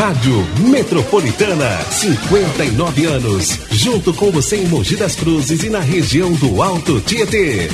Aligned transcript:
Rádio 0.00 0.46
Metropolitana, 0.60 1.78
59 1.90 3.04
anos. 3.04 3.58
Junto 3.70 4.14
com 4.14 4.30
você 4.30 4.56
em 4.56 4.66
Mogi 4.66 4.96
das 4.96 5.14
Cruzes 5.14 5.62
e 5.62 5.68
na 5.68 5.80
região 5.80 6.32
do 6.32 6.62
Alto 6.62 7.02
Tietê. 7.02 7.68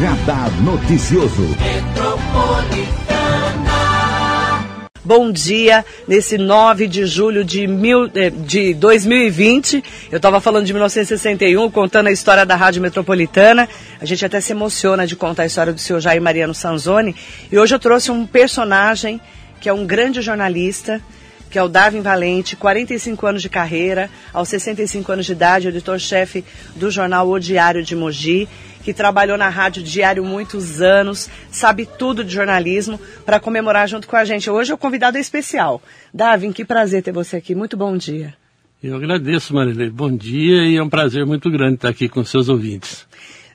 Radar 0.00 0.50
Noticioso. 0.62 1.46
Bom 5.08 5.32
dia, 5.32 5.86
nesse 6.06 6.36
9 6.36 6.86
de 6.86 7.06
julho 7.06 7.42
de, 7.42 7.66
mil, 7.66 8.10
eh, 8.14 8.28
de 8.28 8.74
2020. 8.74 9.82
Eu 10.12 10.18
estava 10.18 10.38
falando 10.38 10.66
de 10.66 10.72
1961, 10.74 11.70
contando 11.70 12.08
a 12.08 12.12
história 12.12 12.44
da 12.44 12.54
Rádio 12.54 12.82
Metropolitana. 12.82 13.66
A 13.98 14.04
gente 14.04 14.26
até 14.26 14.38
se 14.38 14.52
emociona 14.52 15.06
de 15.06 15.16
contar 15.16 15.44
a 15.44 15.46
história 15.46 15.72
do 15.72 15.80
seu 15.80 15.98
Jair 15.98 16.20
Mariano 16.20 16.52
Sanzoni. 16.52 17.16
E 17.50 17.58
hoje 17.58 17.74
eu 17.74 17.78
trouxe 17.78 18.10
um 18.10 18.26
personagem 18.26 19.18
que 19.62 19.70
é 19.70 19.72
um 19.72 19.86
grande 19.86 20.20
jornalista, 20.20 21.00
que 21.50 21.58
é 21.58 21.62
o 21.62 21.68
Darwin 21.68 22.02
Valente, 22.02 22.54
45 22.54 23.26
anos 23.26 23.40
de 23.40 23.48
carreira, 23.48 24.10
aos 24.30 24.50
65 24.50 25.10
anos 25.10 25.24
de 25.24 25.32
idade, 25.32 25.68
editor-chefe 25.68 26.44
do 26.76 26.90
jornal 26.90 27.26
O 27.30 27.38
Diário 27.38 27.82
de 27.82 27.96
Mogi 27.96 28.46
que 28.88 28.94
trabalhou 28.94 29.36
na 29.36 29.50
Rádio 29.50 29.82
Diário 29.82 30.24
muitos 30.24 30.80
anos, 30.80 31.28
sabe 31.50 31.84
tudo 31.84 32.24
de 32.24 32.32
jornalismo, 32.32 32.98
para 33.22 33.38
comemorar 33.38 33.86
junto 33.86 34.08
com 34.08 34.16
a 34.16 34.24
gente. 34.24 34.48
Hoje 34.48 34.72
o 34.72 34.78
convidado 34.78 35.18
é 35.18 35.20
especial. 35.20 35.82
Davin, 36.14 36.52
que 36.52 36.64
prazer 36.64 37.02
ter 37.02 37.12
você 37.12 37.36
aqui. 37.36 37.54
Muito 37.54 37.76
bom 37.76 37.98
dia. 37.98 38.32
Eu 38.82 38.96
agradeço, 38.96 39.52
Marilei. 39.52 39.90
Bom 39.90 40.10
dia 40.10 40.64
e 40.64 40.76
é 40.76 40.82
um 40.82 40.88
prazer 40.88 41.26
muito 41.26 41.50
grande 41.50 41.74
estar 41.74 41.90
aqui 41.90 42.08
com 42.08 42.24
seus 42.24 42.48
ouvintes. 42.48 43.06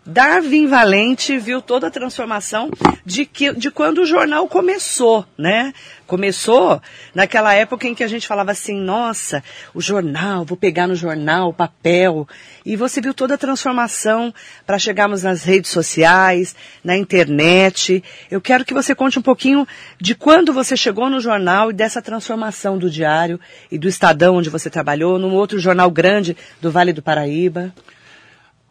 Darwin 0.06 0.68
Valente 0.68 1.38
viu 1.38 1.62
toda 1.62 1.88
a 1.88 1.92
transformação 1.92 2.70
de, 3.06 3.26
que, 3.26 3.54
de 3.54 3.72
quando 3.72 4.00
o 4.00 4.06
jornal 4.06 4.50
começou, 4.50 5.26
né? 5.38 5.74
Começou 6.06 6.82
naquela 7.16 7.54
época 7.54 7.88
em 7.88 7.96
que 7.96 8.04
a 8.04 8.08
gente 8.08 8.28
falava 8.28 8.52
assim, 8.52 8.78
nossa, 8.78 9.42
o 9.74 9.80
jornal, 9.80 10.44
vou 10.44 10.58
pegar 10.58 10.88
no 10.88 10.96
jornal, 10.96 11.50
o 11.50 11.54
papel. 11.54 12.28
E 12.66 12.76
você 12.76 13.00
viu 13.00 13.14
toda 13.14 13.36
a 13.36 13.38
transformação 13.38 14.34
para 14.66 14.78
chegarmos 14.78 15.24
nas 15.24 15.44
redes 15.44 15.72
sociais, 15.72 16.54
na 16.84 16.98
internet. 16.98 18.04
Eu 18.30 18.42
quero 18.42 18.66
que 18.66 18.74
você 18.74 18.94
conte 18.94 19.18
um 19.18 19.22
pouquinho 19.24 19.66
de 20.02 20.16
quando 20.16 20.52
você 20.52 20.76
chegou 20.76 21.10
no 21.10 21.22
jornal 21.22 21.72
e 21.72 21.74
dessa 21.74 22.02
transformação 22.02 22.78
do 22.78 22.90
diário 22.90 23.40
e 23.72 23.78
do 23.78 23.88
Estadão, 23.88 24.36
onde 24.36 24.50
você 24.50 24.70
trabalhou, 24.70 25.18
num 25.18 25.34
outro 25.34 25.58
jornal 25.60 25.90
grande 25.90 26.36
do 26.60 26.70
Vale 26.70 26.92
do 26.92 27.02
Paraíba. 27.02 27.74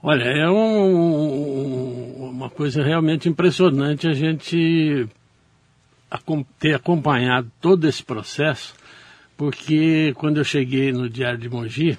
Olha, 0.05 0.25
é 0.25 0.51
um, 0.51 2.31
uma 2.31 2.51
coisa 2.51 2.83
realmente 2.83 3.29
impressionante 3.29 4.09
a 4.09 4.13
gente 4.13 5.07
ter 6.59 6.75
acompanhado 6.75 7.49
todo 7.61 7.87
esse 7.87 8.03
processo, 8.03 8.75
porque 9.37 10.13
quando 10.17 10.39
eu 10.39 10.45
cheguei 10.45 10.91
no 10.91 11.09
Diário 11.09 11.39
de 11.39 11.49
Mogi, 11.49 11.97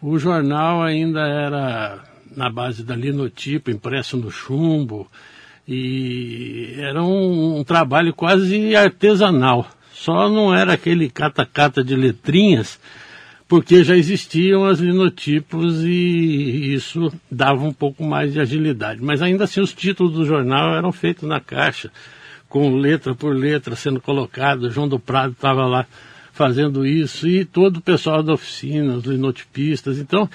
o 0.00 0.16
jornal 0.16 0.80
ainda 0.80 1.20
era 1.22 2.04
na 2.36 2.48
base 2.48 2.84
da 2.84 2.94
linotipo, 2.94 3.68
impresso 3.68 4.16
no 4.16 4.30
chumbo, 4.30 5.10
e 5.66 6.76
era 6.78 7.02
um, 7.02 7.58
um 7.58 7.64
trabalho 7.64 8.14
quase 8.14 8.76
artesanal. 8.76 9.66
Só 9.92 10.28
não 10.30 10.54
era 10.54 10.74
aquele 10.74 11.10
cata-cata 11.10 11.82
de 11.82 11.96
letrinhas, 11.96 12.78
porque 13.48 13.82
já 13.82 13.96
existiam 13.96 14.66
as 14.66 14.78
linotipos 14.78 15.82
e 15.82 16.74
isso 16.74 17.10
dava 17.30 17.64
um 17.64 17.72
pouco 17.72 18.04
mais 18.04 18.34
de 18.34 18.40
agilidade. 18.40 19.02
Mas 19.02 19.22
ainda 19.22 19.44
assim 19.44 19.62
os 19.62 19.72
títulos 19.72 20.12
do 20.12 20.26
jornal 20.26 20.74
eram 20.76 20.92
feitos 20.92 21.26
na 21.26 21.40
caixa, 21.40 21.90
com 22.46 22.76
letra 22.76 23.14
por 23.14 23.34
letra 23.34 23.74
sendo 23.74 24.02
colocado. 24.02 24.70
João 24.70 24.86
do 24.86 25.00
Prado 25.00 25.32
estava 25.32 25.64
lá 25.64 25.86
fazendo 26.30 26.86
isso 26.86 27.26
e 27.26 27.42
todo 27.42 27.78
o 27.78 27.82
pessoal 27.82 28.22
da 28.22 28.34
oficina, 28.34 28.96
os 28.96 29.04
linotipistas. 29.04 29.98
Então, 29.98 30.28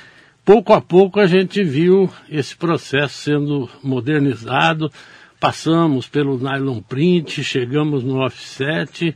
pouco 0.43 0.73
a 0.73 0.81
pouco 0.81 1.19
a 1.19 1.27
gente 1.27 1.63
viu 1.63 2.09
esse 2.27 2.55
processo 2.55 3.15
sendo 3.19 3.69
modernizado. 3.83 4.91
Passamos 5.39 6.07
pelo 6.07 6.39
nylon 6.39 6.81
print, 6.81 7.43
chegamos 7.43 8.03
no 8.03 8.25
offset 8.25 9.15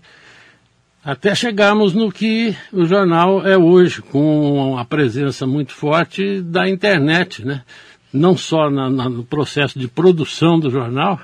até 1.08 1.34
chegarmos 1.34 1.94
no 1.94 2.12
que 2.12 2.54
o 2.74 2.86
jornal 2.86 3.48
é 3.48 3.58
hoje, 3.58 4.02
com 4.02 4.78
a 4.78 4.84
presença 4.84 5.48
muito 5.48 5.72
forte 5.72 6.42
da 6.42 6.68
internet, 6.68 7.46
né? 7.46 7.64
Não 8.12 8.36
só 8.36 8.70
na, 8.70 8.90
na, 8.90 9.08
no 9.08 9.24
processo 9.24 9.80
de 9.80 9.88
produção 9.88 10.60
do 10.60 10.70
jornal, 10.70 11.18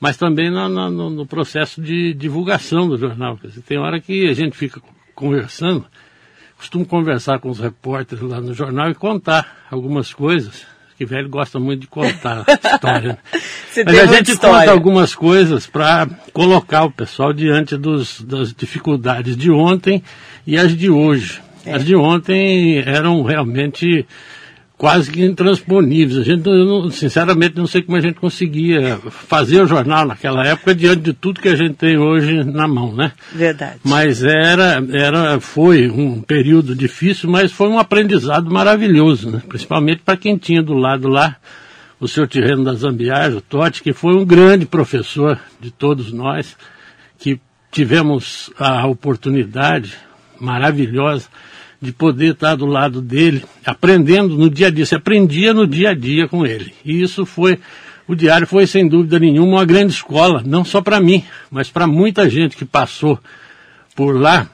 mas 0.00 0.16
também 0.16 0.50
na, 0.50 0.68
no, 0.68 1.08
no, 1.08 1.24
processo 1.24 1.80
de 1.80 2.12
divulgação 2.12 2.88
do 2.88 2.98
jornal. 2.98 3.38
Dizer, 3.40 3.62
tem 3.62 3.78
hora 3.78 4.00
que 4.00 4.28
a 4.28 4.34
gente 4.34 4.56
fica 4.56 4.82
conversando, 5.14 5.86
costumo 6.56 6.84
conversar 6.84 7.38
com 7.38 7.50
os 7.50 7.60
repórteres 7.60 8.24
lá 8.24 8.40
no 8.40 8.52
jornal 8.52 8.90
e 8.90 8.94
contar 8.96 9.68
algumas 9.70 10.12
coisas 10.12 10.66
que 11.00 11.06
velho 11.06 11.30
gosta 11.30 11.58
muito 11.58 11.80
de 11.80 11.86
contar 11.86 12.44
história. 12.62 13.18
Mas 13.86 13.98
a 13.98 14.04
gente 14.04 14.32
história. 14.32 14.58
conta 14.58 14.70
algumas 14.70 15.14
coisas 15.14 15.66
para 15.66 16.06
colocar 16.30 16.84
o 16.84 16.90
pessoal 16.90 17.32
diante 17.32 17.74
dos, 17.74 18.20
das 18.20 18.52
dificuldades 18.52 19.34
de 19.34 19.50
ontem 19.50 20.02
e 20.46 20.58
as 20.58 20.76
de 20.76 20.90
hoje. 20.90 21.40
É. 21.64 21.72
As 21.72 21.86
de 21.86 21.96
ontem 21.96 22.80
eram 22.80 23.22
realmente 23.22 24.06
quase 24.80 25.10
que 25.12 25.22
intransponíveis. 25.22 26.16
A 26.16 26.22
gente, 26.22 26.48
eu, 26.48 26.90
sinceramente, 26.90 27.54
não 27.58 27.66
sei 27.66 27.82
como 27.82 27.98
a 27.98 28.00
gente 28.00 28.14
conseguia 28.14 28.96
fazer 29.10 29.60
o 29.60 29.66
jornal 29.66 30.06
naquela 30.06 30.42
época 30.46 30.74
diante 30.74 31.02
de 31.02 31.12
tudo 31.12 31.42
que 31.42 31.50
a 31.50 31.54
gente 31.54 31.74
tem 31.74 31.98
hoje 31.98 32.42
na 32.44 32.66
mão, 32.66 32.90
né? 32.96 33.12
Verdade. 33.30 33.78
Mas 33.84 34.24
era, 34.24 34.82
era, 34.90 35.38
foi 35.38 35.90
um 35.90 36.22
período 36.22 36.74
difícil, 36.74 37.28
mas 37.28 37.52
foi 37.52 37.68
um 37.68 37.78
aprendizado 37.78 38.50
maravilhoso, 38.50 39.30
né? 39.30 39.42
Principalmente 39.46 40.00
para 40.02 40.16
quem 40.16 40.38
tinha 40.38 40.62
do 40.62 40.72
lado 40.72 41.08
lá 41.08 41.36
o 42.00 42.08
seu 42.08 42.26
Tirreno 42.26 42.64
da 42.64 42.72
Zambiage, 42.72 43.36
o 43.36 43.42
Totti, 43.42 43.82
que 43.82 43.92
foi 43.92 44.14
um 44.14 44.24
grande 44.24 44.64
professor 44.64 45.38
de 45.60 45.70
todos 45.70 46.10
nós, 46.10 46.56
que 47.18 47.38
tivemos 47.70 48.50
a 48.58 48.86
oportunidade 48.86 49.92
maravilhosa 50.40 51.28
de 51.80 51.92
poder 51.92 52.32
estar 52.32 52.56
do 52.56 52.66
lado 52.66 53.00
dele, 53.00 53.42
aprendendo 53.64 54.36
no 54.36 54.50
dia 54.50 54.66
a 54.66 54.70
dia. 54.70 54.84
Se 54.84 54.94
aprendia 54.94 55.54
no 55.54 55.66
dia 55.66 55.90
a 55.90 55.94
dia 55.94 56.28
com 56.28 56.44
ele. 56.44 56.74
E 56.84 57.00
isso 57.02 57.24
foi, 57.24 57.58
o 58.06 58.14
diário 58.14 58.46
foi 58.46 58.66
sem 58.66 58.86
dúvida 58.86 59.18
nenhuma 59.18 59.56
uma 59.58 59.64
grande 59.64 59.92
escola, 59.92 60.42
não 60.44 60.64
só 60.64 60.82
para 60.82 61.00
mim, 61.00 61.24
mas 61.50 61.70
para 61.70 61.86
muita 61.86 62.28
gente 62.28 62.56
que 62.56 62.64
passou 62.64 63.18
por 63.96 64.14
lá 64.14 64.48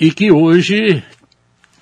e 0.00 0.10
que 0.10 0.32
hoje 0.32 1.02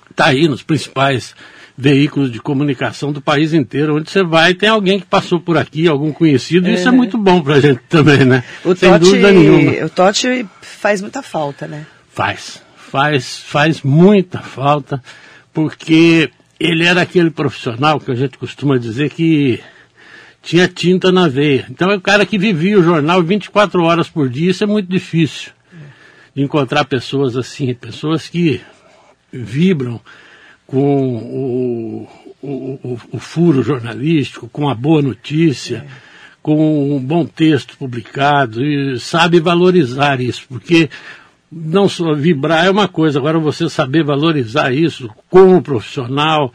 está 0.09 0.27
aí 0.27 0.47
nos 0.47 0.61
principais 0.61 1.33
veículos 1.75 2.31
de 2.31 2.39
comunicação 2.39 3.11
do 3.11 3.21
país 3.21 3.53
inteiro. 3.53 3.97
Onde 3.97 4.11
você 4.11 4.23
vai, 4.23 4.53
tem 4.53 4.69
alguém 4.69 4.99
que 4.99 5.05
passou 5.05 5.39
por 5.39 5.57
aqui, 5.57 5.87
algum 5.87 6.11
conhecido, 6.11 6.69
e 6.69 6.73
isso 6.73 6.87
é 6.87 6.91
muito 6.91 7.17
bom 7.17 7.41
para 7.41 7.55
a 7.55 7.59
gente 7.59 7.81
também, 7.89 8.23
né? 8.23 8.43
O 8.63 8.75
Sem 8.75 8.91
Totti, 8.91 9.05
dúvida 9.05 9.31
nenhuma. 9.31 9.85
O 9.85 9.89
Totti 9.89 10.45
faz 10.61 11.01
muita 11.01 11.23
falta, 11.23 11.65
né? 11.65 11.87
Faz 12.09 12.61
faz, 12.91 13.39
faz 13.39 13.81
muita 13.81 14.39
falta, 14.39 15.01
porque 15.53 16.29
ele 16.59 16.85
era 16.85 17.01
aquele 17.01 17.31
profissional 17.31 18.01
que 18.01 18.11
a 18.11 18.15
gente 18.15 18.37
costuma 18.37 18.77
dizer 18.77 19.09
que 19.09 19.61
tinha 20.43 20.67
tinta 20.67 21.09
na 21.09 21.29
veia. 21.29 21.65
Então 21.69 21.89
é 21.89 21.95
o 21.95 22.01
cara 22.01 22.25
que 22.25 22.37
vivia 22.37 22.77
o 22.77 22.83
jornal 22.83 23.23
24 23.23 23.81
horas 23.81 24.09
por 24.09 24.27
dia, 24.27 24.51
isso 24.51 24.65
é 24.65 24.67
muito 24.67 24.89
difícil 24.89 25.53
de 26.35 26.43
encontrar 26.43 26.83
pessoas 26.83 27.37
assim, 27.37 27.73
pessoas 27.73 28.27
que 28.27 28.59
vibram 29.31 29.99
com 30.67 31.17
o, 31.17 32.07
o, 32.41 32.47
o, 32.83 32.99
o 33.13 33.19
furo 33.19 33.63
jornalístico, 33.63 34.49
com 34.49 34.69
a 34.69 34.75
boa 34.75 35.01
notícia, 35.01 35.85
é. 35.87 35.91
com 36.41 36.95
um 36.95 36.99
bom 36.99 37.25
texto 37.25 37.77
publicado, 37.77 38.63
e 38.63 38.99
sabe 38.99 39.39
valorizar 39.39 40.19
isso, 40.19 40.45
porque 40.47 40.89
não 41.51 41.89
só 41.89 42.13
vibrar 42.13 42.65
é 42.65 42.71
uma 42.71 42.87
coisa, 42.87 43.19
agora 43.19 43.37
você 43.37 43.69
saber 43.69 44.03
valorizar 44.03 44.71
isso 44.71 45.09
como 45.29 45.61
profissional 45.61 46.53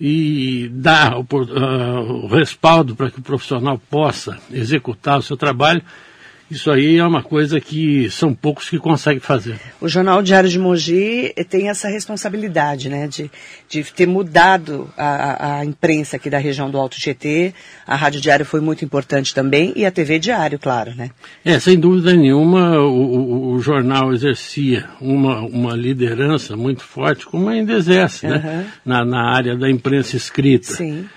e 0.00 0.68
dar 0.72 1.18
o, 1.18 1.22
uh, 1.22 2.24
o 2.24 2.26
respaldo 2.28 2.94
para 2.94 3.10
que 3.10 3.18
o 3.18 3.22
profissional 3.22 3.80
possa 3.90 4.38
executar 4.52 5.18
o 5.18 5.22
seu 5.22 5.36
trabalho, 5.36 5.82
Isso 6.50 6.70
aí 6.70 6.96
é 6.96 7.04
uma 7.04 7.22
coisa 7.22 7.60
que 7.60 8.08
são 8.10 8.32
poucos 8.32 8.70
que 8.70 8.78
conseguem 8.78 9.20
fazer. 9.20 9.58
O 9.80 9.88
Jornal 9.88 10.22
Diário 10.22 10.48
de 10.48 10.58
Mogi 10.58 11.34
tem 11.48 11.68
essa 11.68 11.88
responsabilidade, 11.88 12.88
né, 12.88 13.08
de, 13.08 13.30
de 13.68 13.82
ter 13.92 14.06
mudado 14.06 14.88
a, 14.96 15.58
a 15.58 15.64
imprensa 15.64 16.16
aqui 16.16 16.30
da 16.30 16.38
região 16.38 16.70
do 16.70 16.78
Alto 16.78 16.98
Tietê. 16.98 17.52
A 17.86 17.96
Rádio 17.96 18.20
Diário 18.20 18.46
foi 18.46 18.60
muito 18.60 18.84
importante 18.84 19.34
também 19.34 19.72
e 19.74 19.84
a 19.84 19.90
TV 19.90 20.18
Diário, 20.20 20.58
claro, 20.58 20.94
né? 20.94 21.10
É, 21.44 21.58
sem 21.58 21.78
dúvida 21.78 22.14
nenhuma, 22.14 22.78
o, 22.78 22.92
o, 22.92 23.52
o 23.54 23.60
jornal 23.60 24.12
exercia 24.12 24.88
uma, 25.00 25.40
uma 25.40 25.74
liderança 25.74 26.56
muito 26.56 26.84
forte, 26.84 27.26
como 27.26 27.48
ainda 27.48 27.72
exerce, 27.72 28.26
uhum. 28.26 28.32
né, 28.32 28.66
na, 28.84 29.04
na 29.04 29.34
área 29.34 29.56
da 29.56 29.68
imprensa 29.68 30.16
escrita. 30.16 30.72
Sim. 30.72 31.08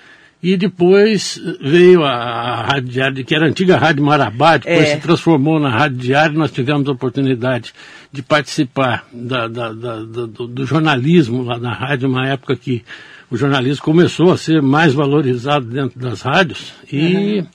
E 0.42 0.56
depois 0.56 1.38
veio 1.60 2.02
a, 2.02 2.62
Rádio 2.62 2.88
Diário, 2.88 3.24
que 3.24 3.34
era 3.34 3.44
a 3.44 3.48
antiga 3.48 3.76
Rádio 3.76 4.02
Marabá, 4.02 4.56
depois 4.56 4.88
é. 4.88 4.94
se 4.94 5.00
transformou 5.00 5.60
na 5.60 5.68
Rádio 5.68 5.98
Diário, 5.98 6.38
nós 6.38 6.50
tivemos 6.50 6.88
a 6.88 6.92
oportunidade 6.92 7.74
de 8.10 8.22
participar 8.22 9.06
da, 9.12 9.46
da, 9.46 9.72
da, 9.72 9.96
do, 10.00 10.26
do, 10.26 10.66
jornalismo 10.66 11.42
lá 11.42 11.58
na 11.58 11.72
rádio, 11.72 12.08
uma 12.08 12.26
época 12.26 12.56
que 12.56 12.82
o 13.30 13.36
jornalismo 13.36 13.84
começou 13.84 14.32
a 14.32 14.38
ser 14.38 14.62
mais 14.62 14.94
valorizado 14.94 15.66
dentro 15.66 16.00
das 16.00 16.22
rádios 16.22 16.72
e 16.90 17.38
uhum. 17.38 17.46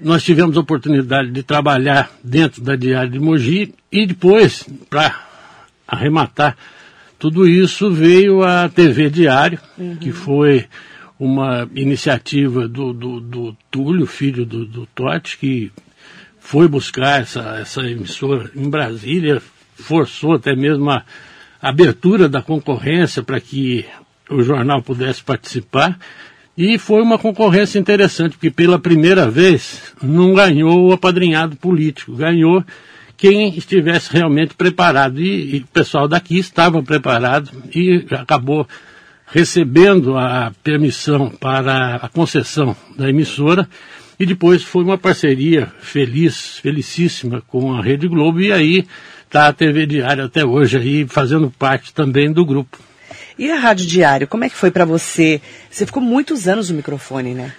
nós 0.00 0.24
tivemos 0.24 0.56
a 0.56 0.60
oportunidade 0.60 1.30
de 1.30 1.42
trabalhar 1.42 2.10
dentro 2.24 2.62
da 2.62 2.76
Diário 2.76 3.12
de 3.12 3.20
Mogi 3.20 3.74
e 3.92 4.06
depois, 4.06 4.66
para 4.88 5.14
arrematar 5.86 6.56
tudo 7.18 7.46
isso, 7.46 7.90
veio 7.90 8.42
a 8.42 8.70
TV 8.70 9.10
Diário, 9.10 9.58
uhum. 9.78 9.96
que 9.96 10.10
foi 10.10 10.66
uma 11.20 11.68
iniciativa 11.74 12.66
do, 12.66 12.94
do, 12.94 13.20
do 13.20 13.56
Túlio, 13.70 14.06
filho 14.06 14.46
do, 14.46 14.64
do 14.64 14.86
Totti, 14.86 15.36
que 15.36 15.70
foi 16.38 16.66
buscar 16.66 17.20
essa, 17.20 17.58
essa 17.60 17.82
emissora 17.82 18.50
em 18.56 18.70
Brasília, 18.70 19.42
forçou 19.74 20.32
até 20.32 20.56
mesmo 20.56 20.90
a 20.90 21.04
abertura 21.60 22.26
da 22.26 22.40
concorrência 22.40 23.22
para 23.22 23.38
que 23.38 23.84
o 24.30 24.42
jornal 24.42 24.80
pudesse 24.80 25.22
participar. 25.22 25.98
E 26.56 26.78
foi 26.78 27.02
uma 27.02 27.18
concorrência 27.18 27.78
interessante, 27.78 28.32
porque 28.32 28.50
pela 28.50 28.78
primeira 28.78 29.30
vez 29.30 29.94
não 30.02 30.32
ganhou 30.32 30.88
o 30.88 30.92
apadrinhado 30.92 31.54
político, 31.54 32.16
ganhou 32.16 32.64
quem 33.18 33.54
estivesse 33.56 34.10
realmente 34.10 34.54
preparado. 34.54 35.20
E, 35.20 35.56
e 35.56 35.58
o 35.58 35.66
pessoal 35.66 36.08
daqui 36.08 36.38
estava 36.38 36.82
preparado 36.82 37.50
e 37.74 38.06
acabou 38.10 38.66
recebendo 39.32 40.16
a 40.18 40.52
permissão 40.62 41.30
para 41.30 41.96
a 41.96 42.08
concessão 42.08 42.76
da 42.96 43.08
emissora 43.08 43.68
e 44.18 44.26
depois 44.26 44.62
foi 44.62 44.84
uma 44.84 44.98
parceria 44.98 45.72
feliz, 45.80 46.58
felicíssima 46.58 47.42
com 47.46 47.72
a 47.72 47.82
Rede 47.82 48.06
Globo 48.06 48.40
e 48.40 48.52
aí 48.52 48.86
está 49.24 49.48
a 49.48 49.52
TV 49.52 49.86
Diário 49.86 50.24
até 50.24 50.44
hoje 50.44 50.76
aí 50.76 51.06
fazendo 51.08 51.50
parte 51.50 51.94
também 51.94 52.32
do 52.32 52.44
grupo. 52.44 52.78
E 53.38 53.50
a 53.50 53.58
Rádio 53.58 53.86
Diário, 53.86 54.28
como 54.28 54.44
é 54.44 54.50
que 54.50 54.56
foi 54.56 54.70
para 54.70 54.84
você? 54.84 55.40
Você 55.70 55.86
ficou 55.86 56.02
muitos 56.02 56.46
anos 56.46 56.68
no 56.68 56.76
microfone, 56.76 57.32
né? 57.32 57.54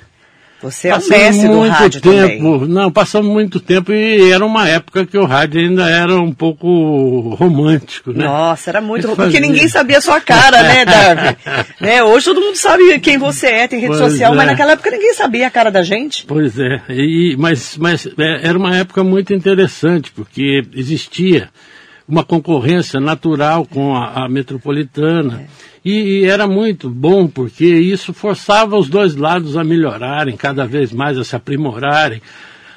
Você 0.62 0.90
é 0.90 0.96
o 0.96 1.08
mestre 1.08 1.48
do 1.48 1.68
rádio 1.68 2.02
tempo, 2.02 2.60
também. 2.60 2.68
Não, 2.68 2.92
passamos 2.92 3.32
muito 3.32 3.60
tempo 3.60 3.92
e 3.92 4.32
era 4.32 4.46
uma 4.46 4.68
época 4.68 5.06
que 5.06 5.18
o 5.18 5.26
rádio 5.26 5.60
ainda 5.60 5.90
era 5.90 6.16
um 6.16 6.32
pouco 6.32 7.36
romântico, 7.36 8.12
né? 8.12 8.26
Nossa, 8.26 8.70
era 8.70 8.80
muito 8.80 9.08
romântico, 9.08 9.24
porque 9.24 9.40
ninguém 9.40 9.68
sabia 9.68 9.98
a 9.98 10.02
sua 10.02 10.22
cara, 10.22 10.62
né, 10.62 10.86
Darwin? 10.86 11.36
né? 11.80 12.04
Hoje 12.04 12.26
todo 12.26 12.42
mundo 12.42 12.56
sabe 12.56 13.00
quem 13.00 13.18
você 13.18 13.48
é, 13.48 13.68
tem 13.68 13.80
rede 13.80 13.98
pois 13.98 14.12
social, 14.12 14.34
é. 14.34 14.36
mas 14.36 14.48
naquela 14.48 14.74
época 14.74 14.92
ninguém 14.92 15.14
sabia 15.16 15.48
a 15.48 15.52
cara 15.52 15.72
da 15.72 15.82
gente. 15.82 16.26
Pois 16.26 16.60
é, 16.60 16.82
e, 16.90 17.36
mas, 17.40 17.78
mas 17.78 18.06
é, 18.06 18.48
era 18.48 18.58
uma 18.58 18.76
época 18.76 19.04
muito 19.04 19.34
interessante, 19.34 20.12
porque 20.12 20.64
existia 20.76 21.50
uma 22.12 22.26
concorrência 22.26 23.00
natural 23.00 23.66
com 23.66 23.96
a, 23.96 24.26
a 24.26 24.30
metropolitana. 24.30 25.44
É. 25.44 25.72
E, 25.84 25.92
e, 25.92 26.26
era 26.26 26.46
muito 26.46 26.90
bom, 26.90 27.26
porque 27.26 27.66
isso 27.66 28.14
forçava 28.14 28.78
os 28.78 28.90
dois 28.90 29.16
lados 29.16 29.56
a 29.56 29.64
melhorarem, 29.64 30.36
cada 30.36 30.68
vez 30.68 30.92
mais 30.92 31.18
a 31.18 31.24
se 31.24 31.36
aprimorarem, 31.36 32.22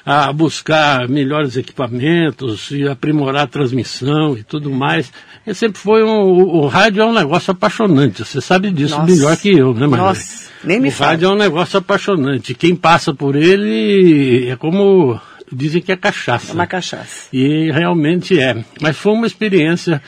a 0.06 0.32
buscar 0.32 1.08
melhores 1.08 1.56
equipamentos 1.56 2.70
e 2.70 2.86
aprimorar 2.88 3.42
a 3.42 3.48
transmissão 3.48 4.38
e 4.38 4.44
tudo 4.44 4.70
mais. 4.70 5.12
E 5.44 5.52
sempre 5.52 5.80
foi 5.80 6.04
um. 6.04 6.22
O, 6.22 6.62
o 6.62 6.66
rádio 6.68 7.02
é 7.02 7.06
um 7.06 7.12
negócio 7.12 7.50
apaixonante, 7.50 8.24
você 8.24 8.40
sabe 8.40 8.70
disso 8.70 8.96
Nossa. 8.96 9.12
melhor 9.12 9.36
que 9.36 9.50
eu, 9.50 9.74
né, 9.74 9.86
Maria? 9.86 10.06
Nossa, 10.06 10.50
nem 10.62 10.80
me 10.80 10.88
O 10.88 10.92
rádio 10.92 11.26
é 11.26 11.32
um 11.32 11.36
negócio 11.36 11.78
apaixonante. 11.78 12.54
Quem 12.54 12.76
passa 12.76 13.12
por 13.12 13.34
ele 13.34 14.48
é 14.48 14.56
como. 14.56 15.20
Dizem 15.54 15.80
que 15.80 15.92
é 15.92 15.96
cachaça. 15.96 16.52
É 16.52 16.54
uma 16.54 16.66
cachaça. 16.66 17.28
E 17.32 17.70
realmente 17.70 18.38
é. 18.38 18.64
Mas 18.80 18.96
foi 18.96 19.12
uma 19.12 19.26
experiência 19.26 20.02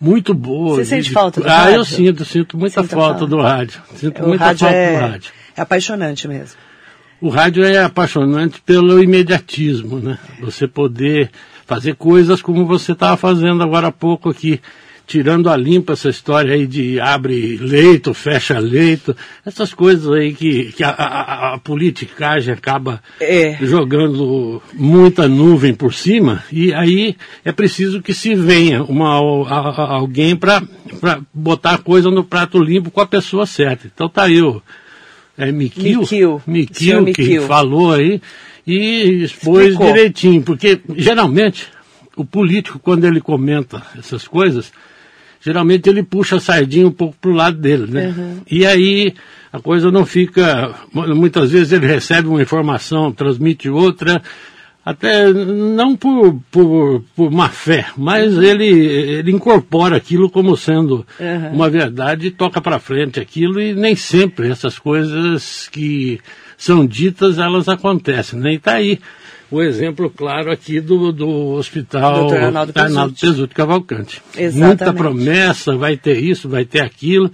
muito 0.00 0.34
boa. 0.34 0.76
Você 0.76 0.84
sente 0.84 1.10
falta 1.10 1.40
do 1.40 1.48
ah, 1.48 1.56
rádio? 1.56 1.70
Ah, 1.70 1.76
eu 1.76 1.84
sinto, 1.84 2.24
sinto 2.24 2.58
muita 2.58 2.82
falta, 2.82 2.96
falta, 2.96 3.26
do 3.26 3.40
rádio. 3.40 3.80
Sinto 3.94 4.22
o 4.22 4.28
muita 4.28 4.44
rádio 4.46 4.60
falta 4.60 4.76
é, 4.76 4.92
do 4.92 5.06
rádio. 5.06 5.32
É 5.56 5.60
apaixonante 5.60 6.28
mesmo. 6.28 6.56
O 7.20 7.28
rádio 7.28 7.64
é 7.64 7.82
apaixonante 7.82 8.60
pelo 8.62 9.00
imediatismo, 9.02 10.00
né? 10.00 10.18
Você 10.40 10.66
poder 10.66 11.30
fazer 11.64 11.94
coisas 11.94 12.42
como 12.42 12.66
você 12.66 12.92
estava 12.92 13.16
fazendo 13.16 13.62
agora 13.62 13.86
há 13.86 13.92
pouco 13.92 14.28
aqui 14.28 14.60
tirando 15.12 15.50
a 15.50 15.56
limpa 15.58 15.92
essa 15.92 16.08
história 16.08 16.54
aí 16.54 16.66
de 16.66 16.98
abre 16.98 17.58
leito, 17.58 18.14
fecha 18.14 18.58
leito, 18.58 19.14
essas 19.44 19.74
coisas 19.74 20.10
aí 20.10 20.32
que, 20.32 20.72
que 20.72 20.82
a, 20.82 20.88
a, 20.88 21.54
a 21.54 21.58
politicagem 21.58 22.54
acaba 22.54 23.02
é. 23.20 23.58
jogando 23.60 24.62
muita 24.72 25.28
nuvem 25.28 25.74
por 25.74 25.92
cima, 25.92 26.42
e 26.50 26.72
aí 26.72 27.14
é 27.44 27.52
preciso 27.52 28.00
que 28.00 28.14
se 28.14 28.34
venha 28.34 28.82
uma, 28.84 29.18
a, 29.50 29.96
alguém 29.96 30.34
para 30.34 30.62
botar 31.34 31.74
a 31.74 31.78
coisa 31.78 32.10
no 32.10 32.24
prato 32.24 32.58
limpo 32.58 32.90
com 32.90 33.02
a 33.02 33.06
pessoa 33.06 33.44
certa. 33.44 33.86
Então 33.94 34.08
tá 34.08 34.22
aí 34.22 34.40
o 34.40 34.62
é, 35.36 35.52
Miquil, 35.52 36.40
Miquil, 36.46 37.04
que 37.12 37.38
falou 37.40 37.92
aí 37.92 38.18
e 38.66 39.24
expôs 39.24 39.72
Explicou. 39.72 39.92
direitinho, 39.92 40.42
porque 40.42 40.80
geralmente 40.96 41.68
o 42.16 42.24
político, 42.24 42.78
quando 42.78 43.04
ele 43.04 43.20
comenta 43.20 43.82
essas 43.98 44.26
coisas, 44.26 44.72
geralmente 45.44 45.88
ele 45.88 46.02
puxa 46.02 46.36
a 46.36 46.40
sardinha 46.40 46.86
um 46.86 46.92
pouco 46.92 47.16
para 47.20 47.30
o 47.30 47.34
lado 47.34 47.58
dele, 47.58 47.86
né? 47.90 48.14
Uhum. 48.16 48.40
E 48.50 48.64
aí 48.64 49.14
a 49.52 49.58
coisa 49.58 49.90
não 49.90 50.06
fica. 50.06 50.74
Muitas 50.92 51.50
vezes 51.50 51.72
ele 51.72 51.86
recebe 51.86 52.28
uma 52.28 52.40
informação, 52.40 53.12
transmite 53.12 53.68
outra, 53.68 54.22
até 54.84 55.32
não 55.32 55.96
por, 55.96 56.40
por, 56.50 57.04
por 57.14 57.30
má 57.30 57.48
fé, 57.48 57.86
mas 57.96 58.36
uhum. 58.36 58.42
ele, 58.42 58.68
ele 58.68 59.30
incorpora 59.32 59.96
aquilo 59.96 60.30
como 60.30 60.56
sendo 60.56 61.06
uhum. 61.20 61.54
uma 61.54 61.68
verdade 61.68 62.28
e 62.28 62.30
toca 62.30 62.60
para 62.60 62.78
frente 62.78 63.20
aquilo, 63.20 63.60
e 63.60 63.74
nem 63.74 63.94
sempre 63.94 64.48
essas 64.48 64.78
coisas 64.78 65.68
que 65.70 66.20
são 66.56 66.86
ditas 66.86 67.38
elas 67.38 67.68
acontecem, 67.68 68.38
né? 68.38 68.52
E 68.52 68.56
está 68.56 68.74
aí 68.74 68.98
o 69.52 69.62
exemplo 69.62 70.08
claro 70.08 70.50
aqui 70.50 70.80
do, 70.80 71.12
do 71.12 71.28
hospital 71.52 72.26
Dr. 72.26 72.36
Arnaldo 72.36 72.72
Pesutti 72.72 73.54
Cavalcante. 73.54 74.22
Exatamente. 74.36 74.66
Muita 74.66 74.92
promessa, 74.94 75.76
vai 75.76 75.96
ter 75.96 76.18
isso, 76.18 76.48
vai 76.48 76.64
ter 76.64 76.80
aquilo. 76.80 77.30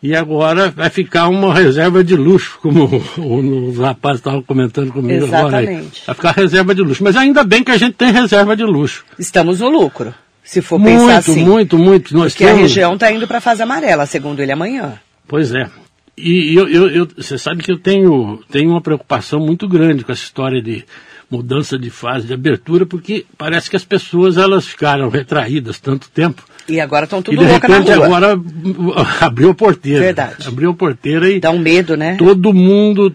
E 0.00 0.14
agora 0.14 0.70
vai 0.70 0.88
ficar 0.88 1.26
uma 1.26 1.52
reserva 1.52 2.04
de 2.04 2.14
luxo, 2.14 2.60
como 2.62 2.84
o, 3.18 3.22
o 3.22 3.80
rapaz 3.80 4.18
estava 4.18 4.40
comentando 4.40 4.92
comigo 4.92 5.24
Exatamente. 5.24 5.42
agora. 5.42 5.68
Aí. 5.68 5.88
Vai 6.06 6.14
ficar 6.14 6.30
reserva 6.32 6.74
de 6.74 6.82
luxo. 6.82 7.02
Mas 7.02 7.16
ainda 7.16 7.42
bem 7.42 7.64
que 7.64 7.72
a 7.72 7.76
gente 7.76 7.94
tem 7.94 8.12
reserva 8.12 8.56
de 8.56 8.62
luxo. 8.62 9.04
Estamos 9.18 9.58
no 9.58 9.68
lucro, 9.68 10.14
se 10.44 10.62
for 10.62 10.78
muito, 10.78 11.00
pensar 11.00 11.16
assim. 11.16 11.44
Muito, 11.44 11.76
muito, 11.76 12.16
muito. 12.16 12.30
Porque 12.30 12.44
temos... 12.44 12.60
a 12.60 12.62
região 12.62 12.94
está 12.94 13.10
indo 13.10 13.26
para 13.26 13.38
a 13.38 13.40
fase 13.40 13.60
amarela, 13.60 14.06
segundo 14.06 14.40
ele, 14.40 14.52
amanhã. 14.52 15.00
Pois 15.26 15.52
é. 15.52 15.68
E 16.16 16.54
eu, 16.54 16.68
eu, 16.68 16.88
eu, 16.88 17.08
você 17.16 17.36
sabe 17.36 17.62
que 17.62 17.70
eu 17.70 17.78
tenho, 17.78 18.40
tenho 18.50 18.70
uma 18.70 18.80
preocupação 18.80 19.40
muito 19.40 19.68
grande 19.68 20.04
com 20.04 20.12
essa 20.12 20.22
história 20.22 20.62
de 20.62 20.84
mudança 21.30 21.78
de 21.78 21.90
fase 21.90 22.26
de 22.26 22.32
abertura, 22.32 22.86
porque 22.86 23.26
parece 23.36 23.68
que 23.68 23.76
as 23.76 23.84
pessoas 23.84 24.36
elas 24.36 24.66
ficaram 24.66 25.08
retraídas 25.08 25.78
tanto 25.78 26.08
tempo. 26.10 26.42
E 26.68 26.80
agora 26.80 27.04
estão 27.04 27.22
tudo 27.22 27.34
e 27.34 27.38
de 27.38 27.44
repente 27.44 27.90
agora 27.90 28.32
abriu 29.20 29.50
a 29.50 29.54
porteira. 29.54 30.00
Verdade. 30.00 30.46
Abriu 30.46 30.70
a 30.70 30.74
porteira 30.74 31.30
e 31.30 31.40
dá 31.40 31.50
um 31.50 31.58
medo, 31.58 31.96
né? 31.96 32.16
Todo 32.16 32.52
mundo 32.52 33.14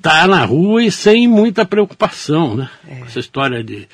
tá 0.00 0.26
na 0.26 0.44
rua 0.44 0.82
e 0.82 0.90
sem 0.90 1.28
muita 1.28 1.64
preocupação, 1.64 2.56
né? 2.56 2.68
É. 2.88 3.00
Essa 3.00 3.20
história 3.20 3.62
de 3.62 3.86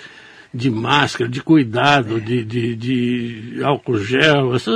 de 0.56 0.70
máscara, 0.70 1.28
de 1.28 1.42
cuidado, 1.42 2.16
é. 2.16 2.20
de, 2.20 2.42
de, 2.42 2.74
de, 2.74 3.62
álcool 3.62 3.98
gel, 3.98 4.56
esse, 4.56 4.70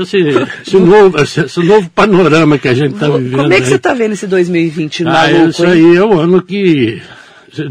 esse, 0.00 0.16
esse, 0.66 0.78
novo, 0.78 1.20
esse, 1.20 1.60
novo 1.60 1.90
panorama 1.90 2.56
que 2.56 2.68
a 2.68 2.74
gente 2.74 2.94
está 2.94 3.08
vivendo. 3.10 3.42
Como 3.42 3.52
é 3.52 3.60
que 3.60 3.66
você 3.66 3.74
está 3.74 3.92
vendo 3.92 4.12
esse 4.12 4.26
2020 4.26 5.02
ah, 5.02 5.12
maluco? 5.12 5.50
Isso 5.50 5.66
aí 5.66 5.96
é 5.96 6.02
o 6.02 6.18
ano 6.18 6.40
que 6.40 7.02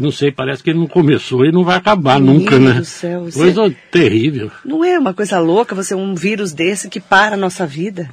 não 0.00 0.10
sei, 0.10 0.30
parece 0.32 0.62
que 0.62 0.70
ele 0.70 0.78
não 0.78 0.86
começou 0.86 1.44
e 1.44 1.52
não 1.52 1.64
vai 1.64 1.76
acabar 1.76 2.18
Meu 2.20 2.34
nunca, 2.34 2.58
né? 2.58 2.72
Do 2.74 2.84
céu, 2.84 3.28
coisa 3.32 3.62
você... 3.62 3.76
terrível. 3.90 4.50
Não 4.64 4.84
é 4.84 4.98
uma 4.98 5.12
coisa 5.14 5.38
louca 5.38 5.74
você 5.74 5.94
um 5.94 6.14
vírus 6.14 6.52
desse 6.52 6.88
que 6.88 7.00
para 7.00 7.34
a 7.34 7.38
nossa 7.38 7.66
vida? 7.66 8.08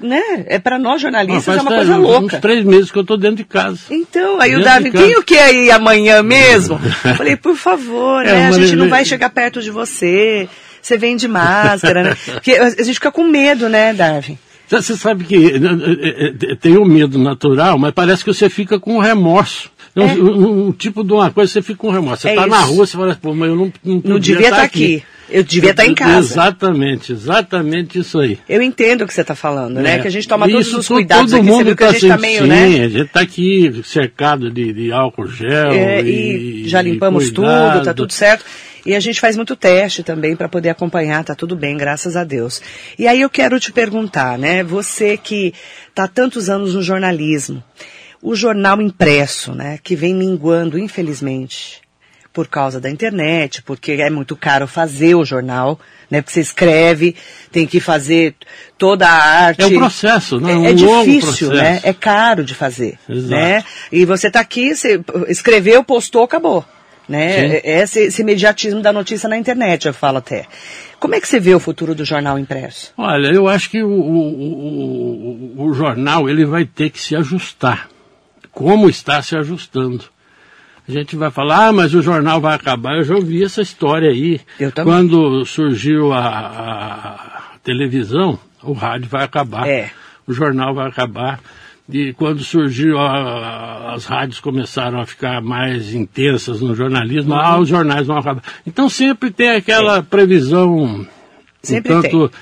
né? 0.00 0.22
É 0.46 0.60
para 0.60 0.78
nós 0.78 1.02
jornalistas 1.02 1.48
Ah, 1.56 1.58
é 1.58 1.60
uma 1.60 1.70
faz 1.72 1.86
coisa 1.86 1.98
uns- 2.00 2.02
louca. 2.08 2.36
Uns 2.36 2.40
três 2.40 2.64
meses 2.64 2.88
que 2.90 2.98
eu 2.98 3.02
estou 3.02 3.16
dentro 3.16 3.38
de 3.38 3.44
casa. 3.44 3.80
Então, 3.90 4.40
aí 4.40 4.54
o 4.54 4.58
Dentro 4.58 4.72
Davi, 4.72 4.84
de 4.84 4.90
casa. 4.92 5.04
tem 5.06 5.16
o 5.18 5.22
que 5.24 5.36
aí 5.36 5.70
amanhã 5.72 6.22
mesmo? 6.22 6.78
Falei, 7.16 7.34
por 7.34 7.56
favor, 7.56 8.24
É, 8.24 8.32
né? 8.32 8.46
A 8.46 8.52
gente 8.52 8.76
não 8.76 8.88
vai 8.88 9.04
chegar 9.04 9.28
perto 9.30 9.60
de 9.60 9.72
você. 9.72 10.48
Você 10.80 10.96
vem 10.96 11.16
de 11.16 11.26
máscara, 11.26 12.04
né? 12.04 12.16
Porque 12.32 12.52
a 12.52 12.70
gente 12.70 12.94
fica 12.94 13.10
com 13.10 13.24
medo, 13.24 13.68
né, 13.68 13.92
Davi? 13.92 14.38
Você 14.68 14.96
sabe 14.96 15.24
que 15.24 15.34
eh, 15.34 15.56
eh, 15.56 16.34
eh, 16.52 16.54
tem 16.54 16.76
o 16.76 16.84
medo 16.84 17.18
natural, 17.18 17.76
mas 17.76 17.90
parece 17.92 18.22
que 18.24 18.32
você 18.32 18.48
fica 18.48 18.78
com 18.78 18.98
remorso. 19.00 19.68
Um, 19.98 20.08
É. 20.08 20.14
um- 20.14 20.68
um 20.68 20.72
tipo 20.72 21.02
de 21.02 21.12
uma 21.12 21.30
coisa, 21.30 21.52
você 21.52 21.62
fica 21.62 21.78
com 21.78 21.90
remorso. 21.90 22.22
Você 22.22 22.28
É 22.28 22.34
está 22.34 22.46
na 22.46 22.60
rua, 22.60 22.86
você 22.86 22.96
fala, 22.96 23.18
pô, 23.20 23.34
mas 23.34 23.48
eu 23.48 23.56
não 23.56 23.72
Não, 23.84 24.02
Não 24.04 24.18
devia 24.18 24.46
estar 24.46 24.56
tá 24.56 24.62
aqui. 24.62 25.02
Eu 25.30 25.44
devia 25.44 25.72
estar 25.72 25.84
em 25.86 25.94
casa. 25.94 26.32
Exatamente, 26.32 27.12
exatamente 27.12 27.98
isso 27.98 28.18
aí. 28.18 28.38
Eu 28.48 28.62
entendo 28.62 29.02
o 29.02 29.06
que 29.06 29.12
você 29.12 29.20
está 29.20 29.34
falando, 29.34 29.74
né? 29.80 29.96
É. 29.96 29.98
Que 29.98 30.08
a 30.08 30.10
gente 30.10 30.26
toma 30.26 30.48
todos 30.48 30.66
Isso, 30.66 30.78
os 30.78 30.86
to- 30.86 30.94
cuidados 30.94 31.30
todo 31.32 31.40
aqui. 31.40 31.46
Você 31.48 31.52
mundo 31.52 31.66
viu 31.66 31.76
que 31.76 31.84
a 31.84 31.86
tá 31.88 31.92
gente 31.92 32.02
está 32.04 32.14
assim, 32.14 32.22
meio, 32.22 32.42
sim, 32.42 32.48
né? 32.48 32.64
a 32.84 32.88
gente 32.88 33.00
está 33.06 33.20
aqui 33.20 33.82
cercado 33.84 34.50
de, 34.50 34.72
de 34.72 34.90
álcool 34.92 35.26
gel. 35.26 35.70
É, 35.72 36.00
e, 36.02 36.62
e 36.64 36.68
já 36.68 36.80
limpamos 36.80 37.24
e 37.28 37.32
tudo, 37.32 37.46
cuidado. 37.46 37.84
tá 37.84 37.92
tudo 37.92 38.12
certo. 38.12 38.44
E 38.86 38.94
a 38.94 39.00
gente 39.00 39.20
faz 39.20 39.36
muito 39.36 39.54
teste 39.54 40.02
também 40.02 40.34
para 40.34 40.48
poder 40.48 40.70
acompanhar, 40.70 41.22
tá 41.22 41.34
tudo 41.34 41.54
bem, 41.54 41.76
graças 41.76 42.16
a 42.16 42.24
Deus. 42.24 42.62
E 42.98 43.06
aí 43.06 43.20
eu 43.20 43.28
quero 43.28 43.60
te 43.60 43.70
perguntar, 43.70 44.38
né? 44.38 44.62
Você 44.64 45.18
que 45.18 45.52
tá 45.94 46.04
há 46.04 46.08
tantos 46.08 46.48
anos 46.48 46.74
no 46.74 46.82
jornalismo, 46.82 47.62
o 48.22 48.34
jornal 48.34 48.80
impresso, 48.80 49.54
né? 49.54 49.78
Que 49.82 49.94
vem 49.96 50.14
minguando, 50.14 50.78
infelizmente, 50.78 51.80
por 52.32 52.46
causa 52.48 52.80
da 52.80 52.90
internet, 52.90 53.62
porque 53.62 53.92
é 53.92 54.10
muito 54.10 54.36
caro 54.36 54.66
fazer 54.66 55.14
o 55.14 55.24
jornal, 55.24 55.78
né? 56.10 56.20
Porque 56.20 56.32
você 56.34 56.40
escreve, 56.40 57.16
tem 57.50 57.66
que 57.66 57.80
fazer 57.80 58.34
toda 58.76 59.06
a 59.08 59.12
arte. 59.46 59.62
É 59.62 59.66
um 59.66 59.78
processo, 59.78 60.40
né? 60.40 60.52
É, 60.52 60.56
um 60.56 60.66
é 60.66 60.72
longo 60.72 61.04
difícil, 61.04 61.48
processo. 61.48 61.52
né? 61.72 61.80
É 61.82 61.92
caro 61.92 62.44
de 62.44 62.54
fazer, 62.54 62.98
Exato. 63.08 63.30
né? 63.30 63.64
E 63.90 64.04
você 64.04 64.26
está 64.28 64.40
aqui, 64.40 64.74
você 64.74 65.00
escreveu, 65.28 65.82
postou, 65.84 66.22
acabou. 66.22 66.64
Né? 67.08 67.56
É- 67.56 67.62
é 67.78 67.82
Esse, 67.82 68.00
esse 68.00 68.20
imediatismo 68.20 68.82
da 68.82 68.92
notícia 68.92 69.28
na 69.30 69.38
internet, 69.38 69.86
eu 69.86 69.94
falo 69.94 70.18
até. 70.18 70.44
Como 71.00 71.14
é 71.14 71.20
que 71.20 71.26
você 71.26 71.40
vê 71.40 71.54
o 71.54 71.60
futuro 71.60 71.94
do 71.94 72.04
jornal 72.04 72.38
impresso? 72.38 72.92
Olha, 72.98 73.28
eu 73.28 73.48
acho 73.48 73.70
que 73.70 73.82
o, 73.82 73.88
o, 73.88 75.56
o, 75.56 75.68
o 75.68 75.72
jornal 75.72 76.28
ele 76.28 76.44
vai 76.44 76.66
ter 76.66 76.90
que 76.90 77.00
se 77.00 77.16
ajustar, 77.16 77.88
como 78.58 78.88
está 78.90 79.22
se 79.22 79.36
ajustando. 79.36 80.04
A 80.88 80.90
gente 80.90 81.14
vai 81.14 81.30
falar, 81.30 81.68
ah, 81.68 81.72
mas 81.72 81.94
o 81.94 82.02
jornal 82.02 82.40
vai 82.40 82.56
acabar. 82.56 82.96
Eu 82.96 83.04
já 83.04 83.14
ouvi 83.14 83.44
essa 83.44 83.62
história 83.62 84.10
aí. 84.10 84.40
Eu 84.58 84.72
também. 84.72 84.92
Quando 84.92 85.44
surgiu 85.46 86.12
a, 86.12 86.18
a 86.28 87.58
televisão, 87.62 88.36
o 88.62 88.72
rádio 88.72 89.08
vai 89.08 89.22
acabar. 89.24 89.68
É. 89.68 89.90
O 90.26 90.32
jornal 90.32 90.74
vai 90.74 90.88
acabar. 90.88 91.38
E 91.88 92.12
quando 92.14 92.42
surgiu, 92.42 92.98
a- 92.98 93.92
as 93.94 94.06
rádios 94.06 94.40
começaram 94.40 95.00
a 95.00 95.06
ficar 95.06 95.40
mais 95.40 95.94
intensas 95.94 96.60
no 96.60 96.74
jornalismo, 96.74 97.32
Uhum. 97.32 97.38
ah, 97.40 97.58
os 97.58 97.68
jornais 97.68 98.06
vão 98.06 98.18
acabar. 98.18 98.42
Então 98.66 98.88
sempre 98.88 99.30
tem 99.30 99.50
aquela 99.50 100.02
previsão 100.02 101.06
Sempre 101.62 101.94
um 101.94 102.02
tanto, 102.02 102.32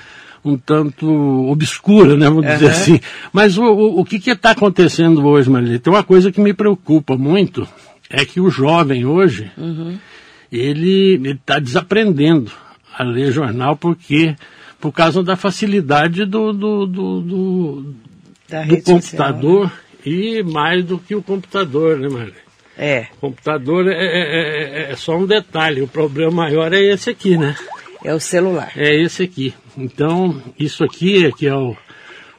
um 0.43 0.57
tanto 0.57 1.07
obscura, 1.49 2.15
né, 2.15 2.27
vamos 2.27 2.45
dizer 2.45 2.65
Aham. 2.67 2.73
assim. 2.73 2.99
Mas 3.33 3.57
o, 3.57 3.63
o, 3.63 3.99
o 4.01 4.05
que 4.05 4.17
está 4.29 4.51
acontecendo 4.51 5.25
hoje, 5.25 5.49
Maria? 5.49 5.79
Tem 5.79 5.91
uma 5.91 6.03
coisa 6.03 6.31
que 6.31 6.39
me 6.41 6.53
preocupa 6.53 7.17
muito, 7.17 7.67
é 8.09 8.23
que 8.25 8.39
o 8.39 8.49
jovem 8.49 9.05
hoje, 9.05 9.51
Uhum. 9.57 9.97
ele 10.51 11.19
está 11.31 11.59
desaprendendo 11.59 12.51
a 12.97 13.03
ler 13.03 13.31
jornal 13.31 13.75
porque 13.75 14.35
por 14.79 14.91
causa 14.91 15.23
da 15.23 15.35
facilidade 15.35 16.23
do, 16.25 16.53
do, 16.53 16.85
do, 16.85 17.21
do, 17.21 17.81
do 17.81 17.95
rede 18.49 18.81
social, 18.85 18.95
computador 18.95 19.71
e 20.05 20.43
mais 20.43 20.85
do 20.85 20.97
que 20.97 21.15
o 21.15 21.21
computador, 21.21 21.97
né, 21.99 22.07
Maria? 22.07 22.27
né? 22.27 22.39
É, 22.79 23.07
O 23.17 23.21
computador 23.21 23.87
é, 23.87 23.91
é- 23.93 24.89
é- 24.89 24.91
é 24.91 24.95
só 24.95 25.17
um 25.17 25.25
detalhe, 25.25 25.81
o 25.81 25.87
problema 25.87 26.31
maior 26.31 26.71
é 26.73 26.79
esse 26.79 27.09
aqui, 27.09 27.35
né? 27.35 27.55
É 28.03 28.13
o 28.13 28.19
celular. 28.19 28.71
É 28.75 28.95
esse 29.01 29.23
aqui. 29.23 29.53
Então, 29.77 30.41
isso 30.59 30.83
aqui 30.83 31.25
é 31.25 31.31
que 31.31 31.47
é 31.47 31.55
o. 31.55 31.75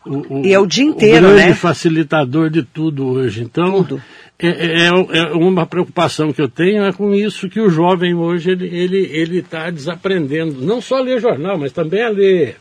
o- 0.07 0.43
E 0.45 0.53
é 0.53 0.59
o 0.59 0.67
dia 0.67 0.85
inteiro, 0.85 1.27
o 1.29 1.31
grande 1.33 1.49
né? 1.49 1.55
facilitador 1.55 2.51
de 2.51 2.63
tudo 2.63 3.07
hoje. 3.07 3.43
Então, 3.43 3.83
Tudo. 3.85 4.03
É, 4.41 4.87
é- 4.87 5.19
é 5.19 5.23
uma 5.35 5.67
preocupação 5.67 6.33
que 6.33 6.41
eu 6.41 6.49
tenho 6.49 6.85
é 6.85 6.93
com 6.93 7.13
isso 7.13 7.49
que 7.49 7.59
o 7.61 7.69
jovem 7.69 8.15
hoje 8.15 8.53
ele 8.53 8.67
ele 8.69 8.99
ele 9.13 9.39
está 9.41 9.69
desaprendendo, 9.69 10.61
não 10.65 10.81
só 10.81 10.99
a 10.99 11.01
ler 11.01 11.21
jornal, 11.21 11.59
mas 11.59 11.73
também 11.73 12.03
a 12.05 12.09
ler 12.09 12.55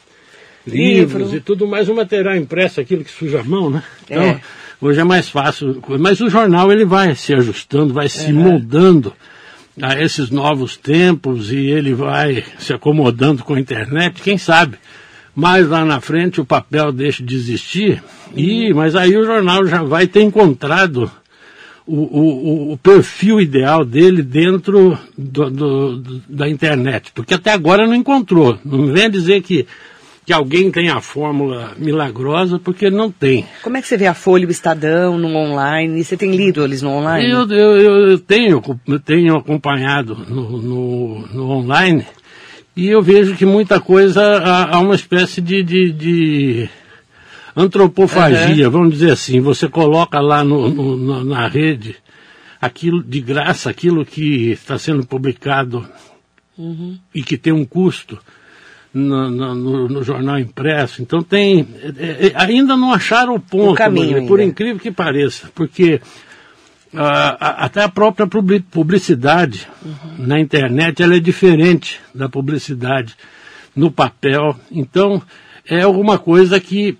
Livro. 0.66 1.20
livros 1.20 1.34
e 1.36 1.40
tudo 1.40 1.68
mais 1.68 1.88
o 1.88 1.94
material 1.96 2.36
impresso, 2.36 2.82
aquilo 2.82 3.04
que 3.04 3.12
suja 3.12 3.42
a 3.42 3.44
mão, 3.44 3.70
né? 3.70 3.84
Então, 4.06 4.24
É. 4.24 4.42
hoje 4.82 5.00
é 5.00 5.04
mais 5.04 5.30
fácil. 5.30 5.80
Mas 6.00 6.20
o 6.20 6.30
jornal 6.32 6.72
ele 6.72 6.84
vai 6.84 7.14
se 7.16 7.32
ajustando, 7.36 7.94
vai 7.94 8.10
se 8.10 8.34
moldando 8.34 9.14
a 9.82 10.00
esses 10.02 10.30
novos 10.30 10.76
tempos 10.78 11.52
e 11.52 11.58
ele 11.68 11.94
vai 11.94 12.44
se 12.58 12.74
acomodando 12.74 13.44
com 13.44 13.54
a 13.54 13.60
internet, 13.60 14.22
quem 14.22 14.38
sabe. 14.38 14.78
Mais 15.36 15.68
lá 15.68 15.86
na 15.86 16.02
frente 16.02 16.42
o 16.42 16.46
papel 16.46 16.92
deixa 16.92 17.24
de 17.24 17.36
existir, 17.36 18.04
e, 18.36 18.74
mas 18.74 18.96
aí 18.96 19.16
o 19.16 19.24
jornal 19.26 19.66
já 19.68 19.84
vai 19.84 20.08
ter 20.08 20.22
encontrado 20.24 21.12
o, 21.86 21.96
o, 21.96 22.72
o 22.74 22.78
perfil 22.78 23.40
ideal 23.40 23.86
dele 23.86 24.24
dentro 24.24 24.98
do- 25.16 25.50
do- 25.52 26.22
da 26.28 26.50
internet. 26.50 27.12
Porque 27.14 27.36
até 27.36 27.52
agora 27.52 27.86
não 27.86 27.94
encontrou. 27.94 28.58
Não 28.66 28.88
vem 28.88 29.10
dizer 29.12 29.42
que, 29.44 29.68
que 30.28 30.34
alguém 30.34 30.70
tem 30.70 30.90
a 30.90 31.00
fórmula 31.00 31.72
milagrosa, 31.78 32.60
porque 32.60 32.90
não 32.92 33.10
tem. 33.10 33.46
Como 33.64 33.78
é 33.78 33.82
que 33.82 33.88
você 33.88 33.96
vê 33.96 34.08
a 34.08 34.14
Folha 34.14 34.46
o 34.46 34.52
Estadão 34.52 35.18
no 35.18 35.34
online? 35.36 36.04
Você 36.04 36.18
tem 36.18 36.36
lido 36.36 36.62
eles 36.66 36.82
no 36.82 36.90
online? 36.90 37.32
Eu, 37.32 37.50
eu, 37.50 38.10
eu- 38.12 38.20
tenho, 38.20 38.62
eu 38.88 39.00
tenho 39.00 39.38
acompanhado 39.38 40.18
no, 40.30 40.62
no, 40.62 41.28
no 41.34 41.50
online 41.50 42.06
e 42.76 42.88
eu 42.90 43.02
vejo 43.02 43.38
que 43.38 43.46
muita 43.46 43.80
coisa 43.80 44.22
há, 44.22 44.76
há 44.76 44.80
uma 44.82 44.96
espécie 44.96 45.40
de, 45.40 45.64
de, 45.64 45.92
de 45.94 46.70
antropofagia, 47.56 48.70
vamos 48.70 48.92
dizer 48.94 49.12
assim. 49.12 49.40
Você 49.40 49.68
coloca 49.70 50.20
lá 50.20 50.44
no, 50.44 50.70
no- 50.70 51.24
na 51.24 51.48
rede 51.48 51.96
aquilo 52.60 53.02
de 53.02 53.22
graça, 53.22 53.70
aquilo 53.70 54.06
que 54.06 54.52
está 54.52 54.78
sendo 54.78 55.06
publicado 55.06 55.88
e 57.16 57.24
que 57.24 57.38
tem 57.38 57.54
um 57.54 57.64
custo 57.64 58.18
no, 58.98 59.56
no- 59.56 59.88
no- 59.90 60.04
jornal 60.04 60.40
impresso. 60.40 61.02
Então 61.02 61.22
tem. 61.22 61.68
é, 61.98 62.28
é, 62.28 62.32
ainda 62.36 62.76
não 62.76 62.92
acharam 62.94 63.36
o 63.36 63.40
ponto, 63.40 63.76
caminho 63.76 64.12
Maria, 64.14 64.28
por 64.28 64.40
incrível 64.40 64.80
que 64.80 64.92
pareça, 64.92 65.50
porque 65.54 66.02
ah, 66.94 67.38
a- 67.40 67.66
até 67.66 67.84
a 67.84 67.90
própria 67.90 68.26
publi- 68.28 68.60
publicidade 68.62 69.68
na 70.18 70.40
internet 70.40 71.04
ela 71.04 71.16
é 71.16 71.20
diferente 71.20 72.00
da 72.16 72.28
publicidade 72.30 73.16
no 73.76 73.92
papel. 73.92 74.56
Então 74.72 75.22
é 75.66 75.82
alguma 75.82 76.18
coisa 76.18 76.60
que 76.60 76.98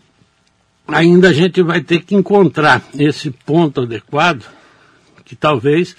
ainda 0.88 1.30
a 1.30 1.34
gente 1.34 1.62
vai 1.62 1.82
ter 1.82 2.02
que 2.02 2.16
encontrar 2.16 2.82
esse 2.98 3.32
ponto 3.32 3.82
adequado, 3.82 4.44
que 5.26 5.36
talvez 5.36 5.96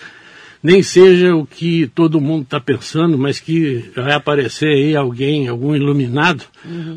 nem 0.62 0.83
seja 0.83 1.35
o 1.35 1.47
que 1.47 1.87
todo 1.95 2.21
mundo 2.21 2.43
está 2.43 2.59
pensando, 2.61 3.17
mas 3.19 3.38
que 3.41 3.91
vai 3.95 4.12
aparecer 4.12 4.69
aí 4.69 4.97
alguém, 4.97 5.49
algum 5.49 5.75
iluminado, 5.75 6.45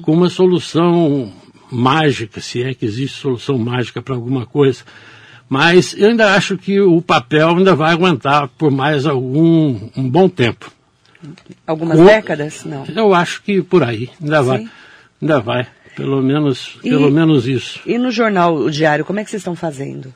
com 0.01 0.13
uma 0.13 0.30
solução 0.30 1.32
mágica, 1.72 2.41
se 2.41 2.62
é 2.63 2.74
que 2.74 2.86
existe 2.86 3.18
solução 3.20 3.58
mágica 3.58 4.01
para 4.01 4.15
alguma 4.15 4.46
coisa. 4.46 4.84
Mas 5.48 5.94
eu 5.98 6.10
ainda 6.10 6.34
acho 6.34 6.58
que 6.58 6.80
o 6.80 7.01
papel 7.01 7.50
ainda 7.50 7.75
vai 7.75 7.91
aguentar 7.91 8.48
por 8.58 8.72
mais 8.72 9.06
algum 9.06 9.89
um 9.96 10.10
bom 10.10 10.27
tempo. 10.30 10.72
Algumas 11.68 12.00
décadas? 12.00 12.63
Não. 12.65 12.86
Eu 12.96 13.13
acho 13.13 13.44
que 13.44 13.62
por 13.62 13.84
aí 13.84 14.10
ainda 14.22 14.41
vai, 14.41 14.60
Sim. 14.60 14.70
ainda 15.22 15.39
vai, 15.39 15.68
pelo 15.96 16.22
menos, 16.22 16.77
E- 16.84 16.89
pelo 16.89 17.12
menos 17.12 17.48
isso. 17.48 17.80
E 17.86 17.98
no 17.98 18.10
jornal, 18.12 18.56
o 18.56 18.72
diário, 18.72 19.06
como 19.06 19.20
é 19.20 19.24
que 19.24 19.30
vocês 19.30 19.41
estão 19.41 19.56
fazendo? 19.56 20.12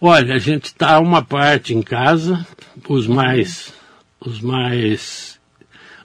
Olha, 0.00 0.34
a 0.34 0.38
gente 0.38 0.66
está 0.66 0.98
uma 1.00 1.22
parte 1.22 1.74
em 1.74 1.82
casa, 1.82 2.46
os 2.88 3.06
mais, 3.06 3.72
os 4.20 4.40
mais, 4.40 5.38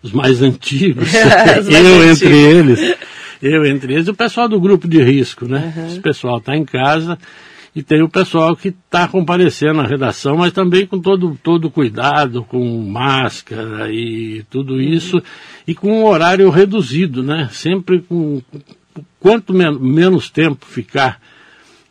os 0.02 0.12
mais 0.12 0.42
antigos, 0.42 1.10
Os 1.60 1.70
mais 1.70 1.86
eu 1.86 1.96
antigos. 2.02 2.22
entre 2.24 2.36
eles, 2.36 2.96
eu 3.42 3.66
entre 3.66 3.94
eles, 3.94 4.08
o 4.08 4.14
pessoal 4.16 4.50
do 4.50 4.60
grupo 4.60 4.88
de 4.88 5.02
risco, 5.04 5.46
né? 5.48 5.74
Esse 5.88 6.00
pessoal 6.00 6.38
está 6.40 6.56
em 6.56 6.66
casa 6.66 7.20
e 7.76 7.84
tem 7.84 8.02
o 8.02 8.10
pessoal 8.10 8.56
que 8.56 8.70
está 8.70 9.08
comparecendo 9.08 9.82
à 9.82 9.86
redação, 9.86 10.38
mas 10.38 10.52
também 10.54 10.88
com 10.88 11.00
todo 11.00 11.38
todo 11.44 11.70
cuidado, 11.70 12.44
com 12.44 12.60
máscara 12.88 13.92
e 13.92 14.44
tudo 14.50 14.82
isso 14.82 15.22
e 15.68 15.76
com 15.76 16.02
um 16.02 16.06
horário 16.06 16.50
reduzido, 16.50 17.22
né? 17.22 17.48
Sempre 17.52 18.00
com 18.02 18.42
quanto 19.20 19.54
men- 19.54 19.78
menos 19.80 20.30
tempo 20.32 20.66
ficar 20.66 21.20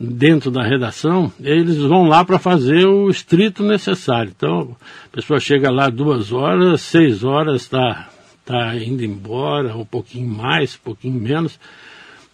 dentro 0.04 0.50
da 0.50 0.64
redação, 0.64 1.32
eles 1.40 1.76
vão 1.76 2.08
lá 2.08 2.24
para 2.24 2.38
fazer 2.38 2.86
o 2.86 3.08
estrito 3.08 3.62
necessário. 3.62 4.32
Então, 4.36 4.76
a 5.06 5.14
pessoa 5.14 5.38
chega 5.38 5.70
lá 5.70 5.88
duas 5.88 6.32
horas, 6.32 6.80
seis 6.80 7.22
horas 7.22 7.62
está 7.62 8.08
tá 8.44 8.74
indo 8.74 9.04
embora, 9.04 9.76
um 9.76 9.84
pouquinho 9.84 10.28
mais, 10.28 10.74
um 10.74 10.84
pouquinho 10.84 11.20
menos. 11.20 11.58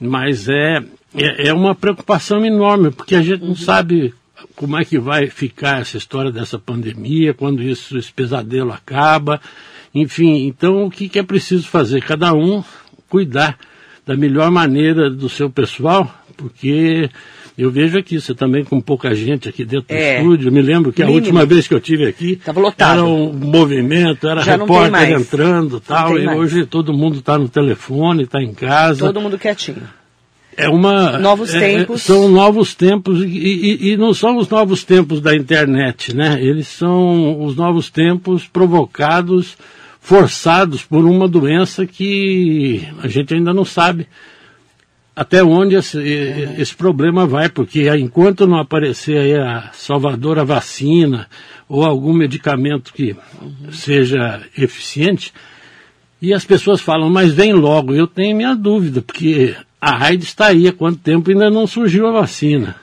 Mas 0.00 0.48
é, 0.48 0.82
é, 1.14 1.48
é 1.48 1.52
uma 1.52 1.74
preocupação 1.74 2.42
enorme, 2.42 2.90
porque 2.90 3.14
a 3.14 3.22
gente 3.22 3.44
não 3.44 3.54
sabe 3.54 4.14
como 4.56 4.78
é 4.78 4.84
que 4.84 4.98
vai 4.98 5.26
ficar 5.26 5.82
essa 5.82 5.98
história 5.98 6.32
dessa 6.32 6.58
pandemia, 6.58 7.34
quando 7.34 7.62
isso, 7.62 7.98
esse 7.98 8.10
pesadelo 8.10 8.72
acaba. 8.72 9.42
Enfim, 9.94 10.46
então 10.46 10.86
o 10.86 10.90
que, 10.90 11.06
que 11.06 11.18
é 11.18 11.22
preciso 11.22 11.68
fazer? 11.68 12.02
Cada 12.02 12.32
um 12.32 12.64
cuidar 13.10 13.58
da 14.06 14.16
melhor 14.16 14.50
maneira 14.50 15.10
do 15.10 15.28
seu 15.28 15.50
pessoal, 15.50 16.10
porque 16.34 17.10
eu 17.58 17.70
vejo 17.70 17.98
aqui, 17.98 18.20
você 18.20 18.34
também 18.34 18.62
com 18.64 18.80
pouca 18.80 19.14
gente 19.14 19.48
aqui 19.48 19.64
dentro 19.64 19.86
É. 19.88 20.14
do 20.14 20.22
estúdio. 20.32 20.52
Me 20.52 20.62
lembro 20.62 20.92
que 20.92 21.02
a 21.02 21.06
Mínimo. 21.06 21.20
última 21.22 21.44
vez 21.44 21.66
que 21.66 21.74
eu 21.74 21.80
tive 21.80 22.06
aqui 22.06 22.40
era 22.78 23.04
um 23.04 23.32
movimento, 23.32 24.28
era 24.28 24.40
Já 24.42 24.52
repórter 24.56 25.10
entrando 25.10 25.80
tal. 25.80 26.16
E 26.18 26.24
mais. 26.24 26.38
hoje 26.38 26.64
todo 26.66 26.92
mundo 26.94 27.18
está 27.18 27.36
no 27.36 27.48
telefone, 27.48 28.22
está 28.22 28.40
em 28.40 28.54
casa. 28.54 29.06
Todo 29.06 29.20
mundo 29.20 29.36
quietinho. 29.38 29.82
É 30.56 30.68
uma. 30.68 31.18
Novos 31.18 31.54
é- 31.54 31.60
tempos. 31.78 32.02
São 32.02 32.28
novos 32.28 32.74
tempos 32.74 33.22
e, 33.22 33.26
e- 33.26 33.88
e 33.92 33.96
não 33.96 34.12
são 34.12 34.36
os 34.38 34.48
novos 34.48 34.82
tempos 34.82 35.20
da 35.20 35.34
internet, 35.36 36.14
né? 36.16 36.38
Eles 36.40 36.66
são 36.66 37.44
os 37.44 37.54
novos 37.54 37.90
tempos 37.90 38.44
provocados, 38.46 39.56
forçados 40.00 40.82
por 40.82 41.04
uma 41.04 41.28
doença 41.28 41.86
que 41.86 42.82
a 43.02 43.06
gente 43.06 43.34
ainda 43.34 43.52
não 43.54 43.64
sabe 43.64 44.06
até 45.18 45.42
onde 45.42 45.74
esse, 45.74 45.98
esse 46.58 46.76
problema 46.76 47.26
vai, 47.26 47.48
porque 47.48 47.88
enquanto 47.96 48.46
não 48.46 48.56
aparecer 48.56 49.18
aí 49.18 49.34
a 49.34 49.68
salvadora 49.72 50.44
vacina 50.44 51.26
ou 51.68 51.84
algum 51.84 52.12
medicamento 52.12 52.92
que 52.92 53.16
seja 53.72 54.40
eficiente, 54.56 55.32
e 56.22 56.32
as 56.32 56.44
pessoas 56.44 56.80
falam, 56.80 57.10
mas 57.10 57.32
vem 57.32 57.52
logo. 57.52 57.92
Eu 57.92 58.06
tenho 58.06 58.36
minha 58.36 58.54
dúvida, 58.54 59.02
porque 59.02 59.56
a 59.80 60.04
AIDS 60.04 60.28
está 60.28 60.46
aí 60.46 60.68
há 60.68 60.72
quanto 60.72 61.00
tempo 61.00 61.30
ainda 61.30 61.50
não 61.50 61.66
surgiu 61.66 62.06
a 62.06 62.12
vacina. 62.12 62.76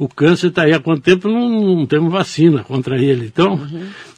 O 0.00 0.08
câncer 0.08 0.46
está 0.48 0.62
aí 0.62 0.72
há 0.72 0.80
quanto 0.80 1.02
tempo 1.02 1.28
não, 1.28 1.76
não 1.76 1.84
temos 1.86 2.10
vacina 2.10 2.64
contra 2.64 2.96
ele. 2.96 3.26
Então, 3.26 3.60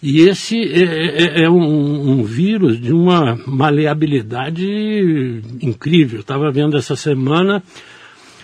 e 0.00 0.20
esse 0.20 0.56
é, 0.62 1.40
é- 1.40 1.42
é 1.42 1.50
um, 1.50 2.10
um 2.12 2.22
vírus 2.22 2.80
de 2.80 2.92
uma 2.92 3.36
maleabilidade 3.44 4.64
incrível. 5.60 6.20
Estava 6.20 6.52
vendo 6.52 6.76
essa 6.76 6.94
semana 6.94 7.60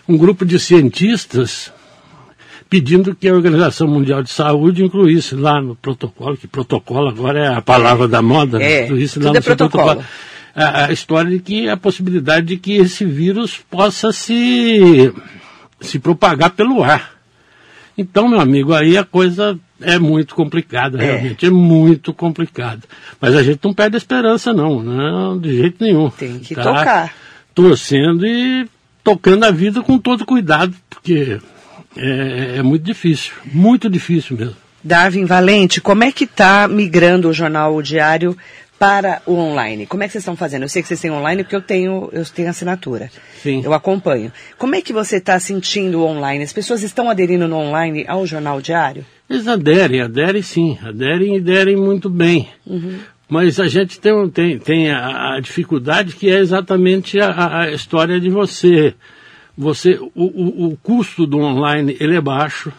um 0.09 0.16
grupo 0.16 0.45
de 0.45 0.59
cientistas 0.59 1.73
pedindo 2.68 3.14
que 3.14 3.28
a 3.28 3.35
Organização 3.35 3.87
Mundial 3.87 4.21
de 4.23 4.30
Saúde 4.30 4.85
incluísse 4.85 5.37
lá 5.37 5.61
no 5.62 5.76
protocolo, 5.76 6.37
que 6.37 6.49
protocolo 6.49 7.09
agora 7.09 7.38
é 7.38 7.54
a 7.54 7.62
palavra 7.62 8.09
da 8.09 8.21
moda, 8.21 8.61
É, 8.61 8.85
incluísse 8.87 9.21
lá 9.21 9.30
no 9.30 9.38
é 9.38 9.40
protocolo. 9.40 10.02
A, 10.57 10.87
a 10.87 10.92
história 10.92 11.30
de 11.30 11.38
que 11.38 11.68
a 11.68 11.76
possibilidade 11.76 12.47
de 12.47 12.57
que 12.57 12.73
esse 12.78 13.04
vírus 13.04 13.59
possa 13.71 14.11
se, 14.12 15.12
se 15.80 16.00
propagar 16.00 16.50
pelo 16.50 16.83
ar. 16.83 17.17
Então, 17.98 18.28
meu 18.28 18.38
amigo, 18.40 18.72
aí 18.72 18.96
a 18.96 19.04
coisa 19.04 19.58
é 19.82 19.98
muito 19.98 20.34
complicada, 20.36 21.02
É. 21.02 21.04
realmente, 21.12 21.44
é 21.46 21.50
muito 21.50 22.12
complicada. 22.14 22.82
Mas 23.20 23.34
a 23.34 23.42
gente 23.42 23.58
não 23.64 23.74
perde 23.74 23.96
a 23.96 23.98
esperança, 23.98 24.52
não, 24.54 24.80
não 24.82 25.38
de 25.38 25.56
jeito 25.56 25.82
nenhum. 25.84 26.08
Tem 26.10 26.38
que 26.38 26.54
Tá 26.54 26.62
tocar. 26.62 27.14
Torcendo 27.54 28.24
e 28.24 28.68
tocando 29.02 29.44
a 29.44 29.50
vida 29.50 29.82
com 29.82 29.98
todo 29.98 30.24
cuidado, 30.24 30.72
porque 30.88 31.38
é, 31.96 32.56
é 32.58 32.62
muito 32.62 32.84
difícil, 32.84 33.32
muito 33.52 33.90
difícil 33.90 34.36
mesmo. 34.36 34.56
Darwin 34.84 35.24
Valente, 35.24 35.80
como 35.80 36.04
é 36.04 36.12
que 36.12 36.22
está 36.24 36.68
migrando 36.68 37.28
o 37.28 37.32
jornal 37.32 37.74
O 37.74 37.82
Diário 37.82 38.36
para 38.78 39.20
o 39.26 39.35
online? 39.35 39.87
Como 39.87 40.02
é 40.02 40.06
que 40.06 40.12
vocês 40.12 40.23
estão 40.23 40.37
fazendo? 40.37 40.62
Eu 40.62 40.68
sei 40.68 40.82
que 40.82 40.88
vocês 40.88 41.00
têm 41.00 41.11
online 41.11 41.42
porque 41.42 41.56
eu 41.56 41.62
tenho, 41.62 42.08
eu 42.12 42.25
tenho 42.25 42.49
assinatura. 42.49 43.11
Sim. 43.42 43.62
Eu 43.64 43.75
acompanho. 43.75 44.32
Como 44.56 44.75
é 44.75 44.80
que 44.80 44.92
você 44.92 45.16
está 45.16 45.38
sentindo 45.40 46.00
o 46.00 46.04
online? 46.04 46.44
As 46.44 46.52
pessoas 46.52 46.82
estão 46.82 47.11
aderindo 47.11 47.49
no 47.49 47.56
online 47.56 48.04
ao 48.06 48.26
jornal 48.26 48.61
Diário? 48.61 49.04
Eles 49.28 49.49
aderem, 49.49 50.00
aderem 50.00 50.42
sim, 50.42 50.78
aderem 50.82 51.35
e 51.35 51.38
aderem 51.38 51.76
muito 51.76 52.08
bem. 52.08 52.49
Mas 53.28 53.61
a 53.61 53.68
gente 53.68 54.00
tem, 54.00 54.30
tem, 54.30 54.58
tem 54.58 54.90
a, 54.90 55.35
a 55.35 55.40
dificuldade 55.40 56.14
que 56.14 56.30
é 56.30 56.38
exatamente 56.38 57.20
a, 57.20 57.62
a 57.62 57.70
história 57.70 58.18
de 58.18 58.30
você. 58.30 58.94
Você, 59.56 59.99
o, 60.14 60.25
o, 60.25 60.66
o 60.68 60.76
custo 60.76 61.26
do 61.26 61.38
online 61.38 61.97
ele 62.00 62.16
é 62.16 62.20
baixo. 62.20 62.73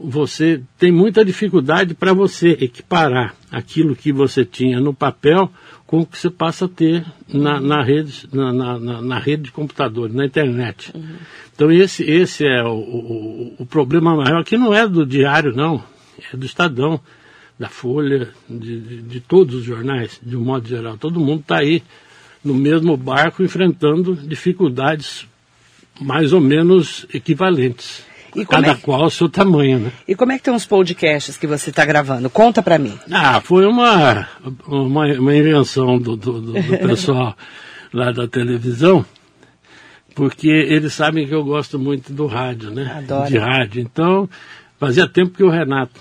Você 0.00 0.62
tem 0.78 0.92
muita 0.92 1.24
dificuldade 1.24 1.92
para 1.94 2.12
você 2.12 2.50
equiparar 2.60 3.34
aquilo 3.50 3.96
que 3.96 4.12
você 4.12 4.44
tinha 4.44 4.78
no 4.80 4.94
papel 4.94 5.50
com 5.86 6.00
o 6.00 6.06
que 6.06 6.16
você 6.18 6.30
passa 6.30 6.66
a 6.66 6.68
ter 6.68 7.04
na, 7.26 7.60
na, 7.60 7.82
rede, 7.82 8.28
na, 8.32 8.52
na, 8.52 9.00
na- 9.02 9.18
rede 9.18 9.44
de 9.44 9.52
computadores, 9.52 10.14
na 10.14 10.24
internet. 10.24 10.92
Então 11.54 11.72
esse, 11.72 12.04
esse 12.04 12.46
é 12.46 12.62
o, 12.62 12.74
o, 12.76 13.54
o 13.58 13.66
problema 13.66 14.14
maior, 14.14 14.44
que 14.44 14.56
não 14.56 14.72
é 14.72 14.86
do 14.86 15.04
diário, 15.04 15.52
não, 15.56 15.82
é 16.32 16.36
do 16.36 16.46
Estadão, 16.46 17.00
da 17.58 17.68
Folha, 17.68 18.28
de, 18.48 18.80
de, 18.80 19.02
de 19.02 19.20
todos 19.20 19.54
os 19.56 19.64
jornais, 19.64 20.20
de 20.22 20.36
um 20.36 20.44
modo 20.44 20.68
geral. 20.68 20.96
Todo 20.96 21.18
mundo 21.18 21.40
está 21.40 21.58
aí 21.58 21.82
no 22.44 22.54
mesmo 22.54 22.96
barco 22.96 23.42
enfrentando 23.42 24.14
dificuldades 24.14 25.26
mais 26.00 26.32
ou 26.32 26.40
menos 26.40 27.04
equivalentes. 27.12 28.06
E 28.42 28.46
cada 28.46 28.72
é- 28.72 28.74
qual 28.74 29.04
o 29.04 29.10
seu 29.10 29.28
tamanho, 29.28 29.78
né? 29.78 29.92
E 30.06 30.14
como 30.14 30.32
é 30.32 30.36
que 30.36 30.40
estão 30.40 30.54
os 30.54 30.66
podcasts 30.66 31.36
que 31.36 31.46
você 31.46 31.70
está 31.70 31.84
gravando? 31.84 32.28
Conta 32.30 32.62
para 32.62 32.78
mim. 32.78 32.98
Ah, 33.10 33.40
foi 33.40 33.66
uma, 33.66 34.28
uma, 34.66 35.06
uma 35.06 35.36
invenção 35.36 35.98
do, 35.98 36.16
do, 36.16 36.40
do- 36.40 36.52
do 36.52 36.78
pessoal 36.86 37.36
lá 37.92 38.12
da 38.12 38.26
televisão, 38.28 39.04
porque 40.14 40.48
eles 40.48 40.92
sabem 40.92 41.26
que 41.26 41.34
eu 41.34 41.44
gosto 41.44 41.78
muito 41.78 42.12
do 42.12 42.26
rádio, 42.26 42.70
né? 42.70 42.92
Adoro. 42.98 43.28
De 43.30 43.38
rádio. 43.38 43.80
Então, 43.80 44.28
fazia 44.78 45.08
tempo 45.08 45.32
que 45.36 45.44
o 45.44 45.48
Renato, 45.50 46.00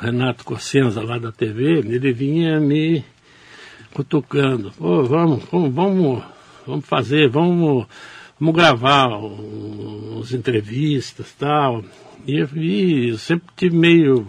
Renato 0.00 0.44
Cossenza 0.44 1.02
lá 1.02 1.18
da 1.18 1.30
TV, 1.30 1.80
ele 1.80 2.12
vinha 2.12 2.58
me 2.60 3.04
cutucando. 3.92 4.72
Pô, 4.72 5.04
vamos, 5.04 5.44
vamos, 5.50 5.74
vamos, 5.74 6.22
vamos 6.66 6.86
fazer, 6.86 7.28
vamos, 7.28 7.86
vamos 8.38 8.54
gravar 8.54 9.08
uns 9.16 10.32
entrevistas 10.32 11.30
e 11.30 11.34
tal. 11.38 11.84
E, 12.26 12.38
eu- 12.38 12.48
e 12.56 13.08
eu 13.10 13.18
sempre 13.18 13.46
tive 13.56 13.76
meio. 13.76 14.26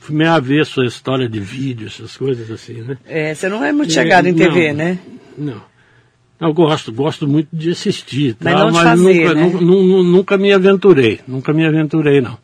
Fui 0.00 0.14
meio 0.14 0.32
avesso 0.32 0.82
à 0.82 0.86
história 0.86 1.26
de 1.28 1.40
vídeo, 1.40 1.86
essas 1.86 2.14
coisas 2.16 2.50
assim, 2.50 2.82
né? 2.82 2.98
É, 3.06 3.34
você 3.34 3.48
não 3.48 3.64
é 3.64 3.72
muito 3.72 3.92
chegado 3.92 4.26
em 4.26 4.34
TV, 4.34 4.68
Não. 4.68 4.76
né? 4.76 4.98
Não. 5.38 5.62
Eu 6.40 6.52
gosto, 6.52 6.92
gosto 6.92 7.26
muito 7.26 7.48
de 7.52 7.70
assistir, 7.70 8.36
Mas 8.40 8.52
tal, 8.54 8.66
não 8.66 8.72
de 8.72 8.82
fazer, 8.82 9.02
nunca, 9.22 9.34
né? 9.34 9.42
nunca, 9.44 9.60
nu- 9.64 9.82
nu- 9.82 10.02
nunca 10.02 10.36
me 10.36 10.52
aventurei, 10.52 11.20
nunca 11.26 11.54
me 11.54 11.64
aventurei, 11.64 12.20
não. 12.20 12.36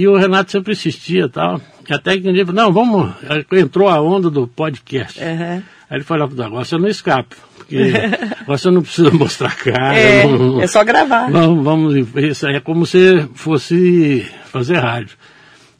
E 0.00 0.08
o 0.08 0.16
Renato 0.16 0.50
sempre 0.50 0.72
assistia 0.72 1.24
e 1.24 1.28
tal. 1.28 1.60
Até 1.90 2.16
que 2.18 2.28
um 2.28 2.32
dia, 2.32 2.46
falou, 2.46 2.62
não, 2.62 2.72
vamos, 2.72 3.12
entrou 3.52 3.88
a 3.88 4.00
onda 4.00 4.30
do 4.30 4.46
podcast. 4.46 5.20
Aham. 5.22 5.62
Aí 5.90 5.96
ele 5.98 6.04
falou, 6.04 6.24
agora 6.42 6.64
você 6.64 6.78
não 6.78 6.88
escapa, 6.88 7.34
porque 7.58 7.76
agora 8.40 8.56
você 8.58 8.70
não 8.70 8.80
precisa 8.80 9.10
mostrar 9.10 9.56
cara. 9.56 9.96
É, 9.98 10.24
não- 10.26 10.62
é 10.62 10.66
só 10.68 10.84
gravar. 10.84 11.28
Vamos, 11.30 11.64
vamos, 11.64 11.94
isso 12.16 12.46
aí 12.46 12.54
é 12.56 12.60
como 12.60 12.86
se 12.86 13.26
fosse 13.34 14.24
fazer 14.46 14.78
rádio. 14.78 15.16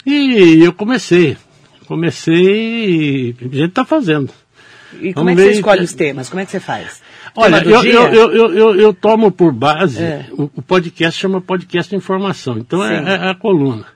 E 0.04 0.62
eu 0.64 0.72
comecei, 0.72 1.36
comecei 1.86 3.30
e 3.30 3.36
a 3.40 3.44
gente 3.44 3.64
está 3.68 3.84
fazendo. 3.84 4.30
E 5.00 5.14
como 5.14 5.26
Vamos 5.26 5.32
é 5.32 5.34
que 5.36 5.40
você 5.42 5.48
ver- 5.52 5.54
escolhe 5.58 5.84
os 5.84 5.92
temas? 5.92 6.28
Como 6.28 6.40
é 6.40 6.44
que 6.44 6.50
você 6.50 6.60
faz? 6.60 7.00
Olha, 7.36 7.62
eu, 7.62 7.84
eu, 7.84 8.02
eu, 8.12 8.52
eu, 8.54 8.74
eu, 8.80 8.92
tomo 8.92 9.30
por 9.30 9.52
base, 9.52 10.02
É. 10.02 10.26
o, 10.32 10.48
podcast 10.60 11.20
chama 11.20 11.40
podcast 11.40 11.88
de 11.90 11.96
informação, 11.96 12.58
então 12.58 12.84
é, 12.84 12.98
Sim. 12.98 13.08
é 13.08 13.30
a 13.30 13.34
coluna. 13.36 13.86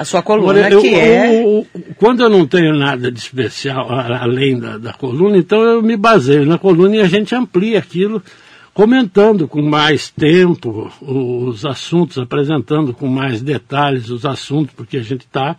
A 0.00 0.04
sua 0.04 0.22
coluna, 0.22 0.52
Agora, 0.66 0.70
eu- 0.74 0.80
que 0.80 0.94
é... 0.94 1.42
o- 1.44 1.60
o- 1.60 1.66
quando 1.96 2.22
eu 2.22 2.30
não 2.30 2.46
tenho 2.46 2.72
nada 2.74 3.10
de 3.10 3.18
especial 3.18 3.88
além 3.90 4.58
da, 4.58 4.78
da 4.78 4.92
coluna, 4.92 5.36
então 5.36 5.60
eu 5.62 5.82
me 5.82 5.96
baseio 5.96 6.46
na 6.46 6.56
coluna 6.58 6.96
e 6.96 7.00
a 7.00 7.06
gente 7.08 7.34
amplia 7.34 7.78
aquilo, 7.80 8.22
comentando 8.72 9.48
com 9.48 9.60
mais 9.60 10.08
tempo 10.10 10.88
os 11.02 11.66
assuntos, 11.66 12.16
apresentando 12.18 12.94
com 12.94 13.08
mais 13.08 13.42
detalhes 13.42 14.08
os 14.08 14.24
assuntos, 14.24 14.72
porque 14.76 14.98
a 14.98 15.02
gente 15.02 15.22
está 15.22 15.56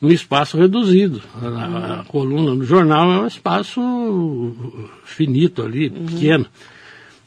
num 0.00 0.10
espaço 0.10 0.56
reduzido. 0.56 1.20
A, 1.42 2.00
a 2.00 2.04
coluna 2.04 2.54
no 2.54 2.64
jornal 2.64 3.10
é 3.12 3.18
um 3.22 3.26
espaço 3.26 3.80
finito 5.04 5.62
ali, 5.62 5.90
pequeno. 5.90 6.46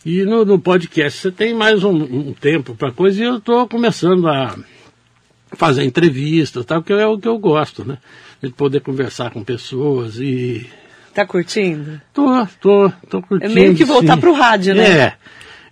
E 0.06 0.24
no, 0.24 0.46
no 0.46 0.58
podcast 0.60 1.20
você 1.20 1.32
tem 1.32 1.54
mais 1.54 1.84
um, 1.84 1.92
um 1.92 2.34
tempo 2.34 2.74
para 2.76 2.92
coisa 2.94 3.22
e 3.22 3.26
eu 3.26 3.38
estou 3.38 3.68
começando 3.68 4.28
a 4.30 4.56
fazer 5.54 5.84
entrevistas, 5.84 6.66
tal, 6.66 6.82
que 6.84 6.92
é 6.94 7.06
o 7.06 7.18
que 7.18 7.28
eu 7.28 7.38
gosto, 7.38 7.86
né? 7.86 7.98
De 8.42 8.50
poder 8.52 8.82
conversar 8.82 9.32
com 9.32 9.44
pessoas 9.44 10.18
e. 10.18 10.68
Tá 11.14 11.26
curtindo? 11.26 12.00
Tô, 12.14 12.46
tô, 12.62 12.92
tô 13.10 13.22
curtindo. 13.22 13.54
meio 13.54 13.74
que 13.76 13.84
voltar 13.84 14.18
pro 14.18 14.34
rádio, 14.34 14.76
né? 14.76 14.86
É, 14.86 15.14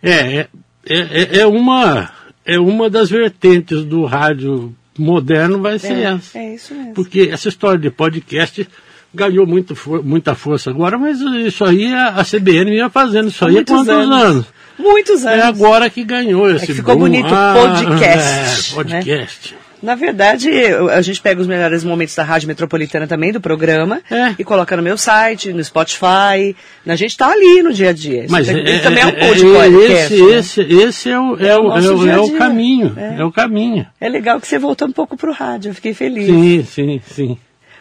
é, 0.01 0.47
é, 0.87 0.97
é, 0.97 1.37
é 1.41 1.45
uma, 1.47 2.09
é 2.43 2.59
uma 2.59 2.89
das 2.89 3.09
vertentes 3.09 3.83
do 3.85 4.05
rádio 4.05 4.75
moderno, 4.97 5.61
vai 5.61 5.77
ser 5.77 5.93
É, 5.93 6.03
essa. 6.03 6.39
é 6.39 6.55
isso 6.55 6.73
mesmo. 6.73 6.93
Porque 6.95 7.29
essa 7.31 7.47
história 7.49 7.77
de 7.77 7.91
podcast 7.91 8.67
ganhou 9.13 9.45
muito, 9.45 9.75
muita 10.03 10.33
força 10.35 10.69
agora, 10.71 10.97
mas 10.97 11.19
isso 11.21 11.63
aí 11.63 11.93
a, 11.93 12.23
CBN 12.23 12.71
vinha 12.71 12.89
fazendo 12.89 13.27
isso 13.29 13.45
aí 13.45 13.59
há 13.59 13.63
quantos 13.65 13.87
anos. 13.89 14.21
anos? 14.23 14.45
Muitos 14.79 15.23
É 15.23 15.33
anos. 15.33 15.45
agora 15.45 15.89
que 15.89 16.03
ganhou 16.03 16.49
esse 16.49 16.65
que 16.65 16.73
ficou 16.73 16.95
boom. 16.95 17.01
bonito, 17.03 17.27
Ah, 17.31 17.53
podcast, 17.55 18.71
É, 18.71 18.75
podcast. 18.75 19.55
Na 19.85 19.95
verdade, 19.95 20.49
eu- 20.49 20.89
a 20.89 21.01
gente 21.01 21.21
pega 21.21 21.39
os 21.39 21.47
melhores 21.47 21.83
momentos 21.83 22.15
da 22.15 22.23
Rádio 22.23 22.47
Metropolitana 22.47 23.05
também, 23.07 23.31
do 23.31 23.39
programa, 23.39 24.01
É. 24.09 24.33
e 24.37 24.43
coloca 24.43 24.75
no 24.75 24.81
meu 24.83 24.97
site, 24.97 25.53
no 25.53 25.63
Spotify. 25.63 26.55
A 26.87 26.95
gente 26.95 27.15
tá 27.15 27.27
ali 27.31 27.61
no 27.61 27.71
dia 27.71 27.89
a 27.89 27.93
dia. 27.93 28.25
Mas 28.29 28.47
tem- 28.47 28.57
é, 28.57 28.71
isso 28.75 28.83
também 28.83 29.03
é 29.03 29.05
um 29.05 29.09
é- 29.09 29.27
podcast. 29.27 30.13
esse, 30.13 30.23
né? 30.23 30.37
esse, 30.37 30.61
esse 30.61 31.09
é 31.11 31.19
o, 31.19 31.37
é, 31.37 31.57
o 31.57 31.67
o, 31.69 31.77
é, 31.77 31.81
o, 31.91 32.07
é 32.09 32.19
o 32.19 32.31
caminho. 32.31 32.93
É. 32.97 33.17
É. 33.19 33.23
o 33.23 33.31
caminho. 33.31 33.85
É 34.01 34.09
legal 34.09 34.41
que 34.41 34.47
você 34.47 34.57
voltou 34.57 34.87
um 34.87 34.91
pouco 34.91 35.15
pro 35.15 35.31
rádio, 35.31 35.69
eu 35.69 35.75
fiquei 35.75 35.93
feliz. 35.93 36.25
Sim, 36.25 36.63
sim, 36.67 37.01
sim. 37.05 37.37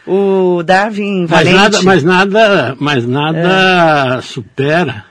O 0.07 0.61
Darwin 0.63 1.21
Mas 1.21 1.29
Valente. 1.31 1.55
nada, 1.55 1.81
mas 1.81 2.03
nada, 2.03 2.75
mas 2.79 3.07
nada 3.07 4.21
supera 4.21 5.03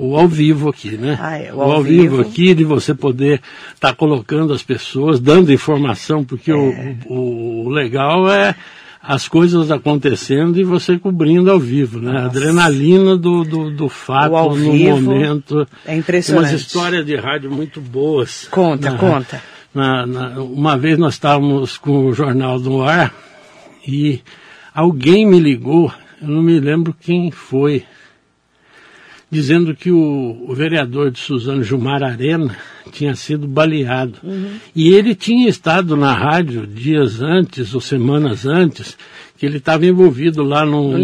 o 0.00 0.16
ao 0.16 0.28
vivo 0.28 0.68
aqui, 0.68 0.92
né? 0.96 1.18
Ah, 1.20 1.36
é, 1.38 1.52
o 1.52 1.56
o 1.56 1.62
ao 1.62 1.72
ao 1.72 1.82
vivo. 1.82 2.16
vivo. 2.16 2.20
aqui, 2.22 2.54
de 2.54 2.64
você 2.64 2.94
poder 2.94 3.40
estar 3.74 3.94
colocando 3.94 4.52
as 4.52 4.62
pessoas, 4.62 5.18
dando 5.20 5.52
informação, 5.52 6.24
porque 6.24 6.50
É. 6.52 6.54
o, 6.54 7.12
o, 7.14 7.66
o 7.66 7.68
legal 7.70 8.30
é 8.30 8.54
as 9.02 9.26
coisas 9.26 9.70
acontecendo 9.70 10.58
e 10.60 10.64
você 10.64 10.98
cobrindo 10.98 11.50
ao 11.50 11.58
vivo, 11.58 11.98
né? 12.00 12.18
A 12.18 12.24
adrenalina 12.26 13.16
do, 13.16 13.42
do, 13.44 13.70
do 13.70 13.88
fato 13.88 14.36
ao 14.36 14.54
no 14.56 14.72
vivo 14.72 15.00
momento. 15.00 15.66
é 15.86 15.96
impressionante. 15.96 16.50
Umas 16.50 16.60
histórias 16.60 17.06
de 17.06 17.16
rádio 17.16 17.50
muito 17.50 17.80
boas. 17.80 18.46
Conta, 18.50 18.90
Na- 18.90 18.98
conta. 18.98 19.42
na- 19.74 20.06
na- 20.06 20.40
uma 20.42 20.76
vez 20.76 20.98
nós 20.98 21.14
estávamos 21.14 21.78
com 21.78 22.06
o 22.06 22.12
jornal 22.12 22.58
no 22.58 22.82
ar 22.82 23.14
e 23.86 24.20
alguém 24.74 25.26
me 25.26 25.38
ligou, 25.40 25.92
eu 26.20 26.28
não 26.28 26.42
me 26.42 26.58
lembro 26.60 26.94
quem 27.00 27.30
foi, 27.30 27.84
dizendo 29.30 29.74
que 29.74 29.90
o, 29.90 30.44
o 30.48 30.54
vereador 30.54 31.10
de 31.10 31.18
Suzano 31.18 31.62
Gilmar 31.62 32.02
Arena 32.02 32.56
tinha 32.92 33.14
sido 33.14 33.46
baleado. 33.46 34.14
Uhum. 34.22 34.52
E 34.74 34.88
ele 34.94 35.14
tinha 35.14 35.48
estado 35.48 35.96
na 35.96 36.12
rádio 36.14 36.66
dias 36.66 37.20
antes 37.20 37.74
ou 37.74 37.80
semanas 37.80 38.46
antes, 38.46 38.96
que 39.36 39.44
ele 39.44 39.58
estava 39.58 39.84
envolvido 39.86 40.42
lá 40.42 40.64
num, 40.64 40.96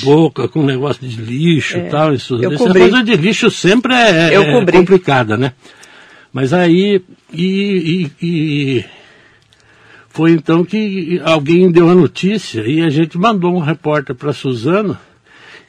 bate-boca 0.00 0.48
com 0.48 0.60
um 0.60 0.66
negócio 0.66 1.06
de 1.06 1.20
lixo 1.20 1.76
e 1.78 1.90
tal. 1.90 2.14
Isso, 2.14 2.36
essa 2.54 2.64
coisa 2.80 3.02
de 3.02 3.16
lixo 3.16 3.50
sempre 3.50 3.92
é, 3.94 4.34
é 4.34 4.38
complicada, 4.78 5.36
né? 5.36 5.52
Mas 6.32 6.52
aí, 6.52 7.02
e, 7.32 8.10
e- 8.22 8.26
e 8.26 8.84
foi 10.08 10.32
então 10.32 10.64
que 10.64 11.20
alguém 11.24 11.70
deu 11.70 11.88
a 11.90 11.94
notícia 11.94 12.60
e 12.66 12.82
a 12.82 12.90
gente 12.90 13.18
mandou 13.18 13.54
um 13.54 13.60
repórter 13.60 14.14
para 14.14 14.32
Suzano 14.32 14.96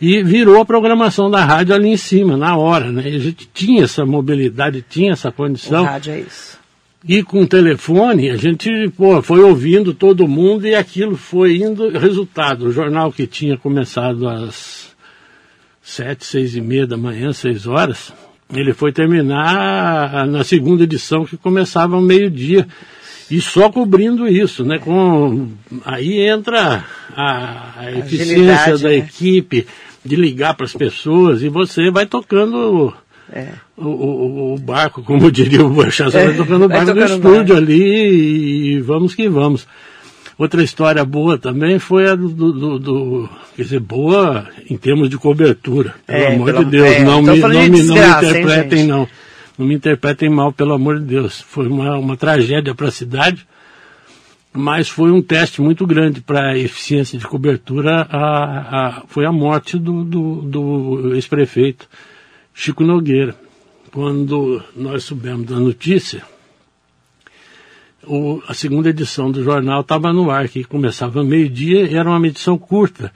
e 0.01 0.23
virou 0.23 0.61
a 0.61 0.65
programação 0.65 1.29
da 1.29 1.43
rádio 1.43 1.75
ali 1.75 1.89
em 1.89 1.97
cima, 1.97 2.37
na 2.37 2.55
hora, 2.55 2.91
né? 2.91 3.09
E 3.09 3.15
a 3.15 3.19
gente 3.19 3.49
tinha 3.53 3.83
essa 3.83 4.05
mobilidade, 4.05 4.83
tinha 4.89 5.11
essa 5.11 5.29
O 5.29 5.33
condição. 5.33 5.83
rádio 5.83 6.13
é 6.13 6.19
isso. 6.21 6.57
E 7.07 7.23
com 7.23 7.43
o 7.43 7.47
telefone, 7.47 8.29
a 8.29 8.35
gente 8.35 8.69
pô, 8.95 9.21
foi 9.21 9.41
ouvindo 9.41 9.93
todo 9.93 10.27
mundo 10.27 10.67
e 10.67 10.75
aquilo 10.75 11.15
foi 11.15 11.57
indo. 11.57 11.89
Resultado, 11.89 12.65
o 12.67 12.71
jornal 12.71 13.11
que 13.11 13.25
tinha 13.25 13.57
começado 13.57 14.27
às 14.27 14.89
sete, 15.81 16.25
seis 16.25 16.55
e 16.55 16.61
meia 16.61 16.85
da 16.85 16.97
manhã, 16.97 17.31
seis 17.31 17.67
horas, 17.67 18.13
ele 18.53 18.73
foi 18.73 18.91
terminar 18.91 20.27
na 20.27 20.43
segunda 20.43 20.83
edição 20.83 21.25
que 21.25 21.37
começava 21.37 21.95
ao 21.95 22.01
meio-dia. 22.01 22.67
E 23.31 23.39
só 23.39 23.69
cobrindo 23.69 24.27
isso, 24.27 24.65
né? 24.65 24.79
Com, 24.79 25.49
aí 25.85 26.19
entra 26.21 26.83
a, 27.15 27.73
a 27.77 27.91
eficiência 27.91 28.77
da 28.77 28.89
né? 28.89 28.95
equipe 28.95 29.67
de 30.03 30.15
ligar 30.15 30.53
para 30.53 30.65
as 30.65 30.73
pessoas 30.73 31.41
e 31.43 31.49
você 31.49 31.91
vai 31.91 32.05
tocando 32.05 32.93
É. 33.31 33.49
o, 33.77 33.85
o, 33.87 34.53
o 34.55 34.57
barco, 34.57 35.03
como 35.03 35.29
diria 35.31 35.65
o 35.65 35.69
Boechat, 35.69 36.11
você 36.11 36.17
É, 36.19 36.25
vai 36.27 36.35
tocando 36.37 36.65
o 36.65 36.69
barco 36.69 36.85
do 36.85 36.93
tocando 36.93 37.11
o 37.11 37.15
estúdio 37.15 37.55
barco. 37.55 37.57
ali 37.71 38.75
e 38.75 38.79
vamos 38.81 39.13
que 39.15 39.27
vamos. 39.29 39.67
Outra 40.37 40.63
história 40.63 41.03
boa 41.03 41.37
também 41.37 41.79
foi 41.79 42.09
a 42.09 42.15
do, 42.15 42.29
do- 42.29 42.79
do- 42.79 43.29
quer 43.57 43.63
dizer, 43.63 43.79
boa 43.81 44.47
em 44.69 44.77
termos 44.77 45.09
de 45.09 45.17
cobertura, 45.17 45.95
pelo 46.07 46.17
É, 46.23 46.33
amor 46.33 46.45
pelo- 46.45 46.63
de 46.65 46.71
Deus, 46.71 46.87
é, 46.87 47.03
não, 47.03 47.21
me, 47.21 47.27
não, 47.27 47.33
de 47.35 47.41
me, 47.41 47.47
não 47.53 47.69
me 47.69 47.79
hein, 47.79 47.85
interpretem 48.21 48.77
gente? 48.79 48.87
não, 48.89 49.07
não 49.57 49.67
me 49.67 49.75
interpretem 49.75 50.29
mal, 50.29 50.53
pelo 50.53 50.71
amor 50.73 50.97
de 50.97 51.03
Deus, 51.05 51.41
foi 51.41 51.67
uma, 51.67 51.97
uma 51.97 52.15
tragédia 52.15 52.73
para 52.73 52.87
a 52.87 52.91
cidade, 52.91 53.45
mas 54.59 54.89
foi 54.89 55.11
um 55.11 55.21
teste 55.21 55.61
muito 55.61 55.87
grande 55.87 56.21
para 56.21 56.51
a 56.51 56.57
eficiência 56.57 57.17
de 57.17 57.25
cobertura, 57.25 58.01
a, 58.09 58.87
a- 58.87 59.03
foi 59.07 59.25
a 59.25 59.31
morte 59.31 59.77
do, 59.77 60.03
do, 60.03 60.41
do 60.41 61.15
ex-prefeito 61.15 61.87
Chico 62.53 62.83
Nogueira. 62.83 63.35
Quando 63.91 64.61
nós 64.75 65.03
soubemos 65.05 65.47
da 65.47 65.55
notícia, 65.57 66.21
o- 68.05 68.41
a 68.47 68.53
segunda 68.53 68.89
edição 68.89 69.31
do 69.31 69.43
jornal 69.43 69.81
estava 69.81 70.11
no 70.13 70.29
ar, 70.29 70.47
que 70.47 70.63
começava 70.63 71.23
meio-dia 71.23 71.83
e 71.89 71.95
era 71.95 72.09
uma 72.09 72.27
edição 72.27 72.57
curta. 72.57 73.11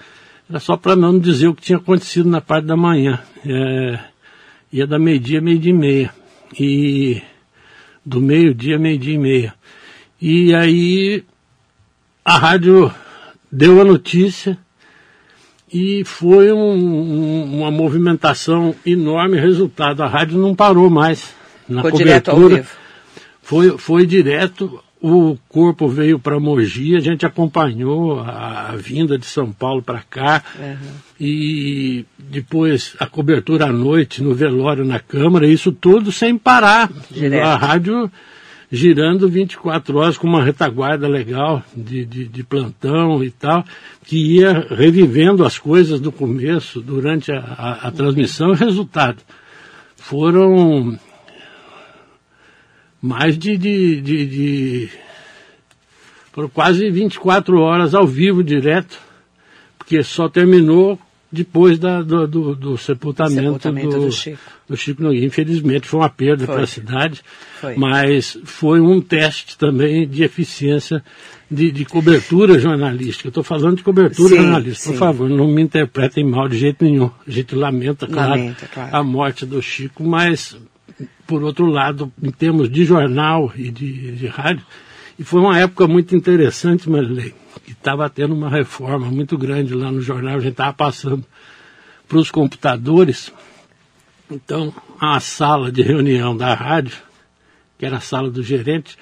Era 0.49 0.60
só 0.60 0.75
para 0.77 0.95
não 0.95 1.17
dizer 1.19 1.47
o 1.47 1.56
que 1.56 1.62
tinha 1.62 1.77
acontecido 1.77 2.29
na 2.29 2.41
parte 2.41 2.65
da 2.65 2.75
manhã. 2.75 3.19
É, 3.45 3.99
ia 4.71 4.86
da 4.88 4.99
meio-dia, 4.99 5.41
meio-dia 5.41 5.71
e 5.71 5.75
meia. 5.75 6.13
E 6.60 7.21
do 8.06 8.19
meio-dia, 8.21 8.77
meio-dia 8.77 9.13
e 9.13 9.17
meia. 9.17 9.53
E 10.21 10.53
aí 10.53 11.23
a 12.25 12.38
rádio 12.38 12.91
deu 13.51 13.79
a 13.81 13.86
notícia 13.86 14.57
e 15.71 16.03
foi 16.05 16.51
um- 16.51 16.57
um- 16.75 17.59
uma 17.59 17.71
movimentação 17.71 18.75
enorme. 18.86 19.39
Resultado, 19.39 20.03
a 20.03 20.07
rádio 20.07 20.38
não 20.38 20.53
parou 20.55 20.89
mais 20.89 21.33
na 21.67 21.81
ao 21.81 21.91
cobertura. 22.39 22.55
Foi, 23.41 23.77
foi 23.77 24.05
direto, 24.05 24.81
o 25.01 25.38
corpo 25.49 25.88
veio 25.88 26.17
para 26.17 26.39
Mogi, 26.39 26.95
a 26.95 26.99
gente 27.01 27.25
acompanhou 27.25 28.19
a, 28.21 28.69
a 28.69 28.75
vinda 28.77 29.17
de 29.17 29.25
São 29.25 29.51
Paulo 29.51 29.81
para 29.81 30.01
cá. 30.01 30.41
E 31.19 32.05
depois 32.17 32.95
a 32.99 33.05
cobertura 33.05 33.65
à 33.65 33.71
noite 33.71 34.23
no 34.23 34.33
velório 34.33 34.86
na 34.86 34.99
Câmara, 34.99 35.45
isso 35.47 35.71
tudo 35.71 36.12
sem 36.12 36.38
parar. 36.38 36.89
Direto. 37.12 37.43
A 37.45 37.55
rádio 37.55 38.09
girando 38.75 39.29
24 39.29 39.95
horas 39.99 40.17
com 40.17 40.25
uma 40.25 40.43
retaguarda 40.43 41.07
legal 41.07 41.62
de, 41.77 42.03
de, 42.05 42.27
de 42.27 42.43
plantão 42.43 43.23
e 43.23 43.29
tal, 43.29 43.63
que 44.03 44.17
ia 44.38 44.65
revivendo 44.67 45.45
as 45.45 45.59
coisas 45.59 45.99
do 46.01 46.12
começo, 46.12 46.81
durante 46.81 47.31
a, 47.31 47.38
a, 47.38 47.88
a 47.88 47.91
transmissão. 47.91 48.49
O 48.49 48.55
resultado 48.55 49.21
foram 49.95 50.97
mais 52.99 53.38
de, 53.38 53.55
de, 53.57 54.01
de, 54.01 54.25
de- 54.25 54.89
foram 56.31 56.49
quase 56.49 56.89
24 56.89 57.59
horas 57.59 57.93
ao 57.93 58.07
vivo 58.07 58.43
direto, 58.43 58.97
porque 59.77 60.01
só 60.01 60.27
terminou 60.27 60.97
depois 61.33 61.79
da, 61.79 62.03
do, 62.03 62.27
do, 62.27 62.55
do 62.55 62.77
sepultamento, 62.77 63.41
Sepultamento 63.41 63.99
do, 63.99 64.11
Chico. 64.11 64.37
do 64.69 64.77
Chico 64.77 65.01
Nogueira. 65.01 65.25
Infelizmente 65.25 65.87
foi 65.87 65.99
uma 65.99 66.09
perda 66.09 66.45
para 66.45 66.61
a 66.61 66.67
cidade, 66.67 67.21
Foi. 67.59 67.75
mas 67.75 68.37
foi 68.43 68.79
um 68.79 69.01
teste 69.01 69.57
também 69.57 70.07
de 70.07 70.23
eficiência 70.23 71.03
de, 71.49 71.71
de 71.71 71.85
cobertura 71.85 72.59
jornalística. 72.59 73.29
Estou 73.29 73.43
falando 73.43 73.77
de 73.77 73.83
cobertura 73.83 74.29
Sim, 74.29 74.35
jornalística. 74.35 74.89
Por 74.89 74.93
sim. 74.93 74.99
favor, 74.99 75.27
não 75.27 75.47
me 75.47 75.63
interpretem 75.63 76.23
mal 76.23 76.47
de 76.47 76.55
jeito 76.59 76.85
nenhum. 76.85 77.09
A 77.27 77.31
gente 77.31 77.55
lamenta, 77.55 78.05
claro, 78.05 78.29
Lamenta, 78.29 78.67
claro. 78.67 78.95
a 78.95 79.03
morte 79.03 79.43
do 79.43 79.59
Chico, 79.59 80.03
mas 80.03 80.55
por 81.25 81.41
outro 81.41 81.65
lado, 81.65 82.13
em 82.21 82.29
termos 82.29 82.69
de 82.69 82.85
jornal 82.85 83.51
e 83.55 83.71
de, 83.71 84.11
de 84.11 84.27
rádio, 84.27 84.63
e 85.17 85.23
foi 85.23 85.39
uma 85.39 85.60
época 85.60 85.88
muito 85.88 86.15
interessante, 86.15 86.89
Marilei, 86.89 87.34
que 87.65 87.71
estava 87.71 88.10
tendo 88.10 88.34
uma 88.34 88.49
reforma 88.49 89.08
muito 89.08 89.38
grande 89.38 89.73
lá 89.73 89.91
no 89.91 90.02
jornal, 90.02 90.36
a 90.36 90.39
gente 90.39 90.52
estava 90.52 90.73
passando 90.73 91.23
para 92.08 92.17
os 92.17 92.32
computadores. 92.32 93.32
Então, 94.30 94.73
a 94.99 95.19
sala 95.19 95.71
de 95.71 95.82
reunião 95.82 96.36
da 96.36 96.54
rádio, 96.54 96.97
que 97.78 97.86
era 97.86 97.97
a 97.97 98.02
sala 98.02 98.30
do 98.30 98.41
gerente, 98.41 98.97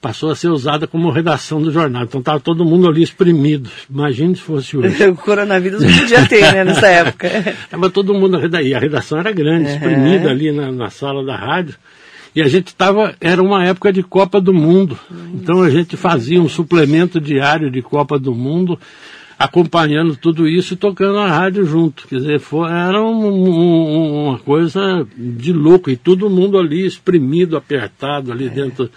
passou 0.00 0.30
a 0.30 0.36
ser 0.36 0.48
usada 0.48 0.86
como 0.86 1.10
redação 1.10 1.60
do 1.60 1.72
jornal. 1.72 2.04
Então 2.04 2.20
estava 2.20 2.38
todo 2.38 2.64
mundo 2.64 2.88
ali 2.88 3.02
exprimido. 3.02 3.70
Imagine 3.90 4.36
se 4.36 4.42
fosse 4.42 4.76
hoje. 4.76 5.04
O 5.08 5.16
coronavírus 5.16 5.82
não 5.82 5.92
podia 5.92 6.26
ter, 6.26 6.52
né, 6.52 6.64
nessa 6.64 6.86
época. 6.86 7.28
Estava 7.64 7.90
todo 7.90 8.14
mundo. 8.14 8.38
E 8.62 8.74
a 8.74 8.78
redação 8.78 9.18
era 9.18 9.32
grande, 9.32 9.70
espremida 9.70 10.30
ali 10.30 10.52
na, 10.52 10.70
na 10.70 10.90
sala 10.90 11.24
da 11.24 11.36
rádio. 11.36 11.74
E 12.34 12.42
a 12.42 12.48
gente 12.48 12.68
estava, 12.68 13.14
era 13.20 13.42
uma 13.42 13.64
época 13.64 13.92
de 13.92 14.02
Copa 14.02 14.40
do 14.40 14.52
Mundo. 14.52 14.98
Então 15.34 15.62
a 15.62 15.70
gente 15.70 15.96
fazia 15.96 16.40
um 16.40 16.48
suplemento 16.48 17.20
diário 17.20 17.70
de 17.70 17.82
Copa 17.82 18.18
do 18.18 18.34
Mundo, 18.34 18.78
acompanhando 19.38 20.16
tudo 20.16 20.48
isso 20.48 20.74
e 20.74 20.76
tocando 20.76 21.18
a 21.18 21.28
rádio 21.28 21.64
junto. 21.64 22.06
Quer 22.08 22.16
dizer, 22.16 22.40
foi, 22.40 22.70
era 22.70 23.02
um- 23.02 23.26
um- 23.26 24.28
uma 24.28 24.38
coisa 24.38 25.06
de 25.16 25.52
louco. 25.52 25.90
E 25.90 25.96
todo 25.96 26.28
mundo 26.30 26.58
ali 26.58 26.84
espremido, 26.86 27.56
apertado 27.56 28.30
ali 28.32 28.48
dentro, 28.48 28.90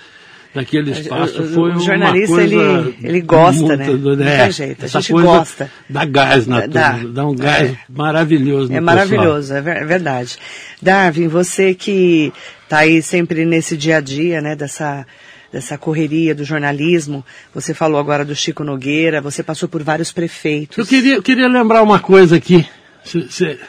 daquele 0.54 0.92
espaço 0.92 1.44
foi 1.54 1.72
o 1.74 1.80
jornalista 1.80 2.34
uma 2.36 2.42
coisa 2.48 2.56
ele, 2.56 2.96
ele 3.04 3.22
gosta, 3.22 3.76
né? 3.78 3.88
muito, 3.88 4.16
Não 4.18 4.28
é, 4.28 4.44
tem 4.44 4.52
jeito, 4.52 4.86
a 4.86 4.88
gente 4.88 5.12
coisa 5.12 5.28
gosta. 5.28 5.72
Dá 5.90 6.06
gás 6.06 6.48
na 6.48 6.68
Dá. 6.68 6.94
turma, 6.94 7.10
dá 7.14 7.26
um 7.28 7.36
gás 7.36 7.72
É. 7.72 7.78
maravilhoso 7.90 8.70
no 8.72 8.78
É 8.78 8.82
maravilhoso, 8.82 9.54
é 9.54 9.62
ver- 9.62 9.78
é 9.78 9.86
verdade. 9.86 10.38
Darwin, 10.82 11.28
você 11.28 11.74
que 11.74 12.34
está 12.64 12.80
aí 12.80 13.02
sempre 13.02 13.46
nesse 13.46 13.76
dia 13.78 13.98
a 13.98 14.02
dia, 14.02 14.42
né, 14.42 14.56
dessa, 14.56 15.06
dessa 15.52 15.78
correria 15.78 16.34
do 16.36 16.44
jornalismo, 16.44 17.24
você 17.54 17.74
falou 17.74 18.00
agora 18.00 18.24
do 18.26 18.36
Chico 18.36 18.64
Nogueira, 18.64 19.22
você 19.22 19.42
passou 19.44 19.68
por 19.70 19.84
vários 19.84 20.12
prefeitos. 20.12 20.78
Eu 20.78 20.86
queria, 20.86 21.16
eu 21.16 21.24
queria 21.24 21.48
lembrar 21.48 21.82
uma 21.84 22.00
coisa 22.00 22.36
aqui. 22.38 22.66
Se- 23.04 23.28
se- 23.32 23.60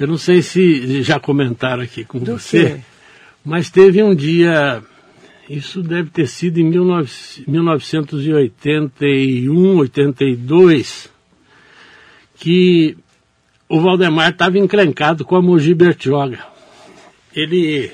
eu 0.00 0.06
não 0.06 0.16
sei 0.18 0.42
se 0.42 1.02
já 1.02 1.20
comentaram 1.20 1.82
aqui 1.82 2.04
com 2.04 2.18
Do 2.18 2.38
você, 2.38 2.64
quê? 2.66 2.76
mas 3.44 3.70
teve 3.70 4.02
um 4.02 4.14
dia, 4.14 4.82
isso 5.48 5.82
deve 5.82 6.10
ter 6.10 6.28
sido 6.28 6.58
em 6.58 6.70
19, 6.70 7.10
1981, 7.46 9.78
82, 9.78 11.10
que 12.36 12.96
o 13.68 13.80
Valdemar 13.80 14.30
estava 14.30 14.58
encrencado 14.58 15.24
com 15.24 15.34
a 15.34 15.42
Mogi 15.42 15.74
Bertioga. 15.74 16.38
Ele 17.34 17.90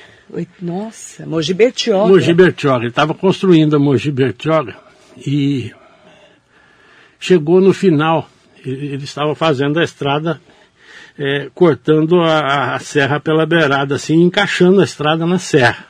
Nossa, 0.61 1.25
Mogi 1.25 1.53
Bertioga. 1.53 2.09
Mogi 2.09 2.33
Bertioga. 2.33 2.79
Ele 2.79 2.89
estava 2.89 3.13
construindo 3.13 3.75
a 3.75 3.79
Mogi 3.79 4.11
Bertioga 4.11 4.75
e 5.17 5.71
chegou 7.19 7.61
no 7.61 7.73
final. 7.73 8.29
Ele, 8.63 9.03
estava 9.03 9.35
fazendo 9.35 9.79
a 9.79 9.83
estrada, 9.83 10.39
eh, 11.17 11.49
cortando 11.53 12.21
a, 12.21 12.75
a 12.75 12.79
serra 12.79 13.19
pela 13.19 13.45
beirada, 13.45 13.95
assim, 13.95 14.21
encaixando 14.21 14.81
a 14.81 14.83
estrada 14.83 15.25
na 15.25 15.39
serra. 15.39 15.87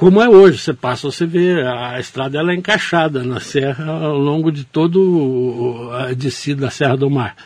Como 0.00 0.22
é 0.22 0.26
hoje, 0.26 0.56
você 0.56 0.72
passa, 0.72 1.10
você 1.10 1.26
vê, 1.26 1.60
a 1.60 2.00
estrada 2.00 2.38
ela 2.38 2.52
é 2.52 2.54
encaixada 2.54 3.22
na 3.22 3.38
serra 3.38 3.84
ao 3.84 4.16
longo 4.16 4.50
de 4.50 4.64
todo 4.64 5.90
a 5.92 6.14
descida 6.14 6.62
da 6.62 6.70
Serra 6.70 6.96
do 6.96 7.10
Mar. 7.10 7.36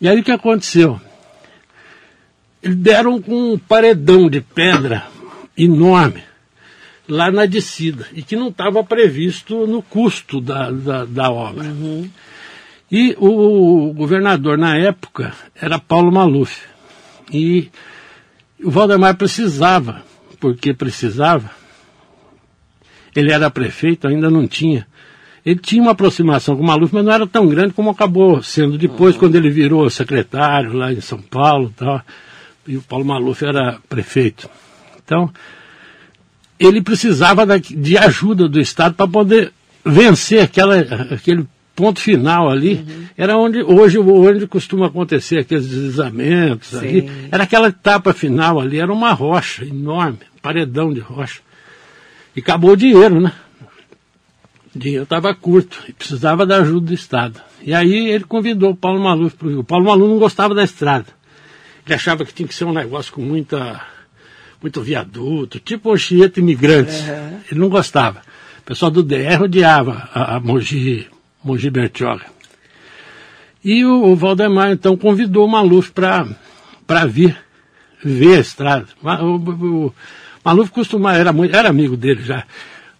E 0.00 0.08
aí 0.08 0.18
o 0.18 0.24
que 0.24 0.32
aconteceu? 0.32 0.98
Eles 2.62 2.78
deram 2.78 3.20
com 3.20 3.52
um 3.52 3.58
paredão 3.58 4.30
de 4.30 4.40
pedra 4.40 5.06
enorme 5.54 6.22
lá 7.06 7.30
na 7.30 7.44
descida 7.44 8.06
e 8.14 8.22
que 8.22 8.36
não 8.36 8.48
estava 8.48 8.82
previsto 8.82 9.66
no 9.66 9.82
custo 9.82 10.40
da, 10.40 10.70
da, 10.70 11.04
da 11.04 11.30
obra. 11.30 11.66
E 12.90 13.14
o, 13.18 13.92
governador 13.92 14.56
na 14.56 14.78
época 14.78 15.34
era 15.54 15.78
Paulo 15.78 16.10
Maluf. 16.10 16.58
E 17.30 17.68
o 18.64 18.70
Valdemar 18.70 19.14
precisava, 19.14 20.02
porque 20.40 20.72
precisava, 20.72 21.58
ele 23.14 23.32
era 23.32 23.50
prefeito, 23.50 24.06
ainda 24.06 24.30
não 24.30 24.46
tinha. 24.46 24.86
Ele 25.44 25.58
tinha 25.58 25.80
uma 25.80 25.92
aproximação 25.92 26.56
com 26.56 26.62
o 26.62 26.66
Maluf, 26.66 26.94
mas 26.94 27.04
não 27.04 27.12
era 27.12 27.26
tão 27.26 27.48
grande 27.48 27.72
como 27.72 27.90
acabou 27.90 28.42
sendo 28.42 28.76
depois, 28.76 29.16
quando 29.16 29.34
ele 29.34 29.48
virou 29.48 29.88
secretário 29.88 30.72
lá 30.72 30.92
em 30.92 31.00
São 31.00 31.20
Paulo 31.20 31.72
e 31.74 31.78
tal. 31.78 32.02
E 32.66 32.76
o 32.76 32.82
Paulo 32.82 33.04
Maluf 33.04 33.42
era 33.44 33.78
prefeito. 33.88 34.48
Então, 35.02 35.32
ele 36.58 36.82
precisava 36.82 37.46
de 37.58 37.96
ajuda 37.96 38.48
do 38.48 38.60
Estado 38.60 38.94
para 38.94 39.08
poder 39.08 39.52
vencer 39.84 40.42
aquela, 40.42 40.78
aquele 40.78 41.46
ponto 41.74 42.00
final 42.00 42.50
ali. 42.50 42.84
Era 43.16 43.38
onde 43.38 43.62
hoje 43.62 43.98
onde 43.98 44.46
costuma 44.46 44.88
acontecer 44.88 45.38
aqueles 45.38 45.68
deslizamentos 45.68 46.74
ali. 46.74 47.08
Era 47.30 47.44
aquela 47.44 47.68
etapa 47.68 48.12
final 48.12 48.60
ali, 48.60 48.78
era 48.78 48.92
uma 48.92 49.12
rocha 49.12 49.64
enorme, 49.64 50.18
um 50.36 50.40
paredão 50.42 50.92
de 50.92 51.00
rocha. 51.00 51.40
E 52.38 52.40
acabou 52.40 52.70
o 52.70 52.76
dinheiro, 52.76 53.20
né? 53.20 53.32
O 54.72 54.78
dinheiro 54.78 55.02
estava 55.02 55.34
curto 55.34 55.82
e 55.88 55.92
precisava 55.92 56.46
da 56.46 56.58
ajuda 56.58 56.86
do 56.86 56.94
Estado. 56.94 57.40
E 57.60 57.74
aí 57.74 58.10
ele 58.10 58.22
convidou 58.22 58.70
o 58.70 58.76
Paulo 58.76 59.02
Maluf 59.02 59.34
para 59.34 59.48
o 59.48 59.50
Rio. 59.50 59.58
O 59.58 59.64
Paulo 59.64 59.86
Maluf 59.86 60.08
não 60.08 60.20
gostava 60.20 60.54
da 60.54 60.62
estrada. 60.62 61.06
Ele 61.84 61.94
achava 61.96 62.24
que 62.24 62.32
tinha 62.32 62.46
que 62.46 62.54
ser 62.54 62.64
um 62.64 62.72
negócio 62.72 63.12
com 63.12 63.22
muita, 63.22 63.84
muito 64.62 64.80
viaduto, 64.80 65.58
tipo 65.58 65.92
Anchieta 65.92 66.38
Imigrantes. 66.38 67.02
Ele 67.50 67.58
não 67.58 67.68
gostava. 67.68 68.22
O 68.60 68.62
pessoal 68.62 68.92
do 68.92 69.02
DR 69.02 69.42
odiava 69.42 70.08
a, 70.14 70.36
a 70.36 70.40
Mogi, 70.40 71.08
Mogi 71.42 71.70
Bertioga. 71.70 72.26
E 73.64 73.84
o, 73.84 74.12
o 74.12 74.14
Valdemar, 74.14 74.70
então, 74.70 74.96
convidou 74.96 75.44
o 75.44 75.50
Maluf 75.50 75.90
para 75.90 77.04
vir 77.04 77.36
ver 78.00 78.36
a 78.36 78.40
estrada. 78.40 78.86
O, 79.02 79.86
o 79.86 79.94
Maluf 80.48 80.70
costumava, 80.70 81.18
era, 81.18 81.30
muito, 81.32 81.54
era 81.54 81.68
amigo 81.68 81.94
dele 81.94 82.22
já, 82.22 82.44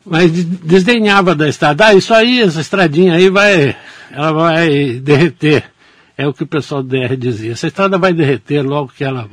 mas 0.04 0.30
de- 0.30 0.44
desdenhava 0.44 1.34
da 1.34 1.48
estrada. 1.48 1.87
Ah, 1.87 1.94
isso 1.94 2.12
aí, 2.12 2.42
essa 2.42 2.61
estradinha 2.61 3.14
aí 3.14 3.30
vai, 3.30 3.74
ela 4.11 4.32
vai 4.32 5.00
derreter. 5.00 5.64
É 6.16 6.26
o 6.26 6.34
que 6.34 6.42
o 6.42 6.46
pessoal 6.46 6.82
do 6.82 6.88
DR 6.88 7.16
dizia. 7.16 7.52
Essa 7.52 7.68
estrada 7.68 7.96
vai 7.96 8.12
derreter 8.12 8.61
logo 8.62 8.92
que 8.94 9.02
ela 9.02 9.26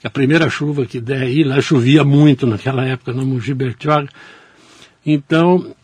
que 0.00 0.06
a 0.06 0.10
primeira 0.10 0.48
chuva 0.48 0.86
que 0.86 0.98
der 1.00 1.22
aí, 1.22 1.42
lá 1.44 1.60
chovia 1.60 2.04
muito 2.04 2.46
naquela 2.46 2.86
época 2.86 3.12
no 3.12 3.26
Mogi 3.26 3.52
Bertioga. 3.52 4.08
Então, 5.04 5.74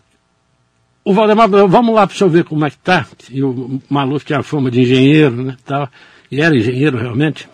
o 1.04 1.12
Valdemar 1.12 1.48
vamos 1.50 1.94
lá 1.94 2.06
para 2.06 2.14
o 2.14 2.16
senhor 2.16 2.30
ver 2.30 2.44
como 2.44 2.64
é 2.64 2.70
que 2.70 2.78
tá. 2.78 3.06
E 3.30 3.42
o 3.42 3.78
Maluf 3.90 4.24
tinha 4.24 4.42
fama 4.42 4.70
de 4.70 4.80
engenheiro, 4.80 5.42
né, 5.42 5.56
tal, 5.66 5.88
e 6.30 6.40
era 6.40 6.56
engenheiro 6.56 6.96
realmente. 6.96 7.46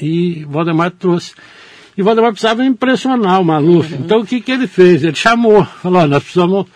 E 0.00 0.44
o 0.44 0.50
Valdemar 0.50 0.90
trouxe. 0.90 1.34
E 1.96 2.00
o 2.02 2.04
Valdemar 2.04 2.32
precisava 2.32 2.64
impressionar 2.64 3.40
o 3.40 3.44
Maluf. 3.44 3.92
Então 3.94 4.20
o 4.20 4.26
que, 4.26 4.40
que 4.40 4.50
ele 4.52 4.66
fez? 4.66 5.02
Ele 5.04 5.14
chamou, 5.14 5.64
falou, 5.64 5.98
"Olha, 6.00 6.08
nós 6.08 6.22
precisamos 6.22 6.66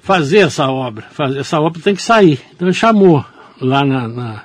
fazer 0.00 0.38
essa 0.38 0.68
obra, 0.68 1.06
fazer, 1.10 1.38
essa 1.40 1.60
obra 1.60 1.80
tem 1.80 1.94
que 1.94 2.02
sair. 2.02 2.40
Então 2.54 2.68
ele 2.68 2.74
chamou 2.74 3.24
lá 3.60 3.84
na, 3.84 4.06
na, 4.08 4.42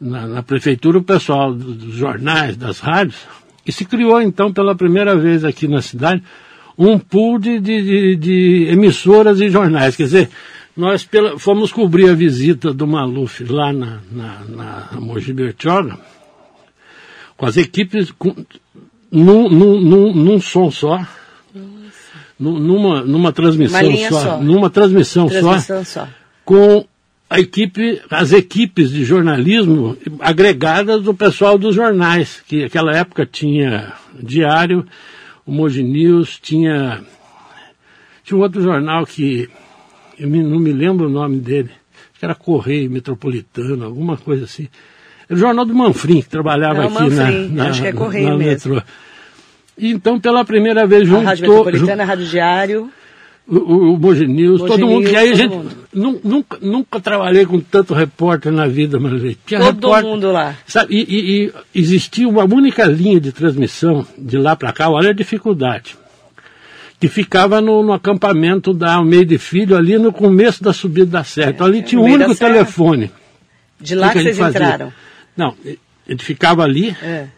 na- 0.00 0.26
na 0.26 0.42
prefeitura 0.42 0.98
o 0.98 1.02
pessoal 1.02 1.54
do- 1.54 1.72
dos 1.74 1.94
jornais, 1.94 2.56
das 2.56 2.80
rádios, 2.80 3.16
e 3.66 3.72
se 3.72 3.84
criou 3.84 4.20
então 4.20 4.52
pela 4.52 4.74
primeira 4.74 5.16
vez 5.16 5.44
aqui 5.44 5.66
na 5.68 5.80
cidade 5.80 6.22
um 6.76 6.98
pool 6.98 7.38
de, 7.38 7.58
de, 7.60 7.82
de- 7.82 8.16
de 8.16 8.68
emissoras 8.70 9.40
e 9.40 9.48
jornais. 9.48 9.96
Quer 9.96 10.04
dizer, 10.04 10.30
nós 10.76 11.04
pela- 11.04 11.38
fomos 11.38 11.72
cobrir 11.72 12.10
a 12.10 12.14
visita 12.14 12.72
do 12.74 12.86
Maluf 12.86 13.42
lá 13.44 13.72
na, 13.72 13.98
na, 14.12 14.44
na 14.92 15.00
Mogi 15.00 15.32
Bertioga, 15.32 15.98
com 17.36 17.46
as 17.46 17.56
equipes 17.56 18.10
com, 18.18 18.34
num, 19.10 19.48
num, 19.48 19.80
num, 19.80 20.14
num 20.14 20.40
som 20.40 20.70
só, 20.70 21.00
num- 22.38 22.58
numa, 22.58 23.02
numa 23.02 23.32
transmissão 23.32 23.80
só, 24.08 24.20
só. 24.22 24.40
numa 24.42 24.70
transmissão, 24.70 25.28
só, 25.28 25.40
Transmissão 25.40 25.84
só. 25.84 26.08
com 26.44 26.84
a 27.30 27.40
equipe, 27.40 28.00
as 28.10 28.32
equipes 28.32 28.90
de 28.90 29.04
jornalismo 29.04 29.96
agregadas 30.20 31.02
do 31.02 31.12
pessoal 31.12 31.58
dos 31.58 31.74
jornais, 31.74 32.42
que 32.46 32.62
naquela 32.62 32.96
época 32.96 33.26
tinha 33.26 33.92
Diário, 34.22 34.86
o 35.44 35.52
Mogi 35.52 35.82
News, 35.82 36.38
tinha, 36.40 37.02
tinha 38.24 38.38
um 38.38 38.40
outro 38.42 38.62
jornal 38.62 39.04
que 39.04 39.48
eu 40.18 40.28
me- 40.28 40.42
não 40.42 40.58
me 40.58 40.72
lembro 40.72 41.06
o 41.06 41.10
nome 41.10 41.38
dele, 41.38 41.70
que 42.18 42.24
era 42.24 42.34
Correio 42.34 42.90
Metropolitano, 42.90 43.84
alguma 43.84 44.16
coisa 44.16 44.44
assim. 44.44 44.68
Era 45.28 45.36
o 45.36 45.40
jornal 45.40 45.64
do 45.64 45.74
Manfrim, 45.74 46.22
que 46.22 46.28
trabalhava 46.28 46.82
É 46.82 46.86
o 46.86 46.88
aqui 46.88 46.94
na, 46.94 47.24
Manfrim, 47.24 47.48
na, 47.54 47.68
acho 47.68 47.82
que 47.82 47.88
é 47.88 47.92
Correio 47.92 48.30
na 48.30 48.36
mesmo. 48.36 48.74
metrô. 48.74 48.82
Então, 49.80 50.18
pela 50.18 50.44
primeira 50.44 50.86
vez, 50.86 51.02
A 51.02 51.04
juntou, 51.06 51.24
Rádio 51.24 51.48
Metropolitana, 51.48 52.02
a 52.02 52.06
Rádio 52.06 52.26
Diário. 52.26 52.90
o, 53.46 53.56
o, 53.56 53.94
o 53.94 53.98
Mogi 53.98 54.26
News, 54.26 54.60
Mogi 54.60 54.72
todo 54.72 54.86
mundo. 54.86 55.00
News, 55.02 55.12
E 55.12 55.16
aí 55.16 55.30
a 55.30 55.34
gente 55.34 55.56
nunca, 55.94 56.58
nunca 56.60 57.00
trabalhei 57.00 57.46
com 57.46 57.60
tanto 57.60 57.94
repórter 57.94 58.50
na 58.50 58.66
vida, 58.66 58.98
mas 58.98 59.20
tinha 59.46 59.60
Todo 59.60 59.74
repórter, 59.74 60.10
mundo 60.10 60.32
lá. 60.32 60.54
Sabe, 60.66 60.94
e, 60.94 61.00
e- 61.44 61.52
e 61.74 61.80
existia 61.80 62.28
uma 62.28 62.44
única 62.44 62.84
linha 62.86 63.20
de 63.20 63.30
transmissão 63.30 64.04
de 64.18 64.36
lá 64.36 64.56
para 64.56 64.72
cá, 64.72 64.90
olha 64.90 65.10
a 65.10 65.14
dificuldade. 65.14 65.96
Que 66.98 67.06
ficava 67.06 67.60
no, 67.60 67.80
no 67.84 67.92
acampamento 67.92 68.74
da 68.74 68.94
Almeida 68.94 69.38
Filho, 69.38 69.76
ali 69.76 69.96
no 69.98 70.12
começo 70.12 70.64
da 70.64 70.72
subida 70.72 71.06
da 71.06 71.22
serra. 71.22 71.50
Então 71.50 71.64
ali 71.64 71.80
tinha 71.82 72.00
no 72.02 72.08
um 72.08 72.12
único 72.12 72.34
telefone. 72.34 73.12
De 73.80 73.94
lá 73.94 74.10
que, 74.10 74.18
a 74.18 74.22
gente 74.22 74.34
vocês 74.34 74.38
fazia? 74.52 74.60
entraram. 74.74 74.92
Não, 75.38 75.54
ele 75.64 76.18
ficava 76.18 76.62
ali, 76.64 76.94
É. 77.02 77.28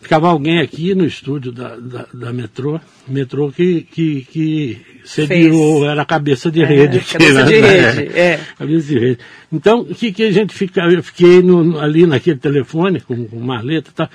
ficava 0.00 0.28
alguém 0.28 0.60
aqui 0.60 0.94
no 0.94 1.04
estúdio 1.04 1.50
da, 1.52 1.76
da, 1.76 2.06
da 2.14 2.32
metrô, 2.32 2.80
metrô 3.08 3.50
que, 3.52 3.82
que, 3.82 4.22
que 4.30 4.80
sediou, 5.04 5.84
era 5.84 6.02
a 6.02 6.04
cabeça 6.06 6.50
de 6.50 6.62
É, 6.62 6.66
rede. 6.66 7.00
cabeça 7.00 7.40
aqui, 7.42 7.52
de 7.54 7.60
né? 7.60 7.90
rede, 7.90 8.12
é. 8.18 8.40
Cabeça 8.56 8.86
de 8.86 8.98
rede. 8.98 9.18
Então, 9.52 9.80
o 9.80 9.94
que, 9.94 10.12
que 10.12 10.22
a 10.22 10.30
gente 10.32 10.54
fica, 10.54 10.80
eu 10.82 11.02
fiquei 11.02 11.42
no- 11.42 11.78
ali 11.80 12.06
naquele 12.06 12.38
telefone 12.38 13.00
com, 13.00 13.26
com 13.26 13.40
maleta 13.40 13.90
e 13.90 13.94
tal, 13.94 14.08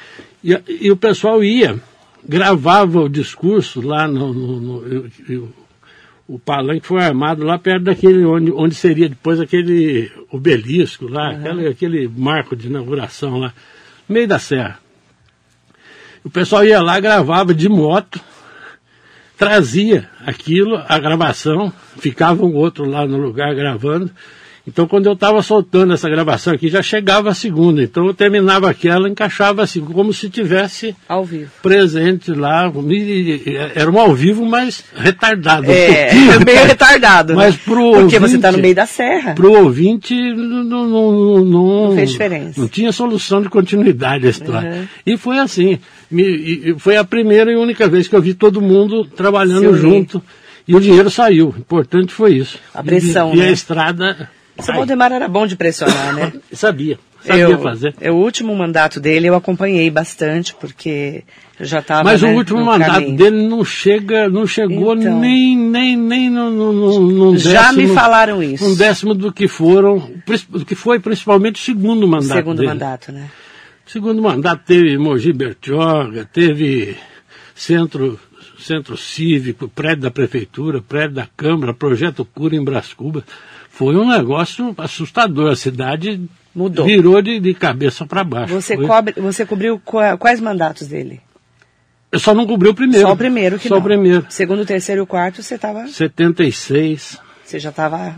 e, 0.43 0.57
e 0.87 0.89
o 0.91 0.95
pessoal 0.97 1.43
ia, 1.43 1.77
gravava 2.27 3.01
o 3.01 3.09
discurso 3.09 3.81
lá 3.81 4.07
no. 4.07 4.33
no- 4.33 4.59
no- 4.61 4.87
eu- 4.87 5.05
eu- 5.29 5.53
o 6.27 6.37
palanque 6.37 6.85
foi 6.85 7.01
armado 7.01 7.43
lá 7.45 7.57
perto 7.57 7.85
daquele 7.85 8.25
onde, 8.25 8.51
onde 8.51 8.75
seria 8.75 9.07
depois 9.07 9.39
aquele 9.39 10.11
obelisco 10.29 11.07
lá, 11.07 11.31
aquele, 11.31 11.67
aquele 11.67 12.07
marco 12.07 12.55
de 12.55 12.67
inauguração 12.67 13.37
lá, 13.37 13.53
no 14.07 14.13
meio 14.13 14.27
da 14.27 14.37
serra. 14.37 14.79
O 16.23 16.29
pessoal 16.29 16.65
ia 16.65 16.81
lá, 16.81 16.99
gravava 16.99 17.53
de 17.53 17.69
moto, 17.69 18.19
trazia 19.37 20.09
aquilo, 20.25 20.75
a 20.87 20.99
gravação, 20.99 21.71
ficava 21.97 22.43
um 22.43 22.53
outro 22.55 22.83
lá 22.83 23.07
no 23.07 23.17
lugar 23.17 23.55
gravando. 23.55 24.11
Então, 24.67 24.85
quando 24.85 25.05
eu 25.05 25.13
estava 25.13 25.41
soltando 25.41 25.93
essa 25.93 26.09
gravação 26.09 26.53
aqui, 26.53 26.67
já 26.67 26.81
chegava 26.81 27.29
a 27.29 27.33
segunda. 27.33 27.81
Então, 27.81 28.05
eu 28.05 28.13
terminava 28.13 28.69
aquela, 28.69 29.07
encaixava 29.07 29.63
assim, 29.63 29.79
como 29.79 30.11
se 30.11 30.29
tivesse 30.29 30.93
ao 31.07 31.23
vivo. 31.23 31.49
presente 31.63 32.33
lá. 32.33 32.69
Era 33.73 33.89
um 33.89 33.97
ao 33.97 34.13
vivo, 34.13 34.45
mas 34.45 34.83
retardado. 34.93 35.71
É, 35.71 36.09
um 36.13 36.43
meio 36.45 36.65
retardado. 36.65 37.33
Mas 37.33 37.55
né? 37.55 37.61
pro 37.63 37.75
Porque 37.75 37.95
ouvinte, 37.95 38.19
você 38.19 38.35
está 38.35 38.51
no 38.51 38.57
meio 38.57 38.75
da 38.75 38.85
serra. 38.85 39.35
Para 39.35 39.47
o 39.47 39.63
ouvinte, 39.63 40.13
não, 40.13 40.63
não, 40.65 40.87
não, 40.87 41.45
não, 41.45 41.95
fez 41.95 42.11
diferença. 42.11 42.59
Não 42.59 42.67
tinha 42.67 42.91
solução 42.91 43.41
de 43.41 43.47
continuidade 43.47 44.27
a 44.27 44.29
história. 44.29 44.69
Uhum. 44.69 44.87
E 45.05 45.17
foi 45.17 45.39
assim. 45.39 45.79
Me, 46.11 46.75
foi 46.77 46.97
a 46.97 47.05
primeira 47.05 47.49
e 47.49 47.55
única 47.55 47.87
vez 47.87 48.09
que 48.09 48.15
eu 48.15 48.21
vi 48.21 48.33
todo 48.33 48.61
mundo 48.61 49.05
trabalhando 49.05 49.77
junto. 49.77 50.21
E 50.67 50.75
o 50.75 50.81
dinheiro 50.81 51.09
saiu. 51.09 51.53
O 51.55 51.59
importante 51.59 52.11
foi 52.11 52.33
isso. 52.33 52.59
A 52.73 52.83
pressão. 52.83 53.33
E, 53.33 53.37
né? 53.37 53.45
e 53.45 53.47
a 53.47 53.51
estrada 53.51 54.29
o 54.57 54.63
Valdemar 54.63 55.11
era 55.11 55.27
bom 55.27 55.45
de 55.45 55.55
pressionar, 55.55 56.13
né? 56.15 56.33
sabia, 56.53 56.97
sabia 57.21 57.43
eu, 57.43 57.61
fazer. 57.61 57.95
Eu, 58.01 58.15
o 58.15 58.23
último 58.23 58.55
mandato 58.55 58.99
dele 58.99 59.27
eu 59.27 59.35
acompanhei 59.35 59.89
bastante, 59.89 60.55
porque 60.55 61.23
eu 61.59 61.65
já 61.65 61.79
estava. 61.79 62.03
Mas 62.03 62.21
né, 62.21 62.31
o 62.31 62.35
último 62.35 62.63
mandato 62.63 62.93
caminho. 62.93 63.15
dele 63.15 63.47
não 63.47 63.63
chega, 63.63 64.29
não 64.29 64.47
chegou 64.47 64.95
então, 64.95 65.19
nem, 65.19 65.57
nem, 65.57 65.95
nem 65.95 66.29
no, 66.29 66.49
no, 66.49 66.73
no, 66.73 66.99
no 67.31 67.37
Já 67.37 67.71
décimo, 67.71 67.87
me 67.87 67.93
falaram 67.93 68.41
isso. 68.41 68.65
Um 68.65 68.75
décimo 68.75 69.13
do 69.13 69.31
que 69.31 69.47
foram, 69.47 70.11
do 70.49 70.65
que 70.65 70.75
foi 70.75 70.99
principalmente 70.99 71.55
o 71.55 71.63
segundo 71.63 72.07
mandato. 72.07 72.37
Segundo 72.37 72.57
dele. 72.57 72.69
mandato, 72.69 73.11
né? 73.11 73.29
Segundo 73.85 74.21
mandato 74.21 74.63
teve 74.65 74.97
Mogi 74.97 75.31
Bertioga, 75.31 76.25
teve 76.25 76.97
centro, 77.55 78.19
centro 78.59 78.97
cívico, 78.97 79.69
prédio 79.69 80.01
da 80.01 80.11
prefeitura, 80.11 80.81
prédio 80.81 81.15
da 81.15 81.27
Câmara, 81.37 81.73
projeto 81.73 82.25
Cura 82.25 82.55
em 82.55 82.63
Brascuba 82.63 83.23
foi 83.77 83.95
um 83.95 84.09
negócio 84.09 84.73
assustador. 84.75 85.51
A 85.51 85.55
cidade 85.55 86.27
Mudou. 86.53 86.83
virou 86.83 87.21
de, 87.21 87.39
de 87.39 87.53
cabeça 87.53 88.07
para 88.07 88.23
baixo. 88.23 88.51
Você, 88.51 88.75
foi... 88.75 88.87
cobre, 88.87 89.13
você 89.21 89.45
cobriu 89.45 89.79
quais 90.19 90.41
mandatos 90.41 90.87
dele? 90.87 91.21
Eu 92.11 92.17
só 92.17 92.33
não 92.33 92.47
cobri 92.47 92.69
o 92.69 92.73
primeiro. 92.73 93.05
Só 93.05 93.13
o 93.13 93.17
primeiro 93.17 93.59
que 93.59 93.67
Só 93.67 93.75
não. 93.75 93.81
o 93.81 93.83
primeiro. 93.83 94.25
Segundo, 94.29 94.65
terceiro 94.65 95.03
e 95.03 95.05
quarto 95.05 95.43
você 95.43 95.55
estava... 95.55 95.87
76. 95.87 97.19
Você 97.45 97.59
já 97.59 97.69
estava 97.69 98.15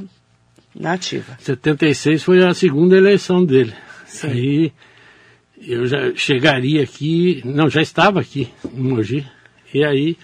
na 0.74 0.94
ativa. 0.94 1.38
76 1.40 2.24
foi 2.24 2.42
a 2.42 2.54
segunda 2.54 2.96
eleição 2.96 3.44
dele. 3.44 3.74
Sim. 4.06 4.28
Aí 4.28 4.74
eu 5.62 5.86
já 5.88 6.16
chegaria 6.16 6.82
aqui, 6.84 7.42
não, 7.44 7.70
já 7.70 7.82
estava 7.82 8.22
aqui 8.22 8.50
em 8.74 8.82
Mogi. 8.82 9.28
E 9.74 9.84
aí... 9.84 10.18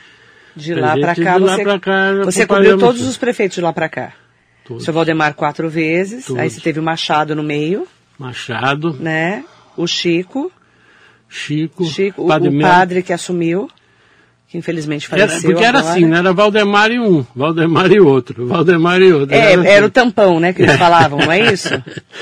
De 0.56 0.74
lá 0.74 0.98
para 0.98 1.14
cá, 1.14 1.38
de 1.38 1.44
lá 1.44 1.56
você, 1.58 1.80
cá, 1.80 2.14
você 2.24 2.48
cobriu 2.48 2.78
todos 2.78 3.02
os 3.02 3.18
prefeitos 3.18 3.56
de 3.56 3.62
lá 3.62 3.74
para 3.74 3.90
cá? 3.90 4.14
Todos. 4.66 4.84
Seu 4.84 4.94
Valdemar 4.94 5.36
quatro 5.36 5.70
vezes, 5.70 6.26
Todos. 6.26 6.42
aí 6.42 6.50
você 6.50 6.60
teve 6.60 6.80
o 6.80 6.84
Machado 6.84 7.36
no 7.36 7.44
meio, 7.44 7.88
Machado, 8.18 8.94
né? 8.94 9.46
O 9.78 9.86
Chico, 9.86 10.52
Chico, 11.30 11.86
Chico 11.86 12.24
o, 12.24 12.28
Padre 12.28 12.50
o 12.50 12.62
padre 12.62 13.04
que 13.04 13.14
assumiu, 13.14 13.70
que 14.48 14.58
infelizmente 14.60 15.08
Era, 15.12 15.28
faleceu 15.28 15.50
porque 15.52 15.66
era 15.66 15.80
agora. 15.80 15.94
assim, 15.94 16.06
né? 16.06 16.20
Era 16.20 16.32
Valdemar 16.32 16.92
e 16.92 17.00
um, 17.00 17.26
Valdemar 17.36 17.92
e 17.92 18.00
outro, 18.00 18.46
Valdemar 18.48 19.02
e 19.02 19.12
outro. 19.12 19.34
É, 19.36 19.56
assim. 19.56 19.68
era 19.68 19.86
o 19.86 19.90
tampão, 19.90 20.40
né, 20.40 20.54
que 20.54 20.62
eles 20.62 20.76
falavam, 20.78 21.20
não 21.20 21.32
é 21.32 21.52
isso? 21.52 21.70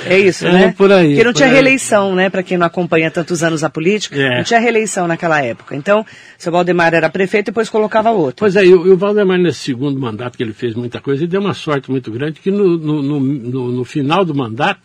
É 0.05 0.17
isso, 0.17 0.47
É, 0.47 0.51
né? 0.51 0.73
por 0.77 0.91
aí, 0.91 1.09
Porque 1.09 1.23
não 1.25 1.33
tinha 1.33 1.47
aí. 1.47 1.53
reeleição, 1.53 2.15
né, 2.15 2.29
para 2.29 2.41
quem 2.41 2.57
não 2.57 2.65
acompanha 2.65 3.11
tantos 3.11 3.43
anos 3.43 3.63
a 3.63 3.69
política, 3.69 4.15
É. 4.15 4.37
não 4.37 4.43
tinha 4.43 4.59
reeleição 4.59 5.05
naquela 5.07 5.41
época. 5.43 5.75
Então, 5.75 6.05
seu 6.37 6.51
Valdemar 6.51 6.93
era 6.93 7.09
prefeito 7.09 7.47
e 7.47 7.51
depois 7.51 7.69
colocava 7.69 8.09
outro. 8.11 8.37
Pois 8.39 8.55
é, 8.55 8.65
e 8.65 8.73
o, 8.73 8.87
e 8.87 8.91
o 8.91 8.97
Valdemar, 8.97 9.37
nesse 9.37 9.59
segundo 9.59 9.99
mandato 9.99 10.37
que 10.37 10.43
ele 10.43 10.53
fez 10.53 10.73
muita 10.75 11.01
coisa, 11.01 11.23
ele 11.23 11.29
deu 11.31 11.41
uma 11.41 11.53
sorte 11.53 11.91
muito 11.91 12.09
grande 12.09 12.39
que 12.39 12.49
no, 12.49 12.77
no, 12.77 13.01
no, 13.03 13.19
no- 13.19 13.71
no 13.73 13.83
final 13.83 14.23
do 14.23 14.33
mandato 14.33 14.79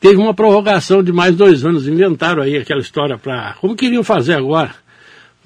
teve 0.00 0.16
uma 0.16 0.32
prorrogação 0.32 1.02
de 1.02 1.12
mais 1.12 1.34
dois 1.34 1.64
anos. 1.64 1.88
Inventaram 1.88 2.42
aí 2.42 2.56
aquela 2.56 2.80
história 2.80 3.18
para. 3.18 3.54
Como 3.60 3.74
queriam 3.74 4.04
fazer 4.04 4.34
agora? 4.34 4.70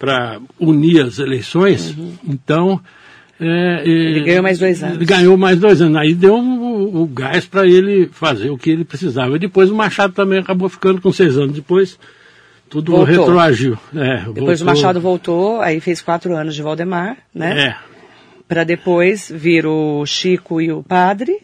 Para 0.00 0.40
unir 0.58 1.02
as 1.02 1.18
eleições. 1.20 1.94
Então. 2.26 2.80
é, 3.38 3.82
Ele 3.84 4.20
ganhou 4.24 4.42
mais 4.42 4.58
dois 4.58 4.82
anos. 4.82 4.98
Ganhou 5.06 5.36
mais 5.36 5.60
dois 5.60 5.80
anos. 5.80 5.96
Aí 5.96 6.14
deu 6.14 6.34
o, 6.36 7.02
o 7.02 7.06
gás 7.06 7.46
para 7.46 7.66
ele 7.66 8.08
fazer 8.10 8.50
o 8.50 8.58
que 8.58 8.70
ele 8.70 8.84
precisava. 8.84 9.36
E 9.36 9.38
depois 9.38 9.70
o 9.70 9.74
Machado 9.76 10.12
também 10.14 10.38
acabou 10.38 10.68
ficando 10.68 11.00
com 11.00 11.12
seis 11.12 11.36
anos. 11.36 11.54
Depois 11.54 11.98
tudo 12.70 12.92
Voltou. 12.92 13.06
retroagiu. 13.14 13.76
É, 13.94 14.20
Depois 14.32 14.62
o 14.62 14.64
voltou. 14.64 14.66
Machado 14.66 15.00
voltou, 15.00 15.60
aí 15.60 15.80
fez 15.80 16.00
quatro 16.00 16.34
anos 16.34 16.54
de 16.54 16.62
Valdemar, 16.62 17.18
né? 17.34 17.66
É. 17.66 17.76
Para 18.48 18.64
depois 18.64 19.30
vir 19.34 19.66
o 19.66 20.06
Chico 20.06 20.60
e 20.60 20.72
o 20.72 20.82
padre, 20.82 21.38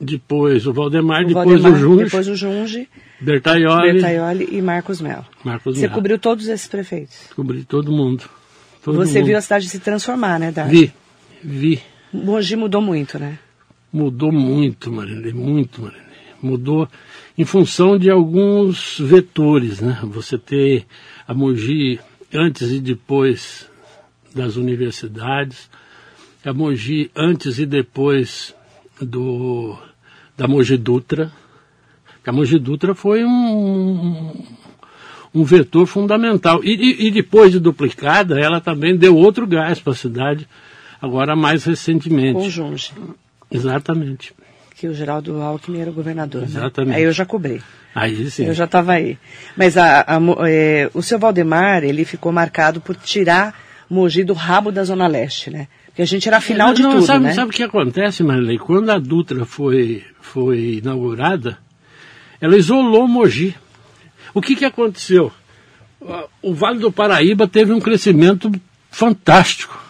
Depois 0.00 0.66
o 0.66 0.72
Valdemar, 0.72 1.22
o 1.22 1.28
depois 1.28 1.46
Valdemar, 1.60 1.72
o 1.72 1.76
Junge, 1.76 2.04
depois 2.04 2.28
o 2.28 2.36
Junge, 2.36 2.88
Bertaioli, 3.22 3.92
Bertaioli 3.92 4.48
e 4.50 4.60
Marcos 4.62 5.00
Melo. 5.00 5.24
Marcos 5.44 5.76
Você 5.76 5.82
Melo. 5.82 5.94
cobriu 5.94 6.18
todos 6.18 6.48
esses 6.48 6.66
prefeitos. 6.66 7.16
Cobri 7.34 7.64
todo 7.64 7.92
mundo. 7.92 8.24
Todo 8.84 8.96
Você 8.96 9.18
mundo. 9.18 9.28
viu 9.28 9.38
a 9.38 9.40
cidade 9.40 9.68
se 9.68 9.78
transformar, 9.78 10.38
né, 10.40 10.50
Dar? 10.50 10.68
Vi, 10.68 10.92
vi. 11.42 11.80
Mogi 12.12 12.56
mudou 12.56 12.82
muito, 12.82 13.18
né? 13.18 13.38
Mudou 13.92 14.32
muito, 14.32 14.90
Marilene, 14.90 15.32
muito, 15.32 15.82
Marilene. 15.82 16.06
Mudou 16.42 16.88
em 17.38 17.44
função 17.44 17.96
de 17.96 18.10
alguns 18.10 18.98
vetores, 18.98 19.80
né? 19.80 19.98
Você 20.02 20.36
ter 20.36 20.84
a 21.26 21.32
Mogi 21.32 22.00
antes 22.34 22.70
e 22.70 22.80
depois 22.80 23.68
das 24.34 24.56
universidades, 24.56 25.70
a 26.44 26.52
Mogi 26.52 27.10
antes 27.14 27.58
e 27.58 27.66
depois 27.66 28.54
do, 29.00 29.78
da 30.36 30.48
Mogi 30.48 30.76
Dutra. 30.76 31.30
A 32.26 32.32
Mogi 32.32 32.58
Dutra 32.58 32.94
foi 32.94 33.24
um, 33.24 34.32
um 35.34 35.44
vetor 35.44 35.86
fundamental. 35.86 36.62
E, 36.62 36.70
e- 36.72 37.06
e 37.06 37.10
depois 37.10 37.50
de 37.52 37.58
duplicada, 37.58 38.38
ela 38.40 38.60
também 38.60 38.96
deu 38.96 39.16
outro 39.16 39.46
gás 39.46 39.80
para 39.80 39.92
a 39.92 39.96
cidade, 39.96 40.46
agora 41.00 41.34
mais 41.34 41.64
recentemente. 41.64 42.34
Com 42.34 42.48
Junge, 42.48 42.92
Exatamente. 43.50 44.32
que 44.76 44.86
o 44.88 44.94
Geraldo 44.94 45.40
Alckmin 45.40 45.80
era 45.80 45.90
o 45.90 45.92
governador. 45.94 46.42
né? 46.42 46.48
Exatamente. 46.48 46.96
Aí 46.96 47.02
eu 47.04 47.12
já 47.12 47.24
cobri. 47.24 47.62
Aí 47.94 48.30
sim. 48.30 48.44
Eu 48.46 48.54
já 48.54 48.64
estava 48.64 48.92
aí. 48.92 49.18
Mas 49.56 49.76
a- 49.76 50.00
a 50.06 50.18
é, 50.48 50.90
o 50.94 51.02
seu 51.02 51.18
Valdemar, 51.18 51.84
ele 51.84 52.04
ficou 52.04 52.32
marcado 52.32 52.80
por 52.80 52.96
tirar 52.96 53.54
Mogi 53.90 54.24
do 54.24 54.32
rabo 54.32 54.72
da 54.72 54.82
Zona 54.84 55.06
Leste, 55.06 55.50
né? 55.50 55.68
Porque 55.86 56.00
a 56.02 56.06
gente 56.06 56.26
era 56.26 56.38
a 56.38 56.40
final 56.40 56.72
de 56.72 56.82
Não, 56.82 56.92
tudo, 56.92 57.04
sabe, 57.04 57.24
né? 57.26 57.32
sabe 57.34 57.50
o 57.50 57.54
que 57.54 57.62
acontece, 57.62 58.22
Marilei? 58.22 58.56
Quando 58.56 58.88
a 58.90 58.98
Dutra 58.98 59.44
foi, 59.44 60.02
foi 60.22 60.78
inaugurada, 60.82 61.58
ela 62.42 62.56
isolou 62.58 63.08
Mogi. 63.08 63.54
O 64.34 64.42
que, 64.42 64.54
que 64.56 64.64
aconteceu? 64.66 65.32
Ah, 66.06 66.26
O 66.42 66.52
Vale 66.52 66.78
do 66.80 66.92
Paraíba 66.92 67.46
teve 67.48 67.72
um 67.72 67.80
crescimento 67.80 68.50
fantástico. 68.90 69.80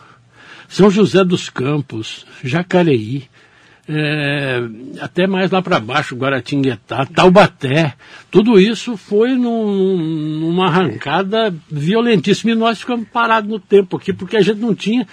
São 0.68 0.88
José 0.90 1.24
dos 1.24 1.50
Campos, 1.50 2.24
Jacareí, 2.44 3.28
é, 3.88 4.60
até 5.00 5.26
mais 5.26 5.50
lá 5.50 5.60
para 5.60 5.80
baixo, 5.80 6.14
Guaratinguetá, 6.16 7.04
Taubaté, 7.04 7.94
tudo 8.30 8.58
isso 8.60 8.96
foi 8.96 9.34
num- 9.34 9.98
numa 10.40 10.66
arrancada 10.68 11.54
violentíssima 11.70 12.52
e 12.52 12.54
nós 12.54 12.78
ficamos 12.80 13.08
parados 13.08 13.50
no 13.50 13.58
tempo 13.58 13.96
aqui 13.96 14.12
porque 14.12 14.36
a 14.36 14.40
gente 14.40 14.60
não 14.60 14.74
tinha 14.74 15.06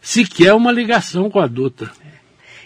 sequer 0.00 0.52
uma 0.54 0.72
ligação 0.72 1.30
com 1.30 1.38
a 1.40 1.46
Dutra. 1.46 1.90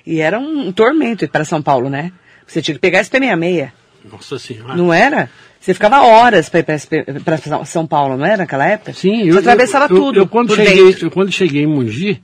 E 0.06 0.20
era 0.20 0.38
um 0.40 0.72
tormento 0.72 1.24
ir 1.24 1.28
para 1.28 1.44
São 1.44 1.62
Paulo, 1.62 1.88
né? 1.88 2.10
Você 2.46 2.60
tinha 2.60 2.74
que 2.74 2.80
pegar 2.80 2.98
a 3.00 3.02
SP66. 3.04 3.70
Nossa 4.10 4.38
Senhora. 4.38 4.74
Não 4.76 4.92
era? 4.92 5.30
Você 5.60 5.72
ficava 5.74 6.02
horas 6.02 6.48
para 6.48 6.60
ir 6.60 6.64
para 7.24 7.64
São 7.64 7.86
Paulo, 7.86 8.16
não 8.16 8.24
era 8.26 8.38
naquela 8.38 8.66
época? 8.66 8.92
Sim, 8.92 9.24
Você 9.24 9.30
eu 9.30 9.38
atravessava 9.38 9.92
eu- 9.92 9.96
tudo. 9.96 10.18
Eu, 10.20 10.26
quando, 10.26 10.54
cheguei, 10.56 10.96
eu 11.02 11.10
quando 11.10 11.30
cheguei 11.30 11.62
em 11.62 11.66
Mogi, 11.66 12.20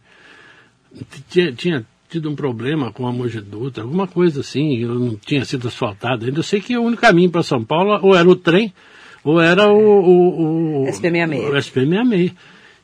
tinha, 1.31 1.53
tinha 1.53 1.87
tido 2.09 2.31
um 2.31 2.35
problema 2.35 2.91
com 2.93 3.07
a 3.07 3.13
Mogi 3.13 3.41
Dutra, 3.41 3.85
alguma 3.85 4.07
coisa 4.07 4.41
assim, 4.41 4.79
eu 4.79 4.95
não 4.95 5.17
tinha 5.17 5.45
sido 5.45 5.69
asfaltado 5.69 6.25
ainda. 6.25 6.39
Eu 6.39 6.43
sei 6.43 6.61
que 6.61 6.77
o 6.77 6.83
único 6.83 7.03
caminho 7.03 7.31
para 7.31 7.43
São 7.43 7.63
Paulo 7.63 7.99
ou 8.03 8.17
era 8.17 8.29
o 8.29 8.35
trem, 8.35 8.73
ou 9.23 9.41
era 9.41 9.69
o, 9.69 9.79
o, 9.79 10.83
o 10.83 10.87
SP66. 10.87 11.49
O 11.49 11.53
SP66. 11.53 12.33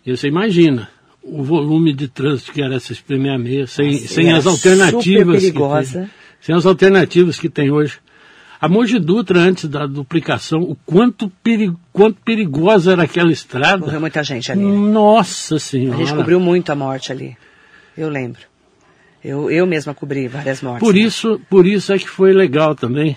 E 0.07 0.17
você 0.17 0.29
imagina 0.29 0.89
o 1.23 1.43
volume 1.43 1.93
de 1.95 2.07
trânsito 2.07 2.53
que 2.53 2.61
era 2.63 2.75
essa 2.77 2.93
SP66, 2.93 3.67
sem, 3.67 3.91
Nossa, 3.93 4.07
sem 4.09 4.33
as 4.33 4.47
alternativas. 4.47 5.03
super 5.03 5.25
que 5.25 5.41
perigosa. 5.53 5.99
tem, 6.01 6.11
sem 6.41 6.55
as 6.55 6.67
alternativas 6.67 7.39
que 7.41 7.49
tem 7.49 7.71
hoje. 7.71 7.99
A 8.61 8.69
Mogi 8.69 8.99
Dutra, 8.99 9.40
antes 9.40 9.69
da 9.69 9.87
duplicação, 9.87 10.61
o 10.61 10.77
quanto, 10.87 11.31
peri, 11.43 11.73
quanto 11.93 12.21
perigosa 12.23 12.93
era 12.93 13.03
aquela 13.03 13.33
estrada. 13.33 13.79
Morreu 13.79 14.01
muita 14.01 14.23
gente 14.23 14.51
ali. 14.51 14.62
né? 14.62 14.71
Nossa 14.71 15.59
Senhora. 15.59 15.97
A 15.97 15.99
gente 15.99 16.14
cobriu 16.14 16.40
muito 16.40 16.71
a 16.71 16.75
morte 16.75 17.12
ali. 17.12 17.37
Eu 17.97 18.09
lembro. 18.09 18.40
Eu, 19.23 19.51
eu 19.51 19.67
mesma 19.67 19.95
cobri 19.95 20.29
várias 20.29 20.61
mortes. 20.63 20.87
Por 20.87 20.94
né? 20.94 21.00
isso, 21.00 21.40
por 21.48 21.67
isso 21.67 21.92
é 21.92 21.98
que 21.98 22.09
foi 22.09 22.33
legal 22.33 22.75
também 22.75 23.17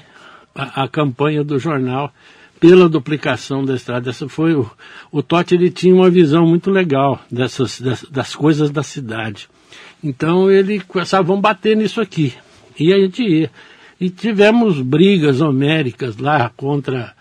a, 0.56 0.84
a 0.84 0.88
campanha 0.88 1.44
do 1.44 1.60
jornal 1.60 2.14
pela 2.60 2.90
duplicação 2.90 3.64
da 3.64 3.76
estrada. 3.76 4.10
Essa 4.10 4.28
foi 4.28 4.54
o, 4.54 4.70
o 5.12 5.22
Totti 5.22 5.56
ele 5.56 5.70
tinha 5.70 5.94
uma 5.94 6.10
visão 6.10 6.46
muito 6.48 6.72
legal 6.72 7.20
dessas 7.32 7.80
das, 7.80 8.04
das 8.04 8.36
coisas 8.36 8.72
da 8.72 8.84
cidade. 8.84 9.50
Então 10.04 10.50
ele 10.50 10.80
começava, 10.80 11.24
vamos 11.24 11.42
bater 11.42 11.76
nisso 11.76 12.02
aqui. 12.02 12.34
E 12.80 12.94
a 12.94 12.98
gente 12.98 13.24
ia. 13.24 13.52
E 14.00 14.10
tivemos 14.10 14.82
brigas 14.82 15.42
homéricas 15.42 16.18
lá 16.18 16.52
contra 16.56 17.14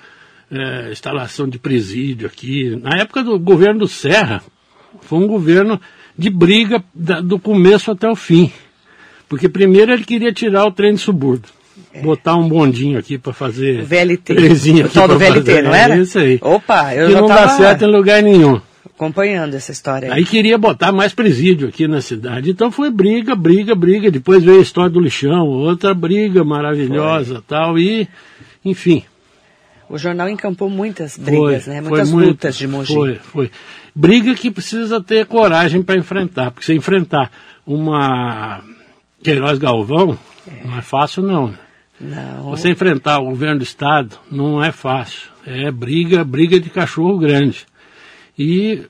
é, 0.51 0.91
instalação 0.93 1.49
de 1.49 1.59
presídio 1.59 2.27
aqui. 2.27 2.79
Na 2.83 2.99
época 2.99 3.23
do 3.23 3.39
governo 3.39 3.81
do 3.81 3.89
Serra, 3.89 4.43
foi 5.01 5.19
um 5.19 5.27
governo 5.27 5.81
de 6.17 6.31
briga 6.31 6.83
da, 6.95 7.21
do 7.21 7.39
começo 7.39 7.91
até 7.91 8.09
o 8.09 8.17
fim. 8.17 8.53
Porque 9.29 9.49
primeiro 9.49 9.93
ele 9.93 10.05
queria 10.05 10.33
tirar 10.33 10.67
o 10.67 10.73
trem 10.73 10.95
de 10.95 11.01
subúrbio. 11.01 11.51
É. 11.93 12.01
Botar 12.01 12.37
um 12.37 12.49
bondinho 12.49 12.99
aqui 12.99 13.19
para 13.19 13.33
fazer. 13.33 13.83
O 13.83 13.87
VLT. 13.87 14.33
O 14.85 14.89
tal 14.89 15.09
do 15.09 15.19
VLT, 15.19 15.45
fazer. 15.45 15.63
não 15.63 15.75
era? 15.75 15.97
É 15.97 16.01
isso 16.01 16.19
aí. 16.19 16.39
Opa, 16.41 16.95
eu 16.95 17.09
que 17.09 17.15
não 17.15 17.27
tava 17.27 17.43
dá 17.43 17.49
certo 17.49 17.85
em 17.85 17.91
lugar 17.91 18.23
nenhum. 18.23 18.61
Acompanhando 18.97 19.55
essa 19.55 19.73
história. 19.73 20.11
Aí. 20.11 20.21
aí 20.21 20.25
queria 20.25 20.57
botar 20.57 20.91
mais 20.91 21.13
presídio 21.13 21.69
aqui 21.69 21.87
na 21.87 22.01
cidade. 22.01 22.51
Então 22.51 22.73
foi 22.73 22.91
briga, 22.91 23.37
briga, 23.37 23.75
briga. 23.75 24.11
Depois 24.11 24.43
veio 24.43 24.59
a 24.59 24.63
história 24.63 24.89
do 24.89 24.99
lixão, 24.99 25.47
outra 25.47 25.93
briga 25.93 26.43
maravilhosa 26.43 27.35
foi. 27.35 27.43
tal. 27.47 27.79
E, 27.79 28.09
enfim. 28.65 29.05
O 29.89 29.99
jornal 29.99 30.31
encampou 30.31 30.71
muitas 30.71 31.19
brigas, 31.19 31.65
foi, 31.65 31.75
né? 31.75 31.81
Muitas 31.83 32.11
lutas 32.11 32.57
de 32.57 32.67
Mogi. 32.67 32.95
Foi, 32.95 33.15
foi. 33.17 33.51
Briga 33.95 34.35
que 34.35 34.51
precisa 34.51 34.99
ter 34.99 35.27
coragem 35.27 35.83
para 35.83 35.99
enfrentar. 35.99 36.51
Porque 36.51 36.65
se 36.65 36.75
enfrentar 36.75 37.31
uma 37.67 38.63
Queiroz 39.23 39.59
Galvão, 39.59 40.19
é. 40.49 40.67
não 40.67 40.79
é 40.79 40.83
fácil 40.83 41.23
não. 41.23 41.55
Não. 42.01 42.45
Você 42.45 42.71
enfrentar 42.71 43.19
o 43.19 43.27
governo 43.27 43.59
do 43.59 43.63
estado 43.63 44.17
não 44.31 44.65
é 44.65 44.73
fácil. 44.73 45.29
É 45.47 45.71
briga, 45.71 46.25
briga 46.25 46.59
de 46.59 46.71
cachorro 46.71 47.19
grande. 47.19 47.67
E 48.39 48.83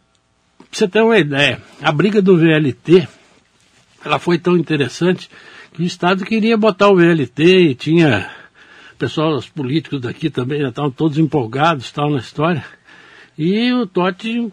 você 0.71 0.89
ter 0.89 1.03
uma 1.03 1.19
ideia, 1.19 1.61
a 1.81 1.93
briga 1.93 2.21
do 2.21 2.37
VLT, 2.37 3.09
ela 4.05 4.19
foi 4.19 4.39
tão 4.39 4.57
interessante 4.57 5.31
que 5.73 5.83
o 5.83 5.87
estado 5.87 6.25
queria 6.25 6.57
botar 6.57 6.89
o 6.89 6.97
VLT 6.97 7.43
e 7.43 7.75
tinha 7.75 8.31
pessoal, 8.99 9.35
os 9.35 9.49
políticos 9.49 10.01
daqui 10.01 10.31
também 10.31 10.61
já 10.61 10.69
estavam 10.69 10.91
todos 10.91 11.19
empolgados, 11.19 11.93
tal 11.93 12.11
na 12.11 12.19
história. 12.19 12.65
E 13.37 13.73
o 13.73 13.87
Totti 13.87 14.51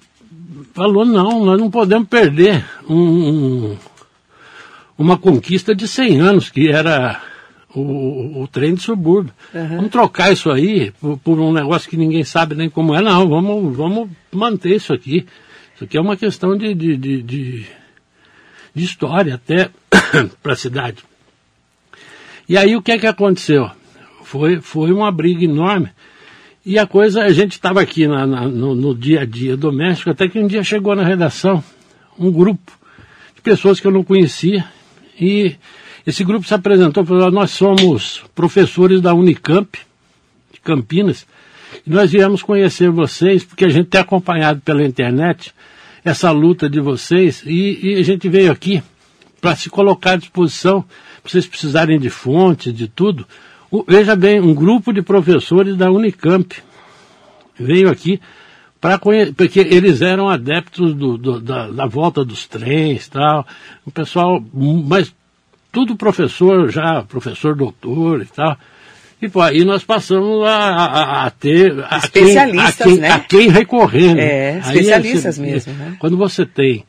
falou 0.73 1.05
não, 1.05 1.45
nós 1.45 1.59
não 1.59 1.71
podemos 1.71 2.07
perder 2.07 2.65
um, 2.89 2.95
um 2.95 3.77
uma 4.97 5.17
conquista 5.17 5.73
de 5.73 5.87
100 5.87 6.19
anos, 6.19 6.49
que 6.49 6.69
era 6.69 7.21
o, 7.75 8.43
o 8.43 8.47
trem 8.47 8.75
de 8.75 8.81
subúrbio. 8.81 9.33
Uhum. 9.53 9.67
Vamos 9.67 9.91
trocar 9.91 10.31
isso 10.31 10.51
aí 10.51 10.91
por, 10.99 11.17
por, 11.17 11.39
um 11.39 11.51
negócio 11.51 11.89
que 11.89 11.97
ninguém 11.97 12.23
sabe 12.23 12.55
nem 12.55 12.69
como 12.69 12.93
é. 12.93 13.01
Não, 13.01 13.27
vamos, 13.27 13.75
vamos 13.75 14.09
manter 14.31 14.75
isso 14.75 14.93
aqui. 14.93 15.25
Isso 15.75 15.83
aqui 15.83 15.97
é 15.97 16.01
uma 16.01 16.15
questão 16.15 16.57
de, 16.57 16.73
de, 16.73 16.95
de, 16.97 17.21
de, 17.21 17.65
de 18.73 18.83
história 18.83 19.35
até 19.35 19.69
para 20.41 20.53
a 20.53 20.57
cidade. 20.57 21.03
E 22.47 22.57
aí 22.57 22.75
o 22.75 22.81
que 22.81 22.91
é 22.91 22.99
que 22.99 23.07
aconteceu? 23.07 23.69
Foi, 24.23 24.61
foi 24.61 24.91
uma 24.91 25.11
briga 25.11 25.43
enorme. 25.43 25.89
E 26.65 26.79
a 26.79 26.87
coisa, 26.87 27.23
a 27.23 27.31
gente 27.31 27.53
estava 27.53 27.81
aqui 27.81 28.07
na, 28.07 28.25
na, 28.25 28.47
no, 28.47 28.73
no 28.73 28.95
dia 28.95 29.21
a 29.21 29.25
dia 29.25 29.57
doméstico, 29.57 30.09
até 30.09 30.29
que 30.29 30.39
um 30.39 30.47
dia 30.47 30.63
chegou 30.63 30.95
na 30.95 31.03
redação 31.03 31.63
um 32.17 32.31
grupo 32.31 32.71
de 33.35 33.41
pessoas 33.41 33.79
que 33.79 33.87
eu 33.87 33.91
não 33.91 34.03
conhecia, 34.03 34.65
e 35.19 35.55
esse 36.05 36.23
grupo 36.23 36.47
se 36.47 36.53
apresentou 36.53 37.03
e 37.03 37.07
falou, 37.07 37.31
nós 37.31 37.51
somos 37.51 38.23
professores 38.35 39.01
da 39.01 39.13
Unicamp, 39.13 39.79
de 40.51 40.59
Campinas, 40.59 41.25
e 41.85 41.89
nós 41.89 42.11
viemos 42.11 42.43
conhecer 42.43 42.89
vocês, 42.89 43.43
porque 43.43 43.65
a 43.65 43.69
gente 43.69 43.87
tem 43.87 44.01
acompanhado 44.01 44.61
pela 44.61 44.83
internet 44.83 45.53
essa 46.03 46.29
luta 46.31 46.69
de 46.69 46.79
vocês, 46.79 47.43
e, 47.45 47.93
e 47.93 47.95
a 47.95 48.03
gente 48.03 48.27
veio 48.27 48.51
aqui 48.51 48.83
para 49.39 49.55
se 49.55 49.69
colocar 49.69 50.11
à 50.11 50.15
disposição, 50.17 50.81
para 51.21 51.31
vocês 51.31 51.45
precisarem 51.45 51.99
de 51.99 52.09
fontes, 52.09 52.73
de 52.73 52.87
tudo. 52.87 53.25
O, 53.71 53.83
veja 53.87 54.15
bem, 54.15 54.39
um 54.39 54.53
grupo 54.53 54.93
de 54.93 55.01
professores 55.01 55.75
da 55.75 55.89
Unicamp 55.89 56.55
veio 57.57 57.89
aqui 57.89 58.19
para 58.79 58.99
porque 58.99 59.61
eles 59.61 60.01
eram 60.01 60.27
adeptos 60.27 60.93
do, 60.93 61.17
do, 61.17 61.39
da, 61.39 61.69
da, 61.69 61.85
volta 61.85 62.25
dos 62.25 62.45
trens 62.45 63.07
tal, 63.07 63.47
o 63.85 63.91
pessoal, 63.91 64.43
mas 64.53 65.13
tudo 65.73 65.97
professor 65.97 66.71
já, 66.71 67.01
professor 67.01 67.55
doutor 67.55 68.21
e 68.21 68.25
tal. 68.25 68.55
E 69.19 69.27
pô, 69.27 69.41
aí 69.41 69.65
nós 69.65 69.83
passamos 69.83 70.45
a, 70.45 70.55
a, 70.55 71.25
a 71.25 71.31
ter 71.31 71.73
a 71.89 71.97
especialistas, 71.97 72.75
quem, 72.75 72.93
a 72.93 72.93
quem, 72.93 72.97
né? 72.99 73.11
A 73.11 73.19
quem 73.19 73.49
recorrendo. 73.49 74.19
É, 74.19 74.59
especialistas 74.59 75.39
aí, 75.39 75.45
mesmo, 75.51 75.73
né? 75.73 75.97
Quando 75.99 76.15
você 76.15 76.45
tem 76.45 76.85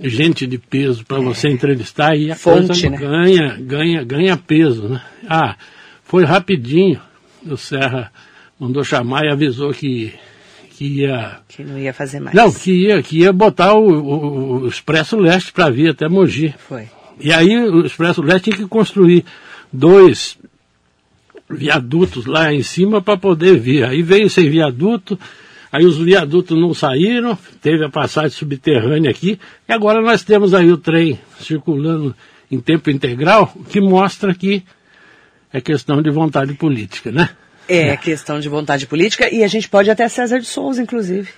gente 0.00 0.46
de 0.46 0.56
peso 0.56 1.04
para 1.04 1.18
é. 1.18 1.22
você 1.22 1.48
entrevistar, 1.48 2.12
aí 2.12 2.30
a 2.30 2.36
Fonte, 2.36 2.68
coisa 2.68 2.90
né? 2.90 2.96
ganha, 2.96 3.56
ganha, 3.60 4.04
ganha 4.04 4.36
peso, 4.36 4.88
né? 4.88 5.02
Ah, 5.28 5.54
foi 6.02 6.24
rapidinho. 6.24 6.98
O 7.44 7.56
Serra 7.56 8.10
mandou 8.58 8.82
chamar 8.82 9.24
e 9.24 9.32
avisou 9.32 9.72
que 9.72 10.14
que 10.70 11.00
ia. 11.00 11.40
Que 11.48 11.62
não 11.62 11.78
ia 11.78 11.92
fazer 11.92 12.18
mais. 12.18 12.34
Não, 12.34 12.50
que 12.50 12.72
ia, 12.72 13.02
que 13.02 13.18
ia 13.18 13.32
botar 13.32 13.74
o, 13.74 13.88
o, 13.88 14.62
o 14.62 14.68
Expresso 14.68 15.16
Leste 15.16 15.52
para 15.52 15.68
vir 15.68 15.90
até 15.90 16.08
Mogi. 16.08 16.54
Foi. 16.56 16.88
E 17.20 17.32
aí 17.32 17.56
o 17.56 17.84
Expresso 17.84 18.22
Leste 18.22 18.44
tinha 18.44 18.56
que 18.56 18.66
construir 18.66 19.24
dois 19.72 20.38
viadutos 21.48 22.26
lá 22.26 22.52
em 22.52 22.62
cima 22.62 23.00
para 23.00 23.16
poder 23.16 23.58
vir. 23.58 23.84
Aí 23.84 24.02
veio 24.02 24.28
sem 24.28 24.48
viaduto, 24.48 25.18
aí 25.70 25.84
os 25.84 25.98
viadutos 25.98 26.58
não 26.58 26.74
saíram, 26.74 27.38
teve 27.60 27.84
a 27.84 27.90
passagem 27.90 28.30
subterrânea 28.30 29.10
aqui, 29.10 29.38
e 29.68 29.72
agora 29.72 30.00
nós 30.00 30.22
temos 30.22 30.54
aí 30.54 30.70
o 30.70 30.78
trem 30.78 31.18
circulando 31.40 32.14
em 32.50 32.60
tempo 32.60 32.90
integral, 32.90 33.54
que 33.70 33.80
mostra 33.80 34.34
que 34.34 34.62
é 35.52 35.60
questão 35.60 36.02
de 36.02 36.10
vontade 36.10 36.54
política, 36.54 37.10
né? 37.10 37.30
É 37.68 37.96
questão 37.96 38.40
de 38.40 38.48
vontade 38.48 38.86
política 38.86 39.32
e 39.32 39.44
a 39.44 39.46
gente 39.46 39.68
pode 39.68 39.90
até 39.90 40.08
César 40.08 40.40
de 40.40 40.46
Souza, 40.46 40.82
inclusive. 40.82 41.28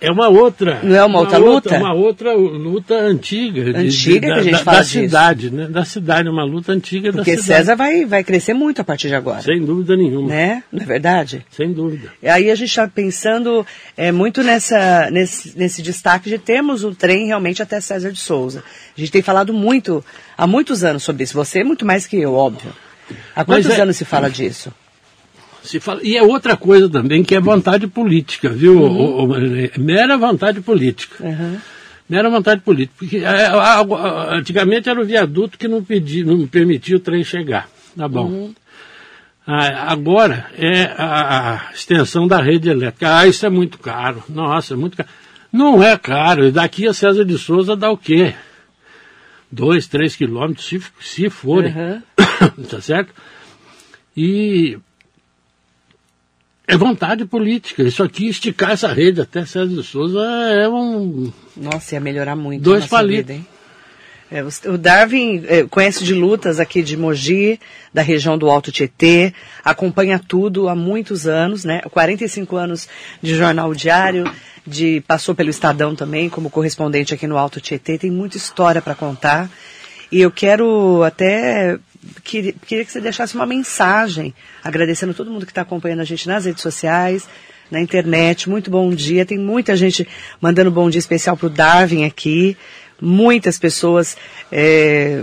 É 0.00 0.10
uma 0.10 0.28
outra. 0.28 0.80
Não 0.82 0.96
é 0.96 1.04
uma, 1.04 1.18
outra, 1.18 1.38
luta? 1.38 1.76
Uma 1.76 1.92
outra 1.92 2.32
luta 2.32 2.94
antiga. 2.94 3.78
Antiga 3.78 3.82
de, 3.82 3.90
de, 3.90 4.20
que 4.20 4.26
a 4.26 4.42
gente 4.42 4.52
da, 4.52 4.58
fala 4.58 4.76
da 4.78 4.82
disso. 4.82 5.00
cidade, 5.00 5.50
né? 5.50 5.66
Da 5.66 5.84
cidade, 5.84 6.28
uma 6.28 6.42
luta 6.42 6.72
antiga 6.72 7.12
Porque 7.12 7.36
da 7.36 7.42
cidade. 7.42 7.58
César 7.60 7.76
vai, 7.76 8.06
vai 8.06 8.24
crescer 8.24 8.54
muito 8.54 8.80
a 8.80 8.84
partir 8.84 9.08
de 9.08 9.14
agora. 9.14 9.42
Sem 9.42 9.62
dúvida 9.62 9.94
nenhuma. 9.96 10.28
Né? 10.28 10.62
Não 10.72 10.82
é 10.82 10.86
verdade? 10.86 11.44
Sem 11.50 11.72
dúvida. 11.72 12.10
E 12.22 12.28
aí 12.28 12.50
a 12.50 12.54
gente 12.54 12.70
está 12.70 12.88
pensando 12.88 13.66
é, 13.94 14.10
muito 14.10 14.42
nessa, 14.42 15.10
nesse, 15.10 15.58
nesse 15.58 15.82
destaque 15.82 16.30
de 16.30 16.38
termos 16.38 16.82
o 16.82 16.94
trem 16.94 17.26
realmente 17.26 17.62
até 17.62 17.78
César 17.80 18.10
de 18.10 18.20
Souza. 18.20 18.64
A 18.96 19.00
gente 19.00 19.12
tem 19.12 19.20
falado 19.20 19.52
muito, 19.52 20.02
há 20.36 20.46
muitos 20.46 20.82
anos 20.82 21.02
sobre 21.02 21.24
isso. 21.24 21.34
Você 21.34 21.62
muito 21.62 21.84
mais 21.84 22.06
que 22.06 22.16
eu, 22.16 22.32
óbvio. 22.32 22.72
Há 23.36 23.44
quantos 23.44 23.70
é- 23.70 23.80
anos 23.80 23.96
se 23.96 24.04
fala 24.04 24.30
disso? 24.30 24.72
Se 25.62 25.78
fala, 25.80 26.00
e 26.02 26.16
é 26.16 26.22
outra 26.22 26.56
coisa 26.56 26.88
também 26.88 27.22
que 27.22 27.34
é 27.34 27.40
vontade 27.40 27.86
política, 27.86 28.48
viu? 28.48 28.80
O- 28.80 29.26
o- 29.26 29.34
é 29.36 29.70
mera 29.78 30.16
vontade 30.16 30.60
política. 30.60 31.22
Uhum. 31.24 31.58
Mera 32.08 32.30
vontade 32.30 32.60
política. 32.62 32.94
Porque 32.98 33.18
é, 33.18 33.46
a- 33.46 34.34
antigamente 34.34 34.88
era 34.88 35.00
o 35.00 35.04
viaduto 35.04 35.58
que 35.58 35.68
não, 35.68 35.84
pedia, 35.84 36.24
não 36.24 36.46
permitia 36.46 36.96
o 36.96 37.00
trem 37.00 37.22
chegar. 37.22 37.68
Tá 37.96 38.08
bom. 38.08 38.50
Ah, 39.46 39.90
agora 39.92 40.46
é 40.56 40.84
a, 40.96 41.50
a 41.68 41.72
extensão 41.74 42.26
da 42.26 42.40
rede 42.40 42.68
elétrica. 42.70 43.16
Ah, 43.18 43.26
isso 43.26 43.44
é 43.44 43.50
muito 43.50 43.78
caro. 43.78 44.22
Nossa, 44.28 44.74
é 44.74 44.76
muito 44.76 44.96
caro. 44.96 45.08
Não 45.52 45.82
é 45.82 45.96
caro. 45.98 46.46
E 46.46 46.52
daqui 46.52 46.86
a 46.86 46.94
César 46.94 47.24
de 47.24 47.36
Souza 47.36 47.74
dá 47.76 47.90
o 47.90 47.96
quê? 47.96 48.34
Dois, 49.50 49.88
três 49.88 50.14
quilômetros, 50.14 50.66
se, 50.66 50.80
se 51.00 51.28
forem. 51.28 51.74
Uhum. 51.74 52.02
tá 52.70 52.80
certo? 52.80 53.12
E 54.16 54.78
é 56.74 56.76
vontade 56.76 57.24
política. 57.24 57.82
Isso 57.82 58.02
aqui, 58.02 58.28
esticar 58.28 58.70
essa 58.70 58.88
rede 58.88 59.20
até 59.20 59.44
César 59.44 59.66
de 59.66 59.82
Souza 59.82 60.20
é 60.20 60.68
um. 60.68 61.32
Nossa, 61.56 61.94
ia 61.94 62.00
melhorar 62.00 62.36
muito 62.36 62.62
Dois 62.62 62.86
palitos. 62.86 63.26
vida, 63.26 63.32
hein? 63.34 63.46
É, 64.30 64.44
o 64.44 64.48
o 64.72 64.78
Darwin 64.78 65.44
é, 65.48 65.64
conhece 65.64 66.04
de 66.04 66.14
lutas 66.14 66.60
aqui 66.60 66.82
de 66.82 66.96
Mogi, 66.96 67.58
da 67.92 68.00
região 68.00 68.38
do 68.38 68.48
Alto 68.48 68.70
Tietê, 68.70 69.34
acompanha 69.64 70.20
tudo 70.20 70.68
há 70.68 70.76
muitos 70.76 71.26
anos, 71.26 71.64
né? 71.64 71.80
45 71.90 72.56
anos 72.56 72.88
de 73.20 73.34
jornal 73.34 73.74
diário, 73.74 74.30
de 74.64 75.02
passou 75.08 75.34
pelo 75.34 75.50
Estadão 75.50 75.96
também 75.96 76.28
como 76.28 76.48
correspondente 76.48 77.12
aqui 77.12 77.26
no 77.26 77.36
Alto 77.36 77.60
Tietê, 77.60 77.98
tem 77.98 78.10
muita 78.10 78.36
história 78.36 78.80
para 78.80 78.94
contar. 78.94 79.50
E 80.12 80.20
eu 80.20 80.30
quero 80.30 81.02
até 81.02 81.78
queria, 82.22 82.54
queria 82.66 82.84
que 82.84 82.92
você 82.92 83.00
deixasse 83.00 83.34
uma 83.34 83.46
mensagem, 83.46 84.34
agradecendo 84.62 85.14
todo 85.14 85.30
mundo 85.30 85.46
que 85.46 85.52
está 85.52 85.62
acompanhando 85.62 86.00
a 86.00 86.04
gente 86.04 86.26
nas 86.26 86.44
redes 86.44 86.62
sociais, 86.62 87.28
na 87.70 87.80
internet. 87.80 88.48
Muito 88.48 88.70
bom 88.70 88.90
dia. 88.90 89.24
Tem 89.24 89.38
muita 89.38 89.76
gente 89.76 90.06
mandando 90.40 90.70
bom 90.70 90.90
dia 90.90 90.98
especial 90.98 91.36
para 91.36 91.46
o 91.46 91.50
Darwin 91.50 92.04
aqui. 92.04 92.56
muitas 93.00 93.58
pessoas 93.58 94.16
é, 94.52 95.22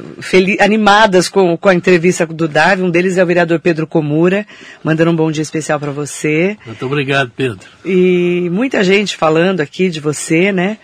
animadas 0.59 1.29
com, 1.29 1.55
com 1.55 1.69
a 1.69 1.75
entrevista 1.75 2.25
do 2.25 2.47
Darwin. 2.47 2.83
Um 2.83 2.89
deles 2.89 3.17
é 3.17 3.23
o 3.23 3.27
vereador 3.27 3.59
Pedro 3.59 3.85
Comura, 3.85 4.45
mandando 4.83 5.11
um 5.11 5.15
bom 5.15 5.31
dia 5.31 5.43
especial 5.43 5.79
para 5.79 5.91
você. 5.91 6.57
Muito 6.65 6.85
obrigado, 6.85 7.31
Pedro. 7.35 7.67
E 7.85 8.49
muita 8.51 8.83
gente 8.83 9.15
falando 9.15 9.61
aqui 9.61 9.89
de 9.89 9.99
você, 9.99 10.51
né? 10.51 10.77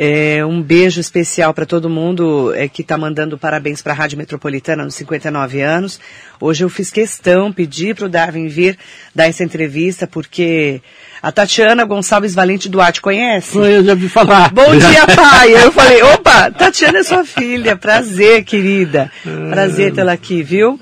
É, 0.00 0.46
um 0.46 0.62
beijo 0.62 1.00
especial 1.00 1.52
para 1.52 1.66
todo 1.66 1.90
mundo 1.90 2.54
é, 2.54 2.68
que 2.68 2.82
está 2.82 2.96
mandando 2.96 3.36
parabéns 3.36 3.82
para 3.82 3.92
a 3.92 3.96
Rádio 3.96 4.16
Metropolitana 4.16 4.84
nos 4.84 4.94
59 4.94 5.60
anos. 5.60 5.98
Hoje 6.40 6.62
eu 6.62 6.68
fiz 6.68 6.88
questão, 6.88 7.52
pedi 7.52 7.92
para 7.92 8.06
o 8.06 8.08
Darwin 8.08 8.46
vir 8.46 8.78
dar 9.12 9.26
essa 9.26 9.42
entrevista, 9.42 10.06
porque 10.06 10.80
a 11.20 11.32
Tatiana 11.32 11.84
Gonçalves 11.84 12.32
Valente 12.32 12.68
Duarte 12.68 13.02
conhece? 13.02 13.58
Eu 13.58 13.82
já 13.82 13.94
vi 13.96 14.08
falar. 14.08 14.52
Bom 14.54 14.70
dia, 14.78 15.04
pai. 15.16 15.64
Eu 15.64 15.72
falei, 15.72 16.00
opa, 16.00 16.48
Tatiana 16.52 17.00
é 17.00 17.02
sua 17.02 17.24
filha. 17.24 17.74
Prazer, 17.74 18.44
querida. 18.44 19.10
Prazer 19.50 19.92
tê-la 19.92 20.12
aqui, 20.12 20.44
viu? 20.44 20.78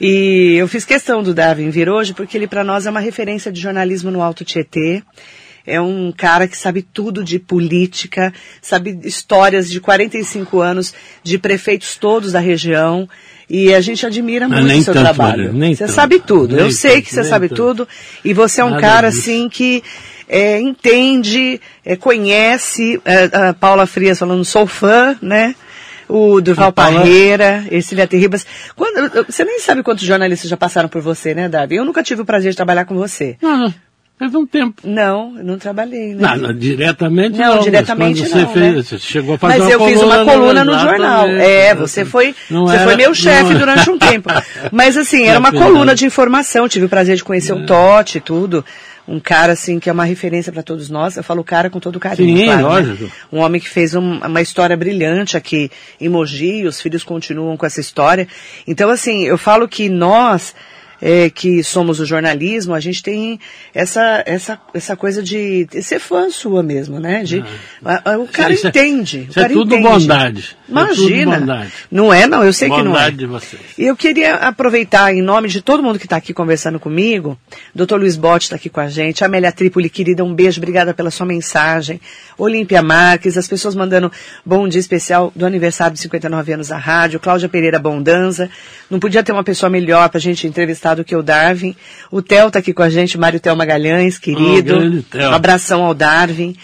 E 0.00 0.54
eu 0.56 0.68
fiz 0.68 0.84
questão 0.84 1.24
do 1.24 1.34
Darwin 1.34 1.70
vir 1.70 1.88
hoje, 1.88 2.14
porque 2.14 2.38
ele 2.38 2.46
para 2.46 2.62
nós 2.62 2.86
é 2.86 2.90
uma 2.90 3.00
referência 3.00 3.50
de 3.50 3.60
jornalismo 3.60 4.12
no 4.12 4.22
Alto 4.22 4.44
Tietê. 4.44 5.02
É 5.70 5.80
um 5.80 6.12
cara 6.14 6.46
que 6.48 6.56
sabe 6.56 6.82
tudo 6.82 7.22
de 7.22 7.38
política, 7.38 8.32
sabe 8.60 8.98
histórias 9.04 9.70
de 9.70 9.80
45 9.80 10.60
anos 10.60 10.94
de 11.22 11.38
prefeitos 11.38 11.96
todos 11.96 12.32
da 12.32 12.40
região. 12.40 13.08
E 13.48 13.74
a 13.74 13.80
gente 13.80 14.06
admira 14.06 14.48
muito 14.48 14.64
o 14.64 14.82
seu 14.82 14.94
tanto, 14.94 15.04
trabalho. 15.04 15.52
Você 15.52 15.88
sabe 15.88 16.20
tudo. 16.20 16.56
Eu 16.56 16.70
sei 16.70 16.96
tanto, 16.96 17.04
que 17.04 17.14
você 17.14 17.24
sabe 17.24 17.48
tanto. 17.48 17.62
tudo. 17.62 17.88
E 18.24 18.32
você 18.32 18.60
é 18.60 18.64
um 18.64 18.70
Nada 18.70 18.80
cara, 18.80 19.08
disso. 19.08 19.22
assim, 19.22 19.48
que 19.48 19.82
é, 20.28 20.60
entende, 20.60 21.60
é, 21.84 21.96
conhece. 21.96 23.00
É, 23.04 23.48
a 23.48 23.52
Paula 23.52 23.86
Frias 23.86 24.20
falando, 24.20 24.44
sou 24.44 24.66
fã, 24.66 25.16
né? 25.20 25.56
o 26.10 26.40
Durval. 26.40 26.72
Parreira, 26.72 27.64
Ercília 27.70 28.06
Terribas. 28.06 28.44
Quando, 28.74 29.26
você 29.26 29.44
nem 29.44 29.60
sabe 29.60 29.82
quantos 29.82 30.04
jornalistas 30.04 30.50
já 30.50 30.56
passaram 30.56 30.88
por 30.88 31.00
você, 31.00 31.34
né, 31.34 31.48
Davi? 31.48 31.76
Eu 31.76 31.84
nunca 31.84 32.02
tive 32.02 32.22
o 32.22 32.24
prazer 32.24 32.50
de 32.50 32.56
trabalhar 32.56 32.84
com 32.84 32.96
você. 32.96 33.36
Não, 33.40 33.56
não. 33.56 33.74
Faz 34.20 34.34
um 34.34 34.44
tempo. 34.44 34.82
Não, 34.84 35.30
não 35.30 35.56
trabalhei, 35.56 36.14
né? 36.14 36.20
Não, 36.20 36.36
não 36.36 36.54
diretamente 36.54 37.38
não. 37.38 37.54
Não, 37.54 37.62
diretamente 37.62 38.20
você 38.20 38.42
não, 38.42 38.52
fez, 38.52 38.76
né? 38.76 38.82
Você 38.82 38.98
chegou 38.98 39.36
a 39.36 39.38
fazer 39.38 39.58
Mas 39.58 39.62
uma 39.62 39.72
eu 39.72 39.78
coluna 39.78 39.94
fiz 39.94 40.02
uma 40.02 40.24
coluna 40.26 40.62
no, 40.62 40.78
jornal. 40.78 41.26
É, 41.26 41.74
você 41.74 42.04
foi, 42.04 42.34
você 42.50 42.76
era, 42.76 42.84
foi 42.84 42.96
meu 42.96 43.14
chefe 43.14 43.54
durante 43.54 43.88
um 43.88 43.98
tempo. 43.98 44.28
Mas 44.70 44.98
assim, 44.98 45.24
era 45.24 45.38
uma 45.38 45.50
coluna 45.50 45.94
de 45.94 46.04
informação. 46.04 46.68
Tive 46.68 46.84
o 46.84 46.88
prazer 46.90 47.16
de 47.16 47.24
conhecer 47.24 47.52
é. 47.52 47.54
o 47.54 47.64
Totti 47.64 48.18
e 48.18 48.20
tudo. 48.20 48.62
Um 49.08 49.18
cara, 49.18 49.54
assim, 49.54 49.78
que 49.78 49.88
é 49.88 49.92
uma 49.92 50.04
referência 50.04 50.52
para 50.52 50.62
todos 50.62 50.90
nós. 50.90 51.16
Eu 51.16 51.24
falo 51.24 51.42
cara 51.42 51.70
com 51.70 51.80
todo 51.80 51.98
carinho. 51.98 52.36
Sim, 52.36 52.44
claro, 52.44 52.62
lógico. 52.62 53.04
Né? 53.04 53.10
Um 53.32 53.38
homem 53.38 53.58
que 53.58 53.70
fez 53.70 53.94
um, 53.94 54.18
uma 54.18 54.42
história 54.42 54.76
brilhante 54.76 55.34
aqui 55.34 55.70
em 55.98 56.10
Mogi. 56.10 56.66
Os 56.66 56.78
filhos 56.78 57.02
continuam 57.02 57.56
com 57.56 57.64
essa 57.64 57.80
história. 57.80 58.28
Então, 58.66 58.90
assim, 58.90 59.24
eu 59.24 59.38
falo 59.38 59.66
que 59.66 59.88
nós 59.88 60.54
é, 61.00 61.30
que 61.30 61.62
somos 61.64 62.00
o 62.00 62.06
jornalismo, 62.06 62.74
a 62.74 62.80
gente 62.80 63.02
tem 63.02 63.40
essa, 63.74 64.22
essa, 64.26 64.60
essa 64.74 64.96
coisa 64.96 65.22
de, 65.22 65.66
ser 65.82 65.98
fã 65.98 66.30
sua 66.30 66.62
mesmo, 66.62 66.98
né? 67.00 67.22
De, 67.22 67.44
ah. 67.84 68.02
a, 68.04 68.12
a, 68.12 68.18
o 68.18 68.28
cara 68.28 68.52
isso 68.52 68.66
é- 68.66 68.70
entende. 68.70 69.26
Isso 69.28 69.38
é 69.38 69.42
cara 69.42 69.52
é 69.52 69.56
tudo 69.56 69.74
entende. 69.74 69.88
bondade. 69.88 70.56
Imagina. 70.70 71.64
É. 71.64 71.68
Não 71.90 72.12
é, 72.12 72.26
não, 72.26 72.44
eu 72.44 72.52
sei 72.52 72.68
bondade 72.68 72.86
que 72.86 72.92
não 72.92 73.00
é. 73.00 73.10
de 73.10 73.26
vocês. 73.26 73.62
E 73.76 73.84
eu 73.84 73.96
queria 73.96 74.36
aproveitar, 74.36 75.12
em 75.12 75.20
nome 75.20 75.48
de 75.48 75.60
todo 75.60 75.82
mundo 75.82 75.98
que 75.98 76.06
está 76.06 76.16
aqui 76.16 76.32
conversando 76.32 76.78
comigo, 76.78 77.36
Dr. 77.74 77.96
Luiz 77.96 78.16
Botti 78.16 78.44
está 78.44 78.56
aqui 78.56 78.68
com 78.68 78.80
a 78.80 78.88
gente, 78.88 79.24
Amélia 79.24 79.50
Trípoli, 79.52 79.90
querida, 79.90 80.24
um 80.24 80.32
beijo, 80.32 80.60
obrigada 80.60 80.94
pela 80.94 81.10
sua 81.10 81.26
mensagem. 81.26 82.00
Olímpia 82.38 82.82
Marques, 82.82 83.36
as 83.36 83.48
pessoas 83.48 83.74
mandando 83.74 84.10
bom 84.46 84.68
dia 84.68 84.80
especial 84.80 85.32
do 85.34 85.44
aniversário 85.44 85.94
de 85.94 86.00
59 86.00 86.52
anos 86.52 86.68
da 86.68 86.78
rádio, 86.78 87.20
Cláudia 87.20 87.48
Pereira 87.48 87.78
Bondanza. 87.78 88.48
Não 88.88 88.98
podia 88.98 89.22
ter 89.22 89.32
uma 89.32 89.44
pessoa 89.44 89.68
melhor 89.68 90.08
para 90.08 90.18
a 90.18 90.20
gente 90.20 90.46
entrevistar 90.46 90.94
do 90.94 91.04
que 91.04 91.16
o 91.16 91.22
Darwin. 91.22 91.74
O 92.10 92.22
Theo 92.22 92.48
está 92.48 92.58
aqui 92.58 92.72
com 92.72 92.82
a 92.82 92.90
gente, 92.90 93.18
Mário 93.18 93.40
Theo 93.40 93.56
Magalhães, 93.56 94.18
querido. 94.18 95.04
Oh, 95.14 95.18
um 95.18 95.34
abração 95.34 95.82
ao 95.84 95.94
Darwin. 95.94 96.56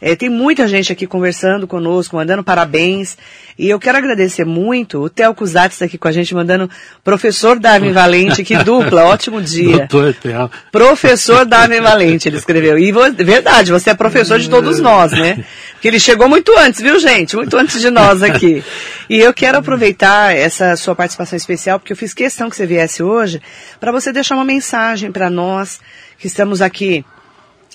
É, 0.00 0.16
tem 0.16 0.30
muita 0.30 0.66
gente 0.66 0.90
aqui 0.90 1.06
conversando 1.06 1.66
conosco, 1.66 2.16
mandando 2.16 2.42
parabéns. 2.42 3.18
E 3.58 3.68
eu 3.68 3.78
quero 3.78 3.98
agradecer 3.98 4.46
muito 4.46 5.02
o 5.02 5.10
Theo 5.10 5.34
Cusatz 5.34 5.74
está 5.74 5.84
aqui 5.84 5.98
com 5.98 6.08
a 6.08 6.12
gente, 6.12 6.34
mandando 6.34 6.70
professor 7.04 7.58
Darwin 7.58 7.92
Valente, 7.92 8.42
que 8.42 8.56
dupla, 8.64 9.04
ótimo 9.04 9.42
dia. 9.42 9.86
Doutor 9.86 10.14
Theo. 10.14 10.50
Professor 10.72 11.44
Darwin 11.44 11.82
Valente, 11.82 12.28
ele 12.28 12.38
escreveu. 12.38 12.78
E 12.78 12.90
verdade, 13.22 13.70
você 13.70 13.90
é 13.90 13.94
professor 13.94 14.38
de 14.38 14.48
todos 14.48 14.80
nós, 14.80 15.12
né? 15.12 15.44
Porque 15.72 15.88
ele 15.88 16.00
chegou 16.00 16.28
muito 16.28 16.56
antes, 16.58 16.80
viu, 16.80 16.98
gente? 16.98 17.36
Muito 17.36 17.56
antes 17.56 17.80
de 17.80 17.90
nós 17.90 18.22
aqui. 18.22 18.64
E 19.08 19.18
eu 19.18 19.34
quero 19.34 19.58
aproveitar 19.58 20.34
essa 20.34 20.76
sua 20.76 20.94
participação 20.94 21.36
especial, 21.36 21.78
porque 21.78 21.92
eu 21.92 21.96
fiz 21.96 22.14
questão 22.14 22.48
que 22.48 22.56
você 22.56 22.64
viesse 22.64 23.02
hoje, 23.02 23.42
para 23.78 23.92
você 23.92 24.12
deixar 24.12 24.36
uma 24.36 24.44
mensagem 24.44 25.12
para 25.12 25.28
nós 25.28 25.80
que 26.18 26.26
estamos 26.26 26.62
aqui 26.62 27.04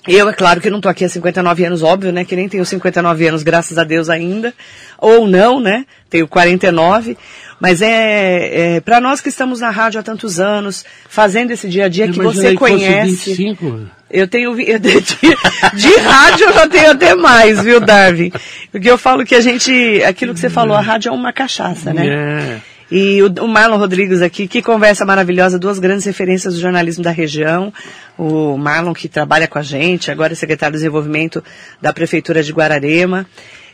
eu, 0.07 0.29
é 0.29 0.33
claro 0.33 0.61
que 0.61 0.69
não 0.69 0.77
estou 0.77 0.89
aqui 0.89 1.03
há 1.03 1.09
59 1.09 1.65
anos, 1.65 1.81
óbvio, 1.83 2.11
né? 2.11 2.23
Que 2.23 2.35
nem 2.35 2.47
tenho 2.47 2.65
59 2.65 3.27
anos, 3.27 3.43
graças 3.43 3.77
a 3.77 3.83
Deus 3.83 4.09
ainda. 4.09 4.53
Ou 4.99 5.27
não, 5.27 5.59
né? 5.59 5.85
Tenho 6.09 6.27
49. 6.27 7.17
Mas 7.59 7.81
é, 7.81 8.75
é 8.75 8.79
para 8.81 8.99
nós 8.99 9.21
que 9.21 9.29
estamos 9.29 9.61
na 9.61 9.69
rádio 9.69 9.99
há 9.99 10.03
tantos 10.03 10.39
anos, 10.39 10.85
fazendo 11.09 11.51
esse 11.51 11.67
dia 11.67 11.85
a 11.85 11.89
dia 11.89 12.07
que 12.07 12.19
você 12.19 12.51
que 12.51 12.57
conhece. 12.57 13.33
25. 13.33 13.89
Eu 14.11 14.27
tenho 14.27 14.59
eu, 14.61 14.77
de, 14.79 15.01
de 15.01 15.95
rádio 15.97 16.45
eu 16.45 16.53
já 16.53 16.67
tenho 16.67 16.91
até 16.91 17.15
mais, 17.15 17.63
viu, 17.63 17.79
Darwin? 17.79 18.31
Porque 18.71 18.89
eu 18.89 18.97
falo 18.97 19.25
que 19.25 19.35
a 19.35 19.41
gente, 19.41 20.03
aquilo 20.03 20.33
que 20.33 20.39
você 20.39 20.49
falou, 20.49 20.77
a 20.77 20.81
rádio 20.81 21.09
é 21.09 21.11
uma 21.11 21.33
cachaça, 21.33 21.93
né? 21.93 22.07
É. 22.07 22.74
E 22.91 23.21
o, 23.23 23.27
o, 23.43 23.47
Marlon 23.47 23.77
Rodrigues 23.77 24.21
aqui, 24.21 24.47
que 24.47 24.61
conversa 24.61 25.05
maravilhosa, 25.05 25.57
duas 25.57 25.79
grandes 25.79 26.05
referências 26.05 26.53
do 26.53 26.59
jornalismo 26.59 27.03
da 27.03 27.11
região. 27.11 27.73
O 28.17 28.57
Marlon, 28.57 28.93
que 28.93 29.09
trabalha 29.09 29.47
com 29.47 29.57
a 29.57 29.63
gente, 29.63 30.11
agora 30.11 30.33
é 30.33 30.35
secretário 30.35 30.73
de 30.73 30.79
desenvolvimento 30.79 31.43
da 31.81 31.91
Prefeitura 31.91 32.43
de 32.43 32.51
Guararema. 32.51 33.25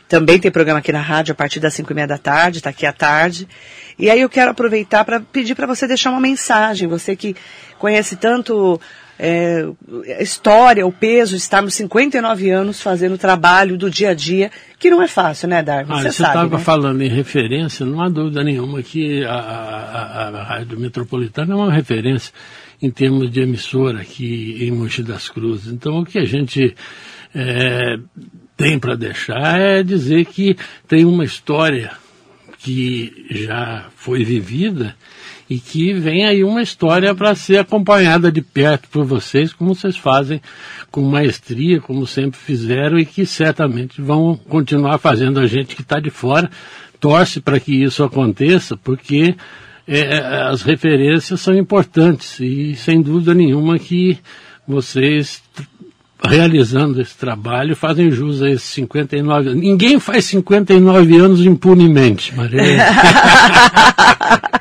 Também 0.08 0.38
tem 0.38 0.50
programa 0.50 0.78
aqui 0.78 0.92
na 0.92 1.00
rádio 1.00 1.32
a 1.32 1.34
partir 1.34 1.60
das 1.60 1.74
cinco 1.74 1.92
e 1.92 1.94
meia 1.94 2.06
da 2.06 2.18
tarde, 2.18 2.58
está 2.58 2.70
aqui 2.70 2.84
à 2.84 2.92
tarde. 2.92 3.48
E 3.98 4.10
aí 4.10 4.20
eu 4.20 4.28
quero 4.28 4.50
aproveitar 4.50 5.04
para 5.04 5.20
pedir 5.20 5.54
para 5.54 5.66
você 5.66 5.86
deixar 5.86 6.10
uma 6.10 6.20
mensagem, 6.20 6.88
você 6.88 7.14
que 7.14 7.36
conhece 7.78 8.16
tanto 8.16 8.80
é, 9.24 9.64
a 10.18 10.22
história, 10.22 10.84
o 10.84 10.90
peso, 10.90 11.36
estarmos 11.36 11.74
59 11.74 12.50
anos 12.50 12.82
fazendo 12.82 13.14
o 13.14 13.18
trabalho 13.18 13.78
do 13.78 13.88
dia 13.88 14.10
a 14.10 14.14
dia, 14.14 14.50
que 14.80 14.90
não 14.90 15.00
é 15.00 15.06
fácil, 15.06 15.46
né, 15.46 15.62
Darwin? 15.62 15.92
Ah, 15.92 16.02
você 16.02 16.08
estava 16.08 16.58
né? 16.58 16.64
falando 16.64 17.00
em 17.02 17.08
referência, 17.08 17.86
não 17.86 18.02
há 18.02 18.08
dúvida 18.08 18.42
nenhuma 18.42 18.82
que 18.82 19.24
a, 19.24 19.32
a, 19.32 20.28
a, 20.28 20.42
Rádio 20.42 20.80
Metropolitana 20.80 21.52
é 21.52 21.56
uma 21.56 21.72
referência 21.72 22.34
em 22.82 22.90
termos 22.90 23.30
de 23.30 23.40
emissora 23.40 24.00
aqui 24.00 24.58
em 24.60 24.72
Mogi 24.72 25.04
das 25.04 25.28
Cruzes. 25.28 25.72
Então, 25.72 26.00
o 26.00 26.04
que 26.04 26.18
a 26.18 26.24
gente 26.24 26.74
é, 27.32 27.96
tem 28.56 28.76
para 28.76 28.96
deixar 28.96 29.56
é 29.56 29.84
dizer 29.84 30.24
que 30.24 30.56
tem 30.88 31.04
uma 31.04 31.24
história 31.24 31.92
que 32.58 33.24
já 33.30 33.86
foi 33.94 34.24
vivida 34.24 34.96
e 35.52 35.58
que 35.58 35.92
vem 35.92 36.24
aí 36.24 36.42
uma 36.42 36.62
história 36.62 37.14
para 37.14 37.34
ser 37.34 37.58
acompanhada 37.58 38.32
de 38.32 38.40
perto 38.40 38.88
por 38.88 39.04
vocês, 39.04 39.52
como 39.52 39.74
vocês 39.74 39.98
fazem 39.98 40.40
com 40.90 41.02
maestria, 41.02 41.78
como 41.78 42.06
sempre 42.06 42.40
fizeram 42.40 42.98
e 42.98 43.04
que 43.04 43.26
certamente 43.26 44.00
vão 44.00 44.34
continuar 44.48 44.96
fazendo 44.96 45.38
a 45.38 45.46
gente 45.46 45.76
que 45.76 45.82
está 45.82 46.00
de 46.00 46.08
fora. 46.08 46.50
Torce 46.98 47.38
para 47.38 47.60
que 47.60 47.82
isso 47.82 48.02
aconteça, 48.02 48.78
porque 48.78 49.34
é, 49.86 50.18
as 50.50 50.62
referências 50.62 51.38
são 51.40 51.54
importantes 51.54 52.40
e 52.40 52.74
sem 52.74 53.02
dúvida 53.02 53.34
nenhuma 53.34 53.78
que 53.78 54.18
vocês 54.66 55.42
realizando 56.24 57.00
esse 57.00 57.16
trabalho 57.18 57.76
fazem 57.76 58.10
jus 58.10 58.40
a 58.40 58.48
esses 58.48 58.70
59 58.70 59.50
anos. 59.50 59.60
Ninguém 59.60 60.00
faz 60.00 60.24
59 60.26 61.18
anos 61.18 61.44
impunemente, 61.44 62.34
Maria. 62.34 62.62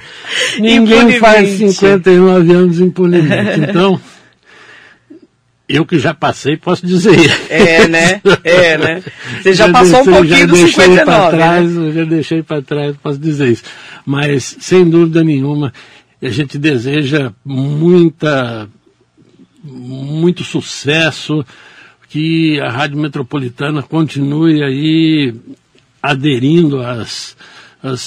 Ninguém 0.60 1.20
faz 1.20 1.50
59 1.50 2.54
anos 2.54 2.80
impunemente. 2.80 3.62
Então, 3.72 4.00
eu 5.68 5.86
que 5.86 5.98
já 5.98 6.14
passei, 6.14 6.58
posso 6.58 6.86
dizer. 6.86 7.18
É, 7.50 7.88
né? 7.88 8.22
É, 8.44 8.78
né? 8.78 9.04
Você 9.42 9.54
já, 9.54 9.68
já 9.68 9.72
passou 9.72 10.04
deixei, 10.04 10.12
um 10.12 10.16
pouquinho 10.16 10.48
dos 10.48 10.60
59, 10.60 11.38
trás, 11.38 11.72
né? 11.76 11.92
Já 11.92 12.04
deixei 12.04 12.44
para 12.44 12.62
trás, 12.62 12.96
posso 13.02 13.20
dizer 13.20 13.50
isso. 13.50 13.64
Mas, 14.06 14.58
sem 14.60 14.90
dúvida 14.90 15.24
nenhuma, 15.24 15.72
a 16.22 16.30
gente 16.30 16.58
deseja 16.58 17.32
muita, 17.46 18.68
muito 19.64 20.44
sucesso, 20.44 21.46
que 22.10 22.60
a 22.60 22.70
Rádio 22.70 22.98
Metropolitana 22.98 23.82
continue 23.82 24.62
aí 24.62 25.34
aderindo 26.02 26.82
às 26.82 27.00
as 27.00 27.38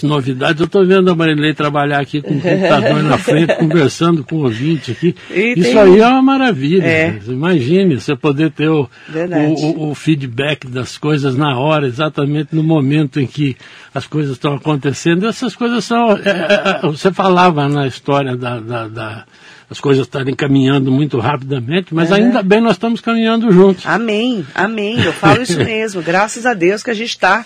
novidades. 0.03 0.61
Eu 0.61 0.67
estou 0.67 0.87
vendo 0.87 1.11
a 1.11 1.15
Marilei 1.15 1.53
trabalhar 1.53 2.01
aqui 2.01 2.23
com 2.23 2.35
o 2.35 2.41
computador 2.41 3.03
na 3.03 3.19
frente, 3.19 3.55
conversando 3.59 4.23
com 4.23 4.37
o 4.37 4.45
ouvinte 4.45 4.93
aqui. 4.93 5.17
E 5.31 5.55
Isso 5.59 5.71
tem... 5.71 5.79
aí 5.79 6.01
é 6.01 6.07
uma 6.07 6.23
maravilha. 6.23 6.85
É. 6.85 7.21
Imagine 7.27 8.01
você 8.01 8.15
poder 8.15 8.51
ter 8.53 8.69
o, 8.69 8.89
o, 9.13 9.91
o, 9.91 9.95
feedback 9.95 10.69
das 10.69 10.97
coisas 10.97 11.37
na 11.37 11.59
hora, 11.59 11.87
exatamente 11.87 12.55
no 12.55 12.63
momento 12.63 13.19
em 13.19 13.27
que 13.27 13.57
as 13.93 14.07
coisas 14.07 14.33
estão 14.33 14.55
acontecendo. 14.55 15.27
Essas 15.27 15.57
coisas 15.57 15.85
são. 15.85 16.13
É, 16.13 16.21
é, 16.25 16.87
é 16.87 16.91
você 16.91 17.13
falava 17.13 17.69
na 17.69 17.87
história 17.87 18.37
da, 18.37 18.61
da, 18.61 18.89
da 18.89 19.25
as 19.69 19.81
coisas 19.81 20.07
estarem 20.07 20.35
caminhando 20.35 20.93
muito 20.93 21.19
rapidamente, 21.19 21.95
mas 21.95 22.13
ainda 22.13 22.43
bem 22.43 22.61
nós 22.61 22.73
estamos 22.73 23.01
caminhando 23.01 23.51
juntos. 23.51 23.85
Amém, 23.87 24.47
amém. 24.55 25.03
Eu 25.03 25.13
falo 25.13 25.43
isso 25.43 25.59
mesmo. 25.65 26.03
Graças 26.03 26.47
a 26.47 26.55
Deus 26.55 26.83
que 26.83 26.91
a 26.91 26.95
gente 26.95 27.11
está 27.11 27.45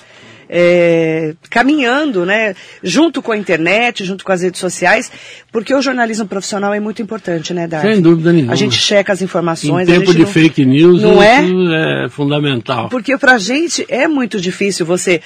é, 0.49 1.35
caminhando, 1.51 2.25
né, 2.25 2.55
junto 2.83 3.21
com 3.21 3.33
a 3.33 3.37
internet, 3.37 4.05
junto 4.05 4.25
com 4.25 4.33
as 4.33 4.43
redes 4.43 4.61
sociais, 4.61 5.11
porque 5.53 5.75
o 5.75 5.83
jornalismo 5.83 6.27
profissional 6.27 6.73
é 6.73 6.81
muito 6.81 7.03
importante, 7.03 7.53
né, 7.53 7.67
Darcy? 7.67 7.95
Sem 7.95 8.03
dúvida 8.03 8.33
nenhuma. 8.33 8.53
A 8.53 8.57
gente 8.57 8.77
checa 8.77 9.13
as 9.13 9.21
informações. 9.21 9.89
Em 9.89 9.93
tempo 9.93 10.13
de 10.13 10.21
não, 10.21 10.27
fake 10.27 10.65
news, 10.65 11.03
não 11.03 11.23
é? 11.23 12.05
é 12.05 12.09
fundamental. 12.09 12.89
Porque 12.89 13.17
para 13.19 13.35
a 13.35 13.39
gente 13.39 13.85
é 13.89 14.09
muito 14.09 14.41
difícil 14.41 14.87
você 14.87 15.21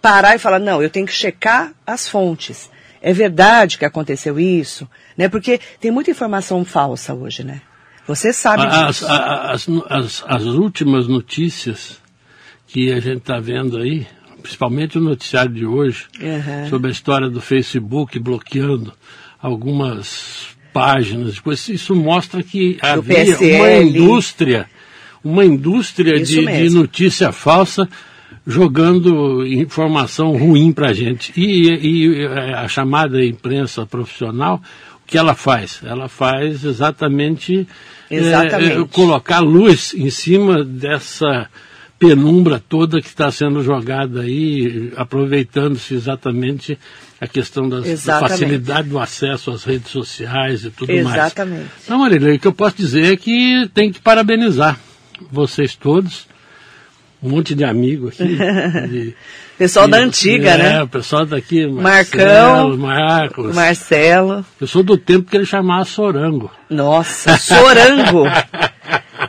parar 0.00 0.36
e 0.36 0.38
falar, 0.38 0.58
não, 0.58 0.82
eu 0.82 0.88
tenho 0.88 1.06
que 1.06 1.12
checar 1.12 1.72
as 1.86 2.08
fontes. 2.08 2.70
É 3.02 3.12
verdade 3.12 3.78
que 3.78 3.84
aconteceu 3.84 4.38
isso, 4.38 4.88
né? 5.16 5.28
Porque 5.28 5.58
tem 5.80 5.90
muita 5.90 6.10
informação 6.10 6.64
falsa 6.64 7.14
hoje, 7.14 7.42
né? 7.42 7.62
Você 8.06 8.32
sabe 8.32 8.64
as, 8.66 8.96
disso. 8.96 9.06
As, 9.08 9.68
as, 9.88 10.24
as 10.26 10.44
últimas 10.44 11.06
notícias 11.06 11.98
que 12.66 12.92
a 12.92 13.00
gente 13.00 13.18
está 13.18 13.38
vendo 13.40 13.78
aí, 13.78 14.06
principalmente 14.40 14.98
o 14.98 15.00
noticiário 15.00 15.52
de 15.52 15.66
hoje, 15.66 16.06
uhum. 16.20 16.68
sobre 16.68 16.88
a 16.88 16.92
história 16.92 17.28
do 17.28 17.40
Facebook 17.40 18.18
bloqueando 18.18 18.92
algumas 19.40 20.48
páginas. 20.72 21.40
Isso 21.68 21.94
mostra 21.94 22.42
que 22.42 22.74
do 22.74 22.86
havia 22.86 23.24
PSL. 23.24 23.54
uma 23.54 23.72
indústria, 23.72 24.66
uma 25.22 25.44
indústria 25.44 26.20
de, 26.22 26.44
de, 26.44 26.70
notícia 26.70 27.32
falsa 27.32 27.88
jogando 28.46 29.46
informação 29.46 30.36
ruim 30.36 30.72
para 30.72 30.88
a 30.88 30.92
gente. 30.92 31.32
E, 31.36 31.68
e 31.68 32.26
a 32.26 32.66
chamada 32.68 33.24
imprensa 33.24 33.84
profissional, 33.86 34.60
o 35.02 35.06
que 35.06 35.18
ela 35.18 35.34
faz? 35.34 35.80
Ela 35.84 36.08
faz 36.08 36.64
exatamente, 36.64 37.66
exatamente. 38.10 38.78
É, 38.78 38.84
colocar 38.86 39.40
luz 39.40 39.94
em 39.94 40.10
cima 40.10 40.64
dessa 40.64 41.48
penumbra 42.00 42.58
toda 42.58 42.98
que 42.98 43.08
está 43.08 43.30
sendo 43.30 43.62
jogada 43.62 44.22
aí, 44.22 44.90
aproveitando-se 44.96 45.94
exatamente 45.94 46.78
a 47.20 47.28
questão 47.28 47.68
das, 47.68 48.04
da 48.04 48.20
facilidade 48.20 48.88
do 48.88 48.98
acesso 48.98 49.50
às 49.50 49.64
redes 49.64 49.90
sociais 49.90 50.64
e 50.64 50.70
tudo 50.70 50.90
exatamente. 50.90 51.04
mais. 51.04 51.26
Exatamente. 51.26 51.70
Então, 51.84 51.98
Marília, 51.98 52.34
o 52.34 52.38
que 52.38 52.48
eu 52.48 52.54
posso 52.54 52.76
dizer 52.78 53.12
é 53.12 53.16
que 53.18 53.70
tem 53.74 53.92
que 53.92 54.00
parabenizar 54.00 54.80
vocês 55.30 55.76
todos, 55.76 56.26
um 57.22 57.28
monte 57.28 57.54
de 57.54 57.64
amigos 57.64 58.18
aqui. 58.18 58.34
De, 58.88 59.14
pessoal 59.58 59.84
de, 59.84 59.90
da 59.90 59.98
antiga, 59.98 60.52
é, 60.52 60.56
né? 60.56 60.76
É, 60.78 60.82
o 60.82 60.88
pessoal 60.88 61.26
daqui, 61.26 61.66
Marcão, 61.66 62.78
Marcos. 62.78 63.54
Marcelo. 63.54 64.42
Eu 64.58 64.66
sou 64.66 64.82
do 64.82 64.96
tempo 64.96 65.30
que 65.30 65.36
ele 65.36 65.44
chamava 65.44 65.84
Sorango. 65.84 66.50
Nossa, 66.70 67.36
Sorango! 67.36 68.24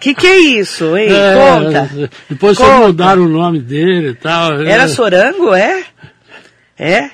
que 0.01 0.15
que 0.15 0.25
é 0.25 0.39
isso, 0.39 0.97
hein? 0.97 1.09
É, 1.09 1.35
Conta. 1.35 2.09
Depois 2.27 2.57
Conta. 2.57 2.69
só 2.71 2.87
mudaram 2.87 3.21
o 3.21 3.29
nome 3.29 3.59
dele 3.59 4.09
e 4.09 4.15
tal. 4.15 4.59
Era 4.61 4.83
é. 4.83 4.87
Sorango, 4.87 5.53
é? 5.53 5.83
É? 6.77 7.11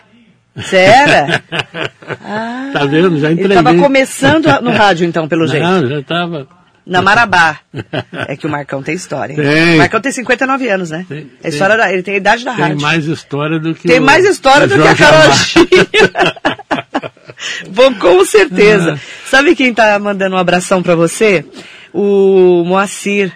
Você 0.56 0.78
era? 0.78 1.44
Ah, 2.30 2.70
tá 2.72 2.86
vendo? 2.86 3.20
Já 3.20 3.32
entreguei. 3.32 3.44
Ele 3.44 3.54
estava 3.54 3.76
começando 3.76 4.46
no 4.62 4.72
rádio, 4.72 5.06
então, 5.06 5.28
pelo 5.28 5.46
jeito. 5.46 5.62
Não, 5.62 5.90
já 5.90 6.00
estava. 6.00 6.48
Na 6.86 7.02
Marabá. 7.02 7.60
É 8.30 8.38
que 8.38 8.48
o 8.48 8.50
Marcão 8.50 8.82
tem 8.82 8.96
história. 8.96 9.36
Tem. 9.36 9.76
O 9.76 9.78
Marcão 9.78 10.00
tem 10.00 10.12
59 10.12 10.70
anos, 10.70 10.90
né? 10.90 11.06
Tem, 11.08 11.30
a 11.44 11.50
história 11.50 11.76
tem. 11.76 11.86
Da, 11.86 11.94
ele 11.94 12.02
tem 12.02 12.14
a 12.14 12.18
idade 12.18 12.46
da 12.46 12.54
tem 12.54 12.62
rádio. 12.62 12.78
Tem 12.78 12.86
mais 12.86 13.06
história 13.06 13.60
do 13.60 13.76
que 13.76 13.88
Tem 13.88 14.00
o, 14.00 14.04
mais 14.04 14.26
história 14.26 14.68
do 14.68 14.82
que 14.82 14.88
a 14.88 14.96
Carochinha. 14.96 15.68
Bom, 17.70 17.94
com 17.96 18.24
certeza. 18.26 18.94
Ah. 18.96 19.30
Sabe 19.30 19.54
quem 19.54 19.74
tá 19.74 20.00
mandando 20.00 20.38
um 20.38 20.40
abração 20.40 20.82
para 20.82 20.96
você? 20.96 21.46
O 21.98 22.64
Moacir 22.64 23.34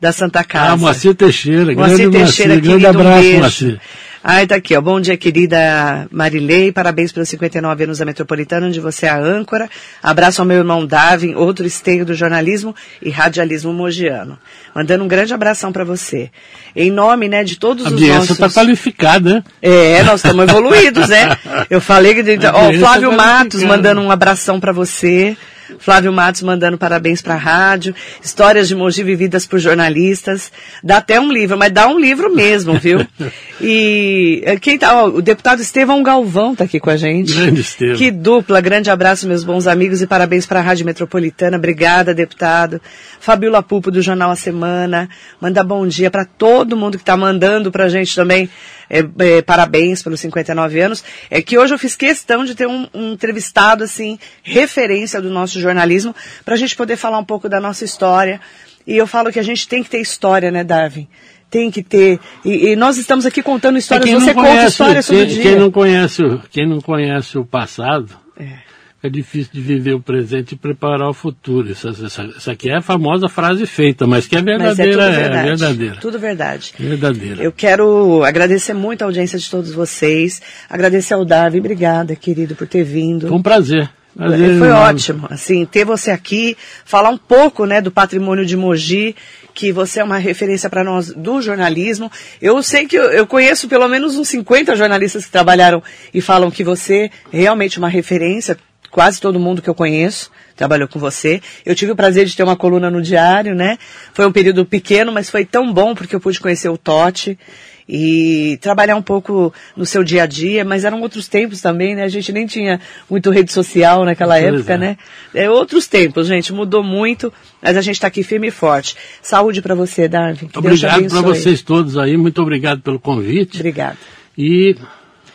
da 0.00 0.12
Santa 0.12 0.44
Casa. 0.44 0.74
Ah, 0.74 0.76
Moacir 0.76 1.14
Teixeira, 1.14 1.74
Moacir 1.74 1.98
grande 1.98 2.18
Teixeira, 2.18 2.54
Moacir, 2.54 2.62
querido, 2.62 2.68
grande 2.68 2.86
abraço, 2.86 3.26
um 3.26 3.38
Moacir. 3.38 3.80
Ai, 4.22 4.46
tá 4.46 4.56
aqui, 4.56 4.76
ó. 4.76 4.80
Bom 4.80 5.00
dia, 5.00 5.16
querida 5.16 6.08
Marilei. 6.10 6.72
Parabéns 6.72 7.12
pelos 7.12 7.28
59 7.28 7.84
anos 7.84 7.98
da 7.98 8.04
Metropolitana, 8.04 8.66
onde 8.66 8.80
você 8.80 9.06
é 9.06 9.08
a 9.08 9.18
âncora. 9.18 9.68
Abraço 10.02 10.42
ao 10.42 10.46
meu 10.46 10.58
irmão 10.58 10.84
Davin, 10.84 11.34
outro 11.34 11.64
esteio 11.64 12.04
do 12.04 12.12
jornalismo 12.12 12.74
e 13.00 13.08
radialismo 13.08 13.72
mogiano. 13.72 14.38
Mandando 14.74 15.04
um 15.04 15.08
grande 15.08 15.32
abração 15.32 15.72
para 15.72 15.84
você. 15.84 16.30
Em 16.74 16.90
nome, 16.90 17.28
né, 17.28 17.44
de 17.44 17.56
todos 17.56 17.86
a 17.86 17.90
os 17.90 18.00
nossos... 18.00 18.30
está 18.30 18.50
qualificada, 18.50 19.34
né? 19.34 19.44
É, 19.62 20.02
nós 20.02 20.24
estamos 20.24 20.46
evoluídos, 20.48 21.08
né? 21.08 21.36
Eu 21.70 21.80
falei 21.80 22.14
que... 22.14 22.36
Ó, 22.52 22.72
Flávio 22.72 23.10
tá 23.10 23.16
Matos 23.16 23.62
mandando 23.62 24.00
um 24.00 24.10
abração 24.10 24.58
para 24.58 24.72
você. 24.72 25.36
Flávio 25.78 26.12
Matos 26.12 26.42
mandando 26.42 26.78
parabéns 26.78 27.20
para 27.20 27.34
a 27.34 27.38
rádio, 27.38 27.94
histórias 28.22 28.68
de 28.68 28.74
Mogi 28.74 29.02
vividas 29.02 29.46
por 29.46 29.58
jornalistas. 29.58 30.52
Dá 30.82 30.98
até 30.98 31.20
um 31.20 31.32
livro, 31.32 31.56
mas 31.58 31.72
dá 31.72 31.88
um 31.88 31.98
livro 31.98 32.34
mesmo, 32.34 32.74
viu? 32.78 33.06
E 33.58 34.42
eh, 34.44 34.58
quem 34.58 34.76
tá, 34.76 35.02
ó, 35.02 35.08
o 35.08 35.22
deputado 35.22 35.62
Estevão 35.62 36.02
Galvão 36.02 36.52
está 36.52 36.64
aqui 36.64 36.78
com 36.78 36.90
a 36.90 36.96
gente. 36.96 37.32
Grande 37.32 37.62
Estevão. 37.62 37.96
Que 37.96 38.10
dupla, 38.10 38.60
grande 38.60 38.90
abraço, 38.90 39.26
meus 39.26 39.44
bons 39.44 39.66
amigos, 39.66 40.02
e 40.02 40.06
parabéns 40.06 40.44
para 40.44 40.60
a 40.60 40.62
Rádio 40.62 40.84
Metropolitana. 40.84 41.56
Obrigada, 41.56 42.12
deputado. 42.12 42.78
Fabiola 43.18 43.62
Pupo, 43.62 43.90
do 43.90 44.02
Jornal 44.02 44.30
A 44.30 44.36
Semana. 44.36 45.08
Manda 45.40 45.64
bom 45.64 45.86
dia 45.86 46.10
para 46.10 46.26
todo 46.26 46.76
mundo 46.76 46.98
que 46.98 47.02
está 47.02 47.16
mandando 47.16 47.72
para 47.72 47.84
a 47.84 47.88
gente 47.88 48.14
também 48.14 48.50
é, 48.88 49.04
é, 49.18 49.42
parabéns 49.42 50.02
pelos 50.02 50.20
59 50.20 50.80
anos, 50.80 51.04
é 51.30 51.42
que 51.42 51.58
hoje 51.58 51.74
eu 51.74 51.78
fiz 51.78 51.96
questão 51.96 52.44
de 52.44 52.54
ter 52.54 52.66
um, 52.66 52.88
um 52.94 53.12
entrevistado, 53.12 53.84
assim, 53.84 54.18
referência 54.42 55.20
do 55.20 55.30
nosso 55.30 55.60
jornalismo, 55.60 56.14
para 56.44 56.54
a 56.54 56.58
gente 56.58 56.76
poder 56.76 56.96
falar 56.96 57.18
um 57.18 57.24
pouco 57.24 57.48
da 57.48 57.60
nossa 57.60 57.84
história. 57.84 58.40
E 58.86 58.96
eu 58.96 59.06
falo 59.06 59.32
que 59.32 59.38
a 59.38 59.44
gente 59.44 59.66
tem 59.66 59.82
que 59.82 59.90
ter 59.90 60.00
história, 60.00 60.50
né, 60.50 60.62
Darwin? 60.62 61.08
Tem 61.50 61.70
que 61.70 61.82
ter. 61.82 62.18
E, 62.44 62.68
e 62.68 62.76
nós 62.76 62.96
estamos 62.98 63.24
aqui 63.24 63.42
contando 63.42 63.78
histórias. 63.78 64.08
É, 64.08 64.12
Você 64.12 64.34
conhece, 64.34 64.56
conta 64.56 64.66
histórias 64.66 65.06
todo 65.06 65.16
quem, 65.16 65.26
dia. 65.26 65.42
Quem 65.42 65.56
não 65.56 65.70
conhece, 65.70 66.22
quem 66.50 66.68
não 66.68 66.80
conhece 66.80 67.38
o 67.38 67.44
passado. 67.44 68.10
É 68.38 68.65
é 69.06 69.10
difícil 69.10 69.50
de 69.52 69.60
viver 69.60 69.94
o 69.94 70.00
presente 70.00 70.52
e 70.52 70.56
preparar 70.56 71.08
o 71.08 71.14
futuro. 71.14 71.70
Isso 71.70 72.50
aqui 72.50 72.68
é 72.68 72.76
a 72.76 72.82
famosa 72.82 73.28
frase 73.28 73.66
feita, 73.66 74.06
mas 74.06 74.26
que 74.26 74.36
é 74.36 74.42
verdadeira. 74.42 74.96
Mas 74.96 75.16
é, 75.16 75.22
tudo 75.22 75.34
é 75.34 75.42
verdadeira. 75.42 75.96
Tudo 76.00 76.18
verdade. 76.18 76.74
Verdadeira. 76.78 77.42
Eu 77.42 77.52
quero 77.52 78.24
agradecer 78.24 78.74
muito 78.74 79.02
a 79.02 79.06
audiência 79.06 79.38
de 79.38 79.48
todos 79.48 79.72
vocês, 79.72 80.42
agradecer 80.68 81.14
ao 81.14 81.24
Davi, 81.24 81.58
obrigada, 81.58 82.14
querido, 82.16 82.54
por 82.54 82.66
ter 82.66 82.84
vindo. 82.84 83.28
Foi 83.28 83.36
um 83.36 83.42
prazer. 83.42 83.88
prazer 84.16 84.58
Foi 84.58 84.70
ótimo, 84.70 85.26
assim, 85.30 85.64
ter 85.64 85.84
você 85.84 86.10
aqui, 86.10 86.56
falar 86.84 87.10
um 87.10 87.18
pouco, 87.18 87.64
né, 87.64 87.80
do 87.80 87.90
patrimônio 87.90 88.44
de 88.44 88.56
Mogi, 88.56 89.14
que 89.56 89.72
você 89.72 90.00
é 90.00 90.04
uma 90.04 90.18
referência 90.18 90.68
para 90.68 90.84
nós 90.84 91.10
do 91.10 91.40
jornalismo. 91.40 92.12
Eu 92.42 92.62
sei 92.62 92.86
que 92.86 92.94
eu, 92.94 93.04
eu, 93.04 93.26
conheço 93.26 93.66
pelo 93.66 93.88
menos 93.88 94.14
uns 94.14 94.28
50 94.28 94.76
jornalistas 94.76 95.24
que 95.24 95.32
trabalharam 95.32 95.82
e 96.12 96.20
falam 96.20 96.50
que 96.50 96.62
você 96.62 97.10
é 97.32 97.38
realmente 97.38 97.78
uma 97.78 97.88
referência, 97.88 98.58
quase 98.96 99.20
todo 99.20 99.38
mundo 99.38 99.60
que 99.60 99.68
eu 99.68 99.74
conheço 99.74 100.30
trabalhou 100.56 100.88
com 100.88 100.98
você. 100.98 101.42
Eu 101.66 101.74
tive 101.74 101.92
o 101.92 101.94
prazer 101.96 102.24
de 102.24 102.34
ter 102.34 102.42
uma 102.42 102.56
coluna 102.56 102.90
no 102.90 103.02
diário, 103.02 103.54
né? 103.54 103.76
Foi 104.14 104.26
um 104.26 104.32
período 104.32 104.64
pequeno, 104.64 105.12
mas 105.12 105.28
foi 105.28 105.44
tão 105.44 105.70
bom 105.70 105.94
porque 105.94 106.16
eu 106.16 106.20
pude 106.20 106.40
conhecer 106.40 106.70
o 106.70 106.78
Totti 106.78 107.38
e 107.86 108.58
trabalhar 108.62 108.96
um 108.96 109.02
pouco 109.02 109.52
no 109.76 109.84
seu 109.84 110.02
dia 110.02 110.22
a 110.22 110.26
dia, 110.26 110.64
mas 110.64 110.82
eram 110.82 111.02
outros 111.02 111.28
tempos 111.28 111.60
também, 111.60 111.94
né? 111.94 112.04
A 112.04 112.08
gente 112.08 112.32
nem 112.32 112.46
tinha 112.46 112.80
muito 113.08 113.30
rede 113.30 113.52
social 113.52 114.02
naquela 114.02 114.40
pois 114.40 114.54
época, 114.54 114.72
é. 114.72 114.78
né? 114.78 114.96
É 115.34 115.50
outros 115.50 115.86
tempos, 115.86 116.26
gente, 116.26 116.54
mudou 116.54 116.82
muito, 116.82 117.30
mas 117.60 117.76
a 117.76 117.82
gente 117.82 117.96
está 117.96 118.06
aqui 118.06 118.22
firme 118.22 118.48
e 118.48 118.50
forte. 118.50 118.96
Saúde 119.20 119.60
para 119.60 119.74
você, 119.74 120.08
Darwin. 120.08 120.48
obrigado 120.56 121.06
para 121.06 121.20
vocês 121.20 121.60
todos 121.60 121.98
aí, 121.98 122.16
muito 122.16 122.40
obrigado 122.40 122.80
pelo 122.80 122.98
convite. 122.98 123.58
Obrigado. 123.58 123.98
E 124.38 124.74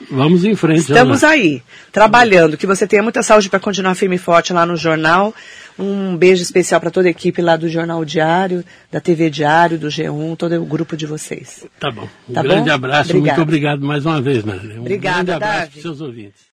Vamos 0.09 0.43
em 0.43 0.55
frente. 0.55 0.79
Estamos 0.81 1.23
aí, 1.23 1.61
trabalhando. 1.91 2.57
Que 2.57 2.65
você 2.65 2.87
tenha 2.87 3.03
muita 3.03 3.21
saúde 3.21 3.49
para 3.49 3.59
continuar 3.59 3.95
firme 3.95 4.15
e 4.15 4.19
forte 4.19 4.53
lá 4.53 4.65
no 4.65 4.75
jornal. 4.75 5.33
Um 5.77 6.15
beijo 6.17 6.43
especial 6.43 6.79
para 6.79 6.91
toda 6.91 7.07
a 7.07 7.11
equipe 7.11 7.41
lá 7.41 7.55
do 7.55 7.69
Jornal 7.69 8.03
Diário, 8.03 8.63
da 8.91 8.99
TV 8.99 9.29
Diário, 9.29 9.79
do 9.79 9.87
G1, 9.87 10.35
todo 10.37 10.61
o 10.61 10.65
grupo 10.65 10.95
de 10.97 11.05
vocês. 11.05 11.65
Tá 11.79 11.89
bom. 11.89 12.07
Um 12.29 12.33
tá 12.33 12.43
grande 12.43 12.69
bom? 12.69 12.75
abraço, 12.75 13.11
Obrigada. 13.11 13.37
muito 13.37 13.41
obrigado 13.41 13.85
mais 13.85 14.05
uma 14.05 14.21
vez, 14.21 14.43
Maria. 14.43 14.75
Um 14.75 14.81
Obrigada, 14.81 15.23
grande 15.23 15.31
abraço 15.31 15.71
para 15.71 15.77
os 15.77 15.81
seus 15.81 16.01
ouvintes. 16.01 16.51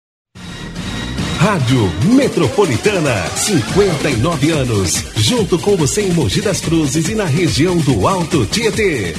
Rádio 1.40 1.92
Metropolitana, 2.16 3.16
59 3.36 4.52
anos. 4.52 5.04
Junto 5.16 5.60
com 5.60 5.76
você 5.78 6.02
em 6.02 6.12
Mogi 6.12 6.42
das 6.42 6.60
Cruzes 6.62 7.08
e 7.10 7.16
na 7.16 7.26
região 7.26 7.78
do 7.78 8.08
Alto 8.08 8.46
Tietê. 8.48 9.14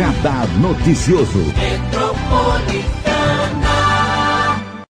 Radar 0.00 0.48
Noticioso. 0.56 1.44